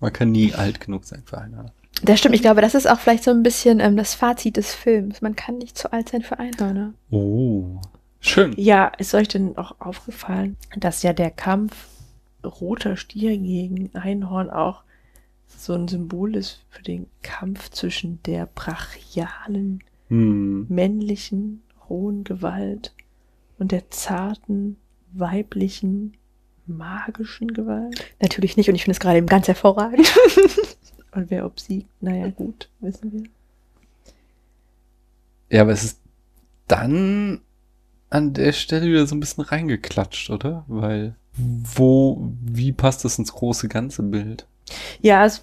[0.00, 1.72] man kann nie alt genug sein für Einhörner.
[2.02, 4.74] Das stimmt, ich glaube, das ist auch vielleicht so ein bisschen ähm, das Fazit des
[4.74, 5.22] Films.
[5.22, 6.92] Man kann nicht zu alt sein für Einhörner.
[7.10, 7.80] Oh,
[8.20, 8.52] schön.
[8.58, 11.74] Ja, ist euch denn auch aufgefallen, dass ja der Kampf
[12.44, 14.82] roter Stier gegen Einhorn auch
[15.48, 20.66] so ein Symbol ist für den Kampf zwischen der brachialen, Hm.
[20.68, 22.94] männlichen, rohen Gewalt
[23.58, 24.76] und der zarten,
[25.12, 26.12] weiblichen,
[26.66, 28.04] magischen Gewalt?
[28.20, 30.06] Natürlich nicht und ich finde es gerade eben ganz hervorragend.
[31.12, 31.88] Und wer obsiegt?
[32.02, 33.22] Naja, gut, wissen wir.
[35.50, 36.00] Ja, aber es ist
[36.68, 37.40] dann
[38.10, 40.64] an der Stelle wieder so ein bisschen reingeklatscht, oder?
[40.68, 44.46] Weil wo, wie passt das ins große ganze Bild?
[45.00, 45.42] Ja, es,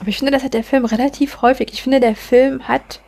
[0.00, 1.72] Aber ich finde, das hat der Film relativ häufig.
[1.72, 3.00] Ich finde, der Film hat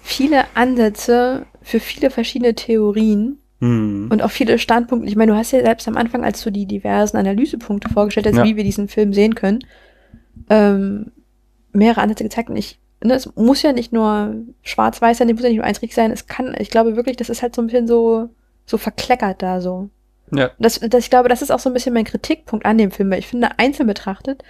[0.00, 4.08] viele Ansätze für viele verschiedene Theorien Hm.
[4.12, 5.08] und auch viele Standpunkte.
[5.08, 8.36] Ich meine, du hast ja selbst am Anfang, als du die diversen Analysepunkte vorgestellt hast,
[8.36, 8.44] Ja.
[8.44, 9.58] wie wir diesen Film sehen können,
[10.48, 11.12] ähm,
[11.72, 12.50] mehrere Ansätze gezeigt.
[12.50, 15.66] Und ich, ne, es muss ja nicht nur schwarz-weiß sein, es muss ja nicht nur
[15.66, 16.10] richtig sein.
[16.12, 18.28] Es kann, ich glaube wirklich, das ist halt so ein bisschen so,
[18.64, 19.90] so verkleckert da so.
[20.32, 20.50] ja.
[20.58, 23.10] Das, das, ich glaube, das ist auch so ein bisschen mein Kritikpunkt an dem Film,
[23.10, 24.42] weil ich finde, einzeln betrachtet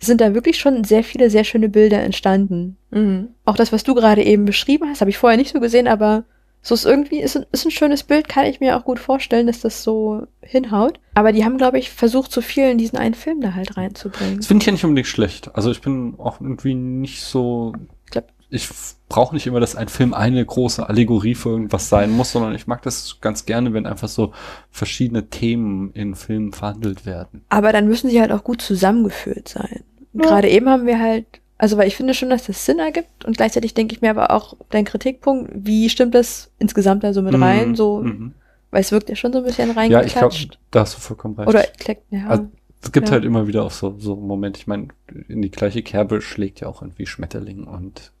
[0.00, 2.76] sind da wirklich schon sehr viele, sehr schöne Bilder entstanden.
[2.90, 3.28] mhm.
[3.44, 6.24] Auch das, was du gerade eben beschrieben hast, habe ich vorher nicht so gesehen, aber
[6.68, 9.46] so ist irgendwie, ist, ein- ist ein schönes Bild, kann ich mir auch gut vorstellen,
[9.46, 11.00] dass das so hinhaut.
[11.14, 14.36] Aber die haben, glaube ich, versucht, so viel in diesen einen Film da halt reinzubringen.
[14.36, 15.54] Das finde ich ja nicht unbedingt schlecht.
[15.54, 17.72] Also ich bin auch irgendwie nicht so.
[18.10, 18.68] Ich Ich
[19.10, 22.66] brauche nicht immer, dass ein Film eine große Allegorie für irgendwas sein muss, sondern ich
[22.66, 24.32] mag das ganz gerne, wenn einfach so
[24.70, 27.44] verschiedene Themen in Filmen verhandelt werden.
[27.50, 29.82] Aber dann müssen sie halt auch gut zusammengeführt sein.
[30.14, 30.22] Ja.
[30.22, 31.26] Gerade eben haben wir halt,
[31.58, 34.30] also weil ich finde schon, dass das Sinn ergibt und gleichzeitig denke ich mir aber
[34.30, 37.70] auch dein Kritikpunkt, wie stimmt das insgesamt da so mit rein?
[37.70, 37.76] Mhm.
[37.76, 38.32] So, Mhm.
[38.70, 40.58] weil es wirkt ja schon so ein bisschen Ja, ich glaube, reingeklatscht.
[40.70, 41.48] da hast du vollkommen recht.
[41.48, 42.26] Oder kleckt, ja.
[42.28, 42.46] Also,
[42.80, 43.14] es gibt ja.
[43.14, 44.88] halt immer wieder auch so, so Momente, ich meine,
[45.28, 48.12] in die gleiche Kerbe schlägt ja auch irgendwie Schmetterling und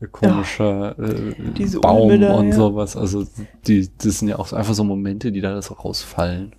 [0.00, 2.54] äh, komischer äh, Diese Baum Unbilder, und ja.
[2.54, 2.96] sowas.
[2.96, 3.26] Also
[3.66, 6.52] die, das sind ja auch einfach so Momente, die da so rausfallen.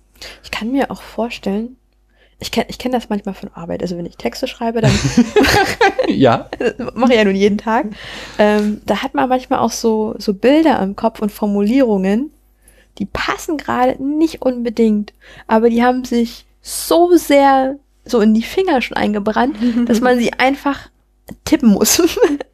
[0.44, 1.76] Ich kann mir auch vorstellen,
[2.44, 3.82] ich kenne ich kenn das manchmal von Arbeit.
[3.82, 4.92] Also wenn ich Texte schreibe, dann
[6.08, 6.50] ja.
[6.94, 7.86] mache ich ja nun jeden Tag.
[8.38, 12.30] Ähm, da hat man manchmal auch so, so Bilder im Kopf und Formulierungen,
[12.98, 15.14] die passen gerade nicht unbedingt,
[15.46, 19.56] aber die haben sich so sehr so in die Finger schon eingebrannt,
[19.86, 20.90] dass man sie einfach
[21.44, 22.02] tippen muss.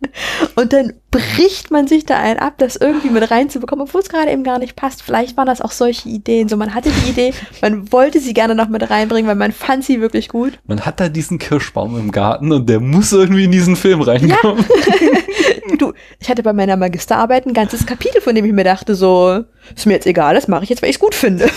[0.56, 4.30] und dann bricht man sich da ein ab, das irgendwie mit reinzubekommen, obwohl es gerade
[4.30, 5.02] eben gar nicht passt.
[5.02, 6.48] Vielleicht waren das auch solche Ideen.
[6.48, 9.84] So, man hatte die Idee, man wollte sie gerne noch mit reinbringen, weil man fand
[9.84, 10.58] sie wirklich gut.
[10.66, 14.64] Man hat da diesen Kirschbaum im Garten und der muss irgendwie in diesen Film reinkommen.
[15.78, 19.44] Du, ich hatte bei meiner Magisterarbeit ein ganzes Kapitel, von dem ich mir dachte, so,
[19.74, 21.48] ist mir jetzt egal, das mache ich jetzt, weil ich es gut finde.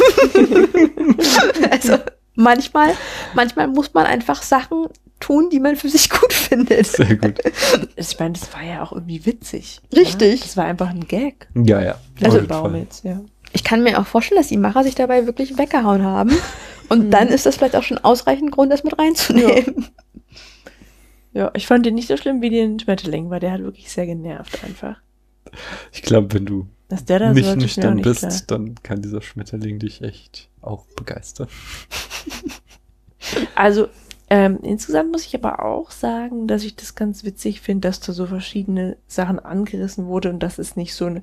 [1.69, 1.97] also
[2.35, 2.93] manchmal,
[3.33, 4.85] manchmal muss man einfach Sachen
[5.23, 6.87] tun, die man für sich gut findet.
[6.87, 7.39] Sehr gut.
[7.95, 9.79] ich meine, das war ja auch irgendwie witzig.
[9.95, 10.39] Richtig.
[10.39, 10.45] Ja?
[10.45, 11.47] Das war einfach ein Gag.
[11.55, 11.95] Ja, ja.
[12.21, 12.81] Also Auf jeden Baum Fall.
[12.81, 13.21] jetzt, ja.
[13.53, 16.31] Ich kann mir auch vorstellen, dass die Macher sich dabei wirklich weggehauen haben.
[16.89, 19.87] Und dann ist das vielleicht auch schon ausreichend Grund, das mit reinzunehmen.
[21.33, 24.05] Ja, ich fand den nicht so schlimm wie den Schmetterling, weil der hat wirklich sehr
[24.05, 24.97] genervt einfach.
[25.91, 28.41] Ich glaube, wenn du Dass der da nicht so nüchtern nicht bist, klar.
[28.47, 31.47] dann kann dieser Schmetterling dich echt auch begeistern.
[33.55, 33.87] Also
[34.35, 38.13] ähm, insgesamt muss ich aber auch sagen, dass ich das ganz witzig finde, dass da
[38.13, 41.21] so verschiedene Sachen angerissen wurde und das ist nicht so ein,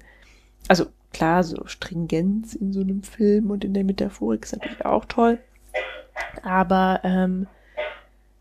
[0.69, 5.07] also klar, so Stringenz in so einem Film und in der Metaphorik ist natürlich auch
[5.07, 5.41] toll,
[6.45, 7.49] aber ähm,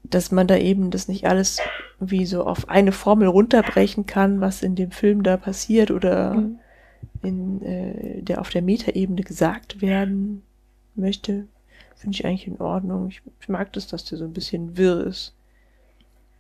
[0.04, 1.58] dass man da eben das nicht alles
[2.00, 6.60] wie so auf eine Formel runterbrechen kann, was in dem Film da passiert oder Mhm.
[7.24, 10.44] in äh, der auf der Metaebene gesagt werden
[10.94, 11.48] möchte,
[12.00, 13.10] finde ich eigentlich in Ordnung.
[13.10, 15.34] Ich, ich mag das, dass der so ein bisschen wirr ist.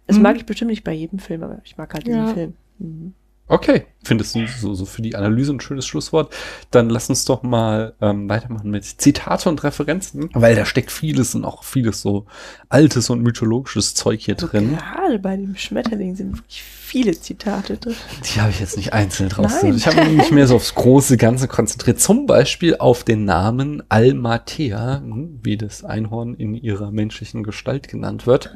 [0.07, 0.23] Das Mhm.
[0.23, 2.33] mag ich bestimmt nicht bei jedem Film, aber ich mag halt diesen Ja.
[2.33, 2.53] Film.
[2.79, 3.13] Mhm.
[3.49, 6.31] Okay, findest du so, so für die Analyse ein schönes Schlusswort?
[6.69, 11.33] Dann lass uns doch mal ähm, weitermachen mit Zitate und Referenzen, weil da steckt vieles
[11.33, 12.25] und auch vieles so
[12.69, 14.77] altes und mythologisches Zeug hier Also drin.
[14.77, 17.95] gerade bei dem Schmetterling sind wirklich viele Zitate drin.
[18.35, 19.63] Die habe ich jetzt nicht einzeln raus.
[19.63, 19.75] Nein.
[19.75, 21.99] Ich habe mich mehr so aufs große Ganze konzentriert.
[21.99, 28.27] Zum Beispiel auf den Namen Almatea, hm, wie das Einhorn in ihrer menschlichen Gestalt genannt
[28.27, 28.55] wird.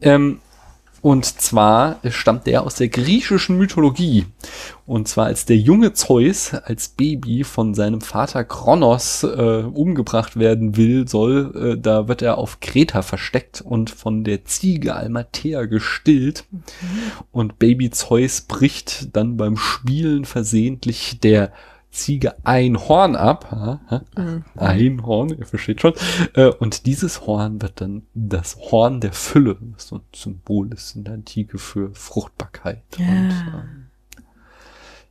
[0.00, 0.38] Ähm,
[1.02, 4.26] und zwar stammt der aus der griechischen Mythologie.
[4.86, 10.76] Und zwar als der junge Zeus als Baby von seinem Vater Kronos äh, umgebracht werden
[10.76, 16.44] will, soll, äh, da wird er auf Kreta versteckt und von der Ziege Almatea gestillt.
[17.32, 21.52] Und Baby Zeus bricht dann beim Spielen versehentlich der
[21.90, 24.00] Ziege ein Horn ab.
[24.16, 24.44] Mhm.
[24.54, 25.94] Ein Horn, ihr versteht schon.
[26.34, 30.94] Äh, und dieses Horn wird dann das Horn der Fülle, was so ein Symbol ist
[30.94, 32.82] in der Antike für Fruchtbarkeit.
[32.96, 33.06] Ja.
[33.06, 33.86] Und, ähm,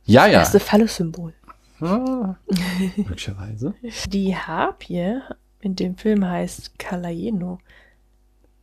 [0.04, 0.40] ja, ja.
[0.40, 1.34] Erste Phallus-Symbol.
[1.80, 2.36] Ah,
[2.96, 3.74] möglicherweise.
[4.08, 5.20] Die Harpie
[5.60, 7.58] in dem Film heißt Kalaeno.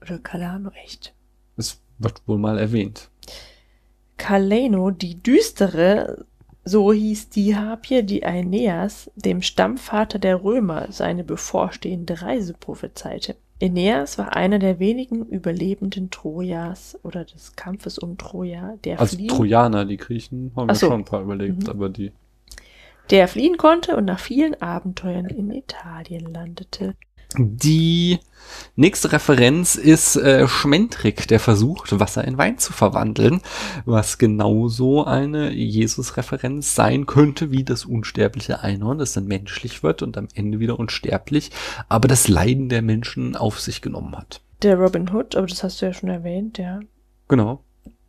[0.02, 1.14] Oder Kalano, echt.
[1.56, 3.10] Es wird wohl mal erwähnt.
[4.18, 6.26] Kaleno, die düstere,
[6.68, 13.36] so hieß die Harpie, die Aeneas, dem Stammvater der Römer, seine bevorstehende Reise prophezeite.
[13.62, 19.30] Aeneas war einer der wenigen Überlebenden Trojas oder des Kampfes um Troja, der, Also fliehen,
[19.30, 20.88] Trojaner, die Griechen haben Ach ja so.
[20.88, 21.70] schon ein paar überlebt, Mhm.
[21.70, 22.12] aber die.
[23.10, 26.94] der fliehen konnte und nach vielen Abenteuern in Italien landete.
[27.36, 28.20] Die
[28.76, 33.42] nächste Referenz ist äh, Schmentrik, der versucht, Wasser in Wein zu verwandeln,
[33.86, 40.18] was genauso eine Jesus-Referenz sein könnte wie das unsterbliche Einhorn, das dann menschlich wird und
[40.18, 41.52] am Ende wieder unsterblich,
[41.90, 44.42] aber das Leiden der Menschen auf sich genommen hat.
[44.62, 46.80] Der Robin Hood, aber das hast du ja schon erwähnt, der,
[47.28, 47.64] Genau.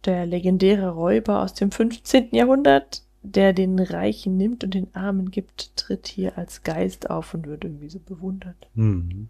[0.04, 2.28] der legendäre Räuber aus dem 15.
[2.32, 3.02] Jahrhundert,
[3.34, 7.64] der den Reichen nimmt und den Armen gibt, tritt hier als Geist auf und wird
[7.64, 8.68] irgendwie so bewundert.
[8.74, 9.28] Mhm.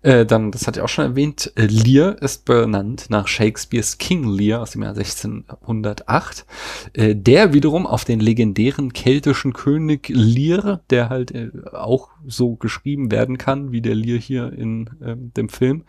[0.00, 4.28] Äh, dann, das hat er auch schon erwähnt, äh, Lear ist benannt nach Shakespeares King
[4.28, 6.46] Lear aus dem Jahr 1608,
[6.92, 13.10] äh, der wiederum auf den legendären keltischen König Lear, der halt äh, auch so geschrieben
[13.10, 15.82] werden kann, wie der Lear hier in ähm, dem Film,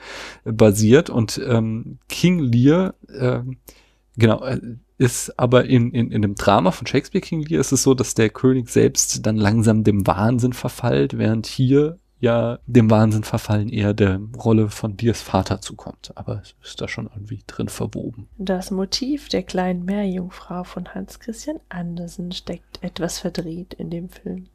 [0.44, 1.12] äh, basiert.
[1.12, 3.58] Und ähm, King Lear, ähm,
[4.20, 4.60] genau, äh,
[4.98, 8.16] ist aber in, in, in dem Drama von Shakespeare King Lear ist es so, dass
[8.16, 13.94] der König selbst dann langsam dem Wahnsinn verfallt, während hier ja dem Wahnsinn verfallen eher
[13.94, 16.12] der Rolle von Lears Vater zukommt.
[16.16, 18.28] Aber es ist da schon irgendwie drin verwoben.
[18.38, 24.48] Das Motiv der kleinen Meerjungfrau von Hans Christian Andersen steckt etwas verdreht in dem Film.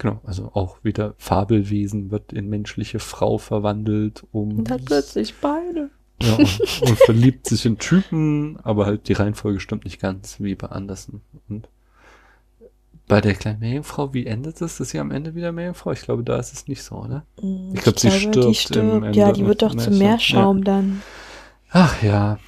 [0.00, 5.90] Genau, also auch wieder Fabelwesen wird in menschliche Frau verwandelt, um Und hat plötzlich Beine.
[6.22, 10.54] Ja, und, und verliebt sich in Typen, aber halt die Reihenfolge stimmt nicht ganz wie
[10.54, 11.22] bei Andersen.
[11.48, 11.68] Und
[13.08, 14.80] bei der kleinen Meerjungfrau, wie endet es?
[14.80, 15.92] Ist sie am Ende wieder Meerjungfrau?
[15.92, 17.24] Ich glaube, da ist es nicht so, oder?
[17.74, 18.76] Ich, glaub, sie die stirbt stirbt.
[18.76, 20.60] im Ende ja, die wird doch zum Meerschaum.
[20.60, 21.02] Meerschaum dann.
[21.70, 22.38] Ach ja,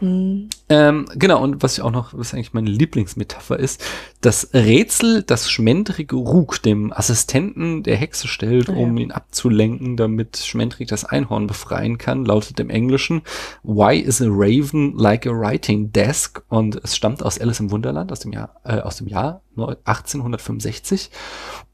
[0.00, 0.48] Hm.
[0.70, 3.84] Ähm, genau, und was ich auch noch, was eigentlich meine Lieblingsmetapher ist,
[4.22, 8.78] das Rätsel, das Schmendrik Rug dem Assistenten der Hexe stellt, Ah, ja.
[8.78, 13.22] um ihn abzulenken, damit Schmendrik das Einhorn befreien kann, lautet im Englischen,
[13.62, 16.42] Why is a raven like a writing desk?
[16.48, 19.42] Und es stammt aus Alice im Wunderland aus dem Jahr, äh, aus dem Jahr
[19.84, 21.10] 1865.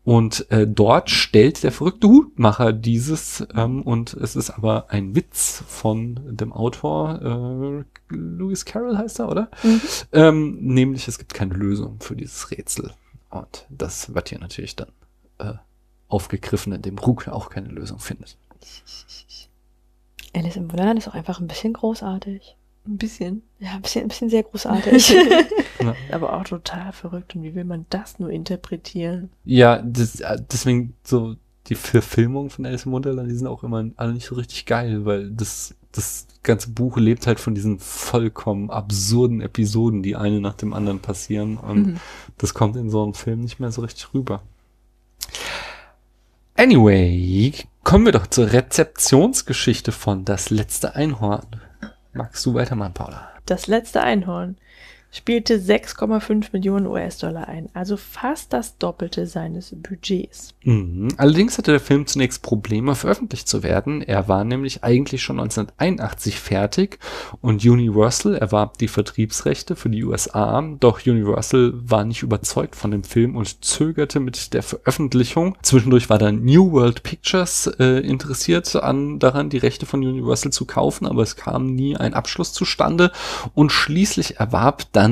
[0.07, 5.65] Und äh, dort stellt der verrückte Hutmacher dieses, ähm, und es ist aber ein Witz
[5.67, 9.51] von dem Autor, äh, Lewis Carroll heißt er, oder?
[9.65, 9.81] Mhm.
[10.13, 12.93] Ähm, nämlich, es gibt keine Lösung für dieses Rätsel.
[13.31, 14.93] Und das wird hier natürlich dann
[15.39, 15.55] äh,
[16.07, 18.39] aufgegriffen, indem Rug auch keine Lösung findet.
[20.33, 22.55] Alice im Wunderland ist auch einfach ein bisschen großartig.
[22.87, 23.43] Ein bisschen.
[23.59, 25.15] Ja, ein bisschen, ein bisschen sehr großartig.
[26.13, 27.35] Aber auch total verrückt.
[27.35, 29.31] Und wie will man das nur interpretieren?
[29.45, 31.37] Ja, das, äh, deswegen so
[31.67, 35.05] die Verfilmungen von Alice im Wunderland, die sind auch immer alle nicht so richtig geil,
[35.05, 40.55] weil das, das ganze Buch lebt halt von diesen vollkommen absurden Episoden, die eine nach
[40.55, 41.57] dem anderen passieren.
[41.57, 41.97] Und Mhm.
[42.39, 44.43] das kommt in so einem Film nicht mehr so richtig rüber.
[46.55, 47.53] Anyway,
[47.85, 51.45] kommen wir doch zur Rezeptionsgeschichte von Das letzte Einhorn.
[52.17, 53.29] Magst du weitermachen, Paula?
[53.45, 54.57] Das letzte Einhorn
[55.17, 60.55] spielte 6,5 Millionen US-Dollar ein, also fast das Doppelte seines Budgets.
[60.63, 61.09] Mhm.
[61.17, 64.03] Allerdings hatte der Film zunächst Probleme, veröffentlicht zu werden.
[64.03, 66.99] Er war nämlich eigentlich schon 1981 fertig
[67.41, 70.61] und Universal erwarb die Vertriebsrechte für die USA.
[70.81, 75.57] Doch Universal war nicht überzeugt von dem Film und zögerte mit der Veröffentlichung.
[75.63, 80.67] Zwischendurch war dann New World Pictures äh, interessiert an daran, die Rechte von Universal zu
[80.67, 83.13] kaufen, aber es kam nie ein Abschluss zustande
[83.55, 85.06] und schließlich erwarb dann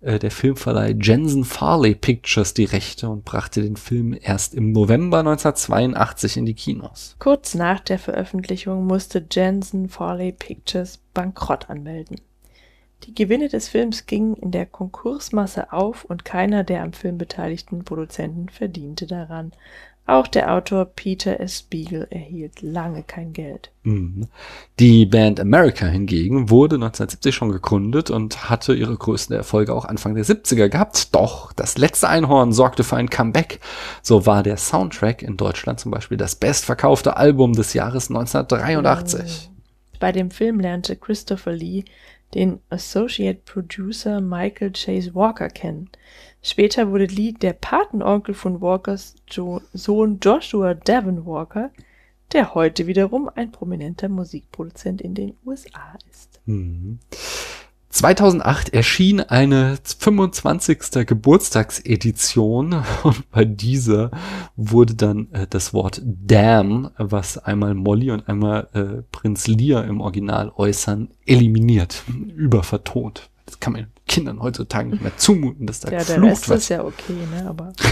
[0.00, 5.18] äh, der Filmverleih Jensen Farley Pictures die Rechte und brachte den Film erst im November
[5.18, 7.16] 1982 in die Kinos.
[7.18, 12.16] Kurz nach der Veröffentlichung musste Jensen Farley Pictures Bankrott anmelden.
[13.04, 17.82] Die Gewinne des Films gingen in der Konkursmasse auf und keiner der am Film beteiligten
[17.84, 19.52] Produzenten verdiente daran.
[20.06, 21.62] Auch der Autor Peter S.
[21.62, 23.70] Beagle erhielt lange kein Geld.
[23.84, 24.26] Mhm.
[24.80, 30.16] Die Band America hingegen wurde 1970 schon gegründet und hatte ihre größten Erfolge auch Anfang
[30.16, 31.14] der 70er gehabt.
[31.14, 33.60] Doch das letzte Einhorn sorgte für ein Comeback.
[34.02, 39.48] So war der Soundtrack in Deutschland zum Beispiel das bestverkaufte Album des Jahres 1983.
[40.00, 41.84] Bei dem Film lernte Christopher Lee
[42.34, 45.90] den Associate Producer Michael Chase Walker kennen.
[46.42, 51.70] Später wurde Lee der Patenonkel von Walkers jo Sohn Joshua Devon Walker,
[52.32, 56.40] der heute wiederum ein prominenter Musikproduzent in den USA ist.
[56.46, 56.98] Mhm.
[57.90, 61.06] 2008 erschien eine 25.
[61.06, 64.12] Geburtstagsedition und bei dieser
[64.56, 70.00] wurde dann äh, das Wort Damn, was einmal Molly und einmal äh, Prinz Lear im
[70.00, 72.04] Original äußern, eliminiert,
[72.36, 73.28] übervertont.
[73.50, 76.60] Das kann man Kindern heutzutage nicht mehr zumuten, dass da Ja, der Rest wird.
[76.60, 77.72] ist ja okay, ne, aber.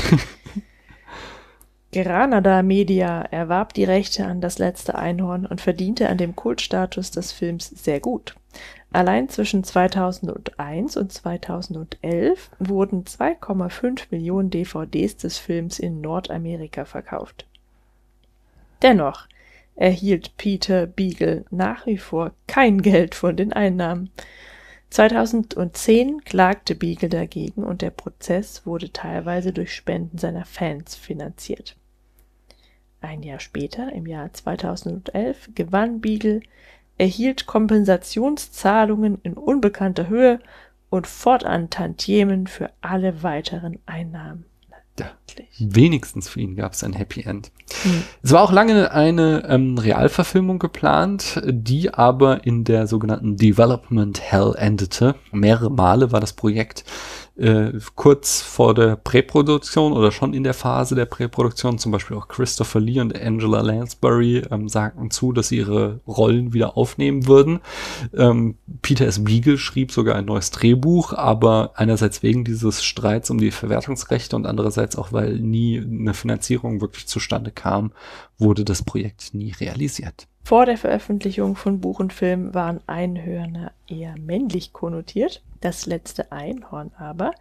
[1.92, 7.32] Granada Media erwarb die Rechte an Das letzte Einhorn und verdiente an dem Kultstatus des
[7.32, 8.36] Films sehr gut.
[8.92, 17.46] Allein zwischen 2001 und 2011 wurden 2,5 Millionen DVDs des Films in Nordamerika verkauft.
[18.82, 19.26] Dennoch
[19.74, 24.10] erhielt Peter Beagle nach wie vor kein Geld von den Einnahmen.
[24.90, 31.76] 2010 klagte Beagle dagegen und der Prozess wurde teilweise durch Spenden seiner Fans finanziert.
[33.00, 36.40] Ein Jahr später, im Jahr 2011, gewann Beagle,
[36.96, 40.40] erhielt Kompensationszahlungen in unbekannter Höhe
[40.90, 44.47] und fortan Tantiemen für alle weiteren Einnahmen.
[45.58, 47.50] Wenigstens für ihn gab es ein Happy End.
[47.82, 48.02] Hm.
[48.22, 54.54] Es war auch lange eine ähm, Realverfilmung geplant, die aber in der sogenannten Development Hell
[54.56, 55.14] endete.
[55.32, 56.84] Mehrere Male war das Projekt
[57.38, 61.78] äh, kurz vor der Präproduktion oder schon in der Phase der Präproduktion.
[61.78, 66.52] Zum Beispiel auch Christopher Lee und Angela Lansbury ähm, sagten zu, dass sie ihre Rollen
[66.52, 67.60] wieder aufnehmen würden.
[68.16, 69.22] Ähm, Peter S.
[69.24, 74.46] Beagle schrieb sogar ein neues Drehbuch, aber einerseits wegen dieses Streits um die Verwertungsrechte und
[74.46, 77.92] andererseits auch, weil nie eine Finanzierung wirklich zustande kam,
[78.38, 80.26] wurde das Projekt nie realisiert.
[80.48, 85.42] Vor der Veröffentlichung von Buch und Film waren Einhörner eher männlich konnotiert.
[85.60, 87.32] Das letzte Einhorn aber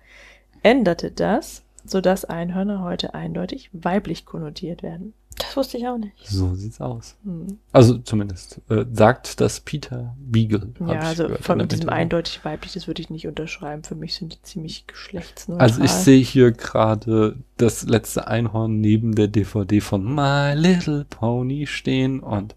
[0.63, 5.13] änderte das, sodass Einhörner heute eindeutig weiblich konnotiert werden.
[5.37, 6.13] Das wusste ich auch nicht.
[6.27, 7.15] So sieht's aus.
[7.23, 7.59] Hm.
[7.71, 10.73] Also zumindest äh, sagt das Peter Beagle.
[10.79, 13.83] Ja, ich also von diesem eindeutig weiblich, das würde ich nicht unterschreiben.
[13.83, 15.67] Für mich sind die ziemlich geschlechtsneutral.
[15.67, 21.67] Also ich sehe hier gerade das letzte Einhorn neben der DVD von My Little Pony
[21.67, 22.55] stehen und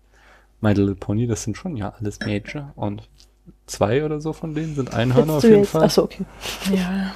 [0.63, 3.09] My Little Pony, das sind schon ja alles Mädchen und
[3.71, 5.71] zwei oder so von denen sind Einhörner auf jeden jetzt?
[5.71, 5.85] Fall.
[5.85, 6.25] Achso, okay.
[6.75, 7.13] Ja,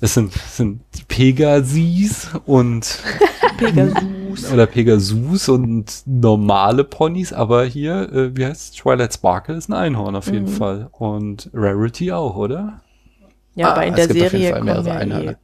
[0.00, 3.00] Es sind, es sind Pegasis und
[3.58, 4.50] Pegasus.
[4.52, 10.16] oder Pegasus und normale Ponys, aber hier, äh, wie heißt Twilight Sparkle ist ein Einhorn
[10.16, 10.48] auf jeden Mhm.
[10.48, 12.80] Fall und Rarity auch, oder?
[13.56, 15.36] Ja, Ah, aber in es der Serie kommen mehrere ja eh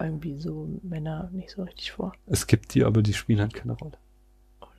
[0.00, 2.12] irgendwie so Männer nicht so richtig vor.
[2.26, 3.98] Es gibt die, aber die spielen halt keine Rolle.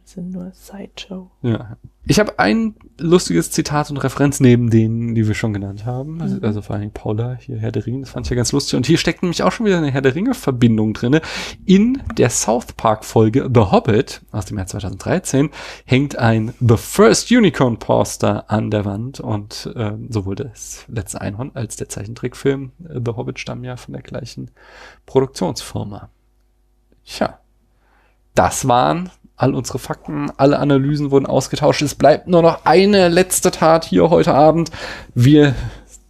[0.10, 1.30] Sind nur Sideshow.
[1.44, 1.78] Ja.
[2.08, 6.20] Ich habe ein lustiges Zitat und Referenz neben denen, die wir schon genannt haben.
[6.20, 6.44] Also, Mhm.
[6.46, 8.76] also vor allem Paula, hier Herr der Ringe, das fand ich ja ganz lustig.
[8.76, 11.22] Und hier steckt nämlich auch schon wieder eine Herr der Ringe-Verbindung drinne.
[11.68, 15.52] In der South Park-Folge The Hobbit aus dem Jahr 2013
[15.86, 21.52] hängt ein The First Unicorn Poster an der Wand und ähm, sowohl das letzte Einhorn
[21.54, 24.50] als der Zeichentrickfilm äh, The Hobbit stammen ja von der gleichen
[25.06, 26.10] Produktionsfirma.
[27.06, 27.38] Tja,
[28.34, 31.82] das waren all unsere Fakten, alle Analysen wurden ausgetauscht.
[31.82, 34.70] Es bleibt nur noch eine letzte Tat hier heute Abend.
[35.16, 35.56] Wir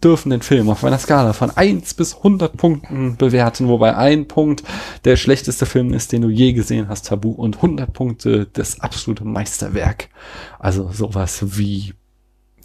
[0.02, 4.64] dürfen den Film auf einer Skala von 1 bis 100 Punkten bewerten, wobei ein Punkt
[5.04, 9.24] der schlechteste Film ist, den du je gesehen hast, Tabu, und 100 Punkte das absolute
[9.24, 10.08] Meisterwerk.
[10.58, 11.94] Also sowas wie,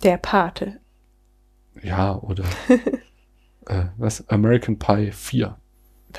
[0.02, 0.80] Der Pate.
[1.84, 2.46] ja, oder
[3.68, 5.58] äh, was, American Pie 4.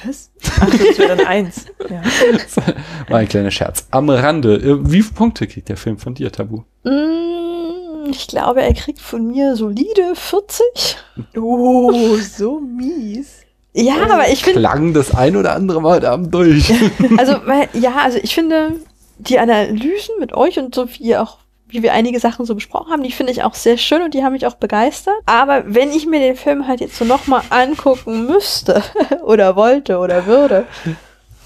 [0.05, 0.31] Was?
[0.61, 1.67] Ach, das wäre dann eins.
[1.89, 2.03] Ja.
[3.09, 3.87] War ein kleiner Scherz.
[3.91, 6.63] Am Rande, äh, wie viele Punkte kriegt der Film von dir, Tabu?
[6.85, 10.99] Mm, ich glaube, er kriegt von mir solide 40.
[11.37, 13.47] Oh, so mies.
[13.73, 16.73] Ja, aber ich finde, Klang das ein oder andere Mal heute Abend durch.
[17.19, 17.37] also,
[17.75, 18.73] ja, also ich finde,
[19.19, 23.03] die Analysen mit euch und so wie auch, wie wir einige Sachen so besprochen haben,
[23.03, 25.15] die finde ich auch sehr schön und die haben mich auch begeistert.
[25.27, 28.83] Aber wenn ich mir den Film halt jetzt so nochmal angucken müsste
[29.25, 30.65] oder wollte oder würde,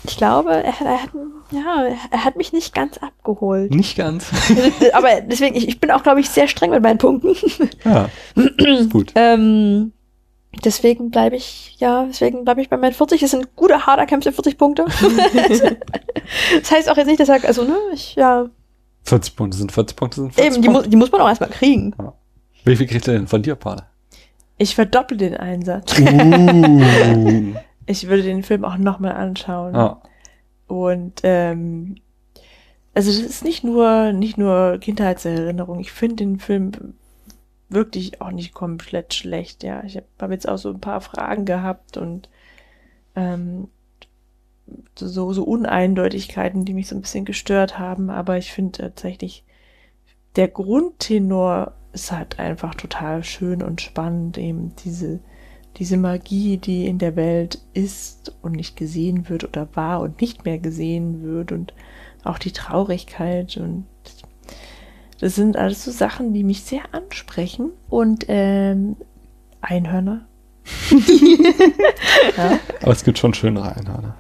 [0.04, 1.10] ich glaube, er, hat- er hat,
[1.50, 3.74] ja, er hat mich nicht ganz abgeholt.
[3.74, 4.30] Nicht ganz.
[4.92, 7.36] Aber deswegen, ich, ich bin auch, glaube ich, sehr streng mit meinen Punkten.
[7.84, 8.08] Ja.
[8.90, 9.12] Gut.
[9.14, 9.92] Ähm,
[10.64, 13.22] deswegen bleibe ich, ja, deswegen bleibe ich bei meinen 40.
[13.22, 14.84] Es sind gute, hart erkämpfte 40 Punkte.
[16.60, 18.48] das heißt auch jetzt nicht, dass ich, also, ne, ich, ja,
[19.04, 20.90] 40 Punkte sind 40 Punkte sind 40 eben, die, mu Punkte.
[20.90, 21.94] die muss man auch erstmal kriegen.
[22.64, 23.76] Wie viel kriegt er denn von dir, Paul?
[24.58, 25.98] Ich verdopple den Einsatz.
[25.98, 27.54] Uh.
[27.86, 29.74] Ich würde den Film auch nochmal anschauen.
[29.74, 30.00] ah.
[30.68, 31.96] Und ähm,
[32.94, 35.80] also das ist nicht nur nicht nur Kindheitserinnerung.
[35.80, 36.94] Ich finde den Film
[37.68, 39.64] wirklich auch nicht komplett schlecht.
[39.64, 42.28] Ja, ich habe hab jetzt auch so ein paar Fragen gehabt und
[43.16, 43.68] ähm,
[44.98, 48.10] so, so Uneindeutigkeiten, die mich so ein bisschen gestört haben.
[48.10, 49.44] Aber ich finde tatsächlich,
[50.36, 55.20] der Grundtenor ist halt einfach total schön und spannend, eben diese,
[55.76, 60.44] diese Magie, die in der Welt ist und nicht gesehen wird oder war und nicht
[60.44, 61.74] mehr gesehen wird und
[62.22, 63.86] auch die Traurigkeit und
[65.20, 67.72] das sind alles so Sachen, die mich sehr ansprechen.
[67.90, 68.96] Und ähm,
[69.60, 70.26] Einhörner.
[72.36, 72.58] ja.
[72.82, 74.16] Aber es gibt schon schönere Einhörner.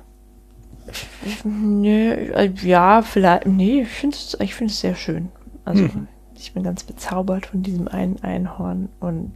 [1.44, 3.46] Nee, äh, ja, vielleicht.
[3.46, 5.28] Nee, ich finde es ich sehr schön.
[5.64, 6.08] Also, hm.
[6.36, 8.88] ich bin ganz bezaubert von diesem einen Einhorn.
[9.00, 9.32] Und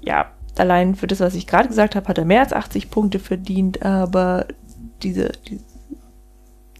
[0.00, 0.26] ja,
[0.56, 3.82] allein für das, was ich gerade gesagt habe, hat er mehr als 80 Punkte verdient.
[3.82, 4.46] Aber
[5.02, 5.64] diese, diese,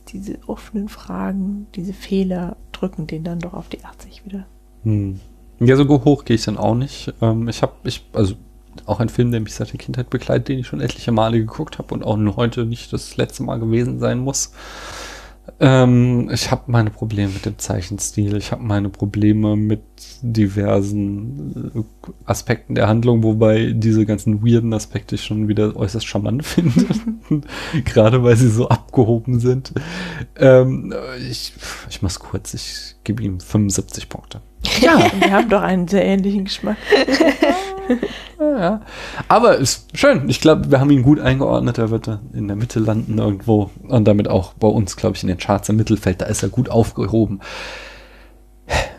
[0.09, 4.47] diese offenen Fragen, diese Fehler drücken den dann doch auf die 80 wieder.
[4.85, 5.21] Hm.
[5.61, 7.13] Ja, so hoch gehe ich dann auch nicht.
[7.21, 8.35] Ähm, ich habe, ich, also
[8.87, 11.79] auch ein Film, der mich seit der Kindheit begleitet, den ich schon etliche Male geguckt
[11.79, 14.53] habe und auch heute nicht das letzte Mal gewesen sein muss.
[15.59, 18.37] Ähm, ich habe meine Probleme mit dem Zeichenstil.
[18.37, 19.83] Ich habe meine Probleme mit
[20.23, 26.45] diversen äh, Aspekten der Handlung, wobei diese ganzen weirden Aspekte ich schon wieder äußerst charmant
[26.47, 26.87] finde.
[27.85, 29.73] Gerade weil sie so abgehoben sind.
[30.37, 30.95] Ähm,
[31.29, 31.53] ich,
[31.89, 32.55] ich mach's kurz.
[32.55, 34.41] Ich gebe ihm 75 Punkte.
[34.81, 36.77] Ja, wir haben doch einen sehr ähnlichen Geschmack.
[38.41, 38.81] ja.
[39.29, 40.29] Aber ist schön.
[40.29, 41.79] Ich glaube, wir haben ihn gut eingeordnet.
[41.79, 45.29] Er wird in der Mitte landen irgendwo und damit auch bei uns, glaube ich, in
[45.29, 46.21] den Charts im Mittelfeld.
[46.21, 47.41] Da ist er gut aufgehoben.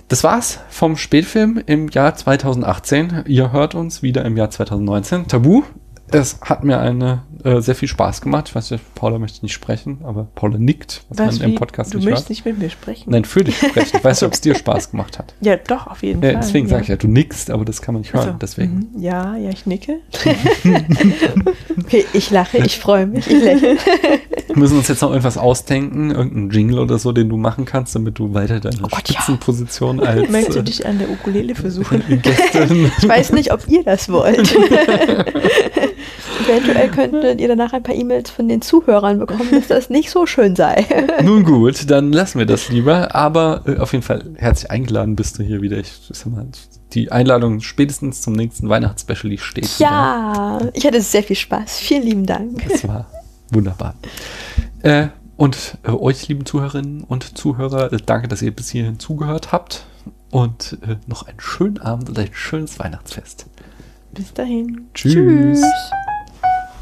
[0.07, 3.23] Das war's vom Spätfilm im Jahr 2018.
[3.27, 5.27] Ihr hört uns wieder im Jahr 2019.
[5.27, 5.63] Tabu
[6.11, 8.49] es hat mir eine äh, sehr viel Spaß gemacht.
[8.49, 11.93] Ich weiß nicht, Paula möchte nicht sprechen, aber Paula nickt, was, was man im Podcast
[11.93, 12.30] du nicht möchtest hört.
[12.30, 13.11] nicht mit mir sprechen?
[13.11, 13.97] Nein, für dich sprechen.
[13.97, 15.34] Ich weiß nicht, ob es dir Spaß gemacht hat.
[15.41, 16.41] Ja, doch, auf jeden ja, Fall.
[16.41, 16.72] Deswegen ja.
[16.72, 18.27] sage ich ja, du nickst, aber das kann man nicht hören.
[18.27, 18.89] Also, deswegen.
[18.93, 19.01] Mhm.
[19.01, 19.99] Ja, ja, ich nicke.
[21.80, 23.77] okay, ich lache, ich freue mich, ich lächle.
[24.47, 27.95] Wir müssen uns jetzt noch irgendwas ausdenken, irgendeinen Jingle oder so, den du machen kannst,
[27.95, 30.05] damit du weiter deine oh Gott, Spitzenposition ja.
[30.05, 30.30] als.
[30.31, 32.03] Möchtest du dich an der Ukulele versuchen?
[32.09, 34.55] Ich weiß nicht, ob ihr das wollt.
[36.52, 40.26] Eventuell könntet ihr danach ein paar E-Mails von den Zuhörern bekommen, dass das nicht so
[40.26, 40.86] schön sei.
[41.23, 43.15] Nun gut, dann lassen wir das lieber.
[43.15, 45.78] Aber äh, auf jeden Fall herzlich eingeladen bist du hier wieder.
[45.78, 46.45] Ich, sag mal,
[46.94, 49.80] die Einladung spätestens zum nächsten Weihnachtsspecial steht.
[49.80, 50.72] Ja, wieder.
[50.76, 51.80] ich hatte sehr viel Spaß.
[51.80, 52.68] Vielen lieben Dank.
[52.68, 53.07] Das war
[53.52, 53.95] wunderbar.
[54.82, 55.07] Äh,
[55.38, 59.86] und äh, euch, lieben Zuhörerinnen und Zuhörer, äh, danke, dass ihr bis hierhin zugehört habt.
[60.30, 63.48] Und äh, noch einen schönen Abend und ein schönes Weihnachtsfest.
[64.14, 64.88] Bis dahin.
[64.94, 65.14] Tschüss.
[65.14, 65.64] Tschüss.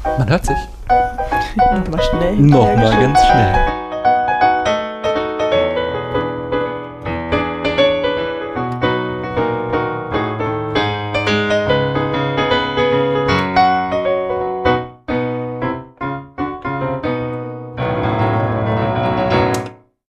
[0.04, 0.56] Man hört sich.
[1.56, 2.36] Nochmal schnell.
[2.36, 3.79] Nochmal ganz schnell.